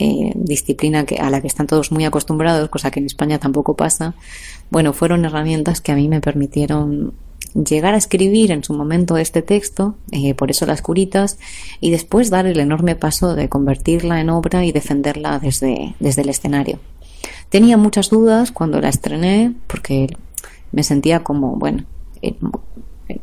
eh, 0.01 0.31
disciplina 0.33 1.05
que, 1.05 1.17
a 1.17 1.29
la 1.29 1.41
que 1.41 1.47
están 1.47 1.67
todos 1.67 1.91
muy 1.91 2.05
acostumbrados, 2.05 2.69
cosa 2.69 2.89
que 2.89 3.01
en 3.01 3.05
España 3.05 3.37
tampoco 3.37 3.75
pasa, 3.75 4.15
bueno, 4.69 4.93
fueron 4.93 5.25
herramientas 5.25 5.81
que 5.81 5.91
a 5.91 5.95
mí 5.95 6.07
me 6.07 6.21
permitieron 6.21 7.13
llegar 7.53 7.95
a 7.95 7.97
escribir 7.97 8.51
en 8.51 8.63
su 8.63 8.73
momento 8.73 9.17
este 9.17 9.41
texto, 9.41 9.95
eh, 10.11 10.35
por 10.35 10.51
eso 10.51 10.65
las 10.65 10.81
curitas, 10.81 11.37
y 11.81 11.91
después 11.91 12.29
dar 12.29 12.45
el 12.45 12.61
enorme 12.61 12.95
paso 12.95 13.35
de 13.35 13.49
convertirla 13.49 14.21
en 14.21 14.29
obra 14.29 14.63
y 14.63 14.71
defenderla 14.71 15.37
desde, 15.39 15.95
desde 15.99 16.21
el 16.21 16.29
escenario. 16.29 16.79
Tenía 17.49 17.75
muchas 17.75 18.09
dudas 18.09 18.53
cuando 18.53 18.79
la 18.79 18.87
estrené, 18.87 19.53
porque 19.67 20.07
me 20.72 20.84
sentía 20.84 21.24
como, 21.24 21.55
bueno, 21.55 21.86
eh, 22.22 22.36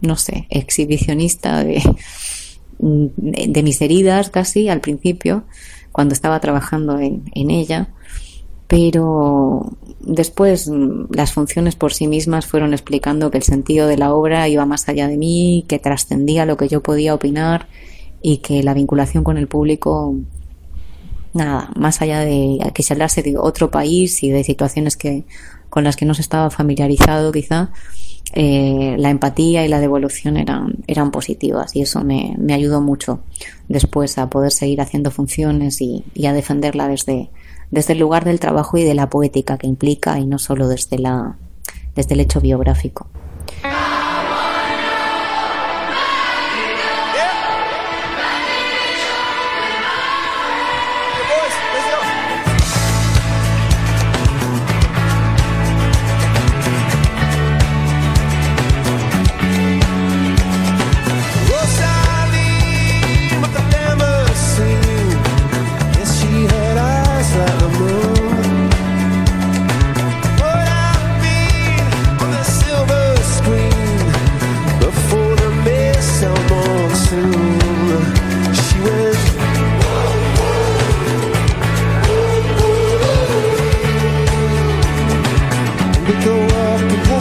no 0.00 0.16
sé, 0.16 0.46
exhibicionista 0.50 1.64
de, 1.64 1.82
de 2.78 3.62
mis 3.62 3.80
heridas 3.80 4.30
casi 4.30 4.68
al 4.68 4.80
principio, 4.80 5.44
cuando 5.92 6.14
estaba 6.14 6.40
trabajando 6.40 6.98
en, 6.98 7.24
en 7.34 7.50
ella, 7.50 7.88
pero 8.68 9.76
después 10.00 10.70
las 11.10 11.32
funciones 11.32 11.76
por 11.76 11.92
sí 11.92 12.08
mismas 12.08 12.46
fueron 12.46 12.72
explicando 12.72 13.30
que 13.30 13.38
el 13.38 13.44
sentido 13.44 13.86
de 13.86 13.96
la 13.96 14.12
obra 14.12 14.48
iba 14.48 14.66
más 14.66 14.88
allá 14.88 15.08
de 15.08 15.16
mí, 15.16 15.64
que 15.68 15.78
trascendía 15.78 16.46
lo 16.46 16.56
que 16.56 16.68
yo 16.68 16.82
podía 16.82 17.14
opinar 17.14 17.68
y 18.22 18.38
que 18.38 18.62
la 18.62 18.74
vinculación 18.74 19.22
con 19.24 19.38
el 19.38 19.46
público, 19.46 20.16
nada, 21.32 21.70
más 21.76 22.02
allá 22.02 22.20
de 22.20 22.58
que 22.74 22.82
se 22.82 22.94
hablase 22.94 23.22
de 23.22 23.36
otro 23.38 23.70
país 23.70 24.22
y 24.22 24.30
de 24.30 24.42
situaciones 24.42 24.96
que 24.96 25.24
con 25.76 25.84
las 25.84 25.96
que 25.96 26.06
no 26.06 26.14
se 26.14 26.22
estaba 26.22 26.48
familiarizado 26.48 27.30
quizá, 27.32 27.68
eh, 28.32 28.96
la 28.98 29.10
empatía 29.10 29.62
y 29.62 29.68
la 29.68 29.78
devolución 29.78 30.38
eran, 30.38 30.76
eran 30.86 31.10
positivas 31.10 31.76
y 31.76 31.82
eso 31.82 32.02
me, 32.02 32.34
me 32.38 32.54
ayudó 32.54 32.80
mucho 32.80 33.20
después 33.68 34.16
a 34.16 34.30
poder 34.30 34.52
seguir 34.52 34.80
haciendo 34.80 35.10
funciones 35.10 35.82
y, 35.82 36.02
y 36.14 36.24
a 36.24 36.32
defenderla 36.32 36.88
desde, 36.88 37.28
desde 37.70 37.92
el 37.92 37.98
lugar 37.98 38.24
del 38.24 38.40
trabajo 38.40 38.78
y 38.78 38.84
de 38.84 38.94
la 38.94 39.10
poética 39.10 39.58
que 39.58 39.66
implica 39.66 40.18
y 40.18 40.24
no 40.24 40.38
solo 40.38 40.66
desde, 40.66 40.98
la, 40.98 41.36
desde 41.94 42.14
el 42.14 42.20
hecho 42.20 42.40
biográfico. 42.40 43.08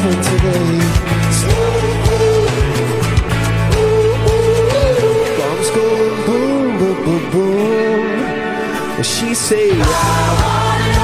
Heaven 0.06 0.24
today. 0.24 0.78
Bombs 5.38 5.70
going 5.72 6.26
boom, 6.26 6.78
boom, 6.80 6.98
boom, 7.06 7.24
boom. 7.32 9.04
She 9.04 9.34
say, 9.36 9.70
I 9.72 9.84
wanna 10.42 10.95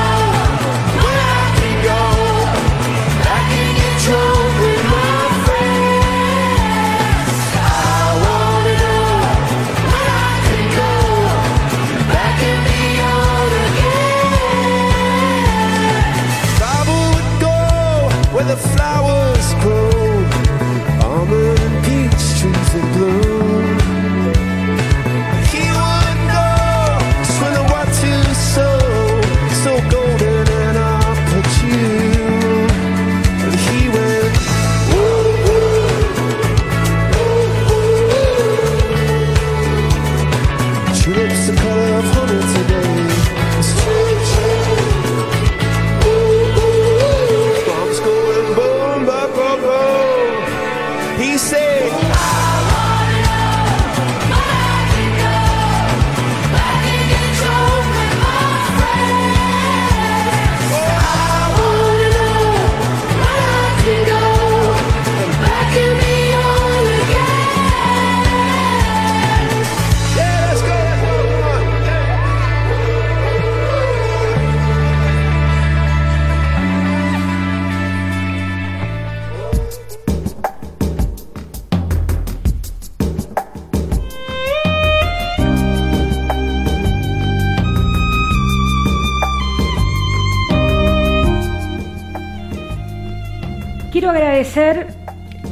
agradecer 94.51 94.87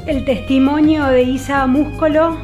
el 0.08 0.26
testimonio 0.26 1.06
de 1.06 1.24
Isa 1.24 1.66
Múscolo, 1.68 2.36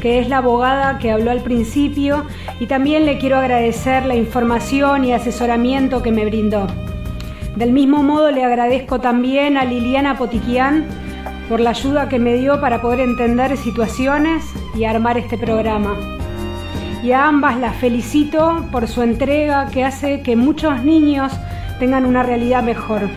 que 0.00 0.20
es 0.20 0.28
la 0.28 0.38
abogada 0.38 0.98
que 0.98 1.10
habló 1.10 1.32
al 1.32 1.42
principio, 1.42 2.26
y 2.60 2.66
también 2.66 3.06
le 3.06 3.18
quiero 3.18 3.38
agradecer 3.38 4.06
la 4.06 4.14
información 4.14 5.04
y 5.04 5.12
asesoramiento 5.12 6.02
que 6.02 6.12
me 6.12 6.24
brindó. 6.24 6.68
Del 7.56 7.72
mismo 7.72 8.04
modo 8.04 8.30
le 8.30 8.44
agradezco 8.44 9.00
también 9.00 9.56
a 9.56 9.64
Liliana 9.64 10.16
Potiquian 10.16 10.84
por 11.48 11.58
la 11.58 11.70
ayuda 11.70 12.08
que 12.08 12.20
me 12.20 12.34
dio 12.34 12.60
para 12.60 12.80
poder 12.80 13.00
entender 13.00 13.56
situaciones 13.56 14.44
y 14.76 14.84
armar 14.84 15.18
este 15.18 15.36
programa. 15.36 15.96
Y 17.02 17.10
a 17.12 17.26
ambas 17.26 17.58
las 17.58 17.74
felicito 17.76 18.64
por 18.70 18.86
su 18.86 19.02
entrega 19.02 19.66
que 19.72 19.84
hace 19.84 20.22
que 20.22 20.36
muchos 20.36 20.84
niños 20.84 21.32
tengan 21.80 22.06
una 22.06 22.22
realidad 22.22 22.62
mejor. 22.62 23.08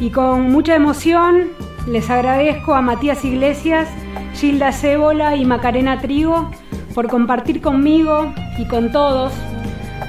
Y 0.00 0.08
con 0.08 0.50
mucha 0.50 0.74
emoción 0.74 1.48
les 1.86 2.08
agradezco 2.08 2.74
a 2.74 2.80
Matías 2.80 3.22
Iglesias, 3.22 3.86
Gilda 4.34 4.72
Cébola 4.72 5.36
y 5.36 5.44
Macarena 5.44 6.00
Trigo 6.00 6.50
por 6.94 7.08
compartir 7.08 7.60
conmigo 7.60 8.32
y 8.58 8.66
con 8.66 8.90
todos 8.92 9.32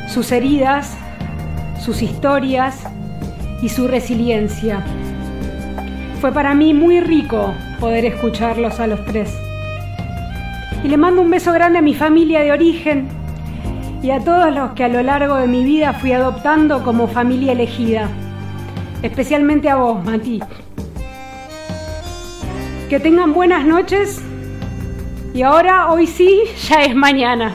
sus 0.08 0.32
heridas, 0.32 0.98
sus 1.80 2.02
historias 2.02 2.84
y 3.62 3.68
su 3.68 3.88
resiliencia. 3.88 4.82
Fue 6.22 6.32
para 6.32 6.56
mí 6.56 6.74
muy 6.74 7.02
rico 7.02 7.54
poder 7.80 8.06
escucharlos 8.06 8.80
a 8.80 8.88
los 8.88 9.04
tres. 9.06 9.38
Y 10.84 10.88
le 10.88 10.98
mando 10.98 11.22
un 11.22 11.30
beso 11.30 11.52
grande 11.52 11.80
a 11.80 11.82
mi 11.82 11.94
familia 11.94 12.42
de 12.42 12.52
origen 12.54 13.10
y 14.02 14.12
a 14.12 14.20
todos 14.20 14.54
los 14.54 14.72
que 14.72 14.86
a 14.86 14.88
lo 14.88 15.04
largo 15.04 15.36
de 15.36 15.48
mi 15.48 15.64
vida 15.64 15.94
fui 15.94 16.14
adoptando 16.14 16.84
como 16.84 17.08
familia 17.08 17.52
elegida. 17.52 18.10
Especialmente 19.04 19.70
a 19.70 19.76
vos, 19.76 20.04
Mati. 20.04 20.40
Que 22.90 23.00
tengan 23.00 23.34
buenas 23.34 23.66
noches. 23.66 24.22
Y 25.34 25.42
ahora, 25.42 25.92
hoy 25.92 26.08
sí, 26.08 26.44
ya 26.68 26.84
es 26.84 26.96
mañana. 26.96 27.54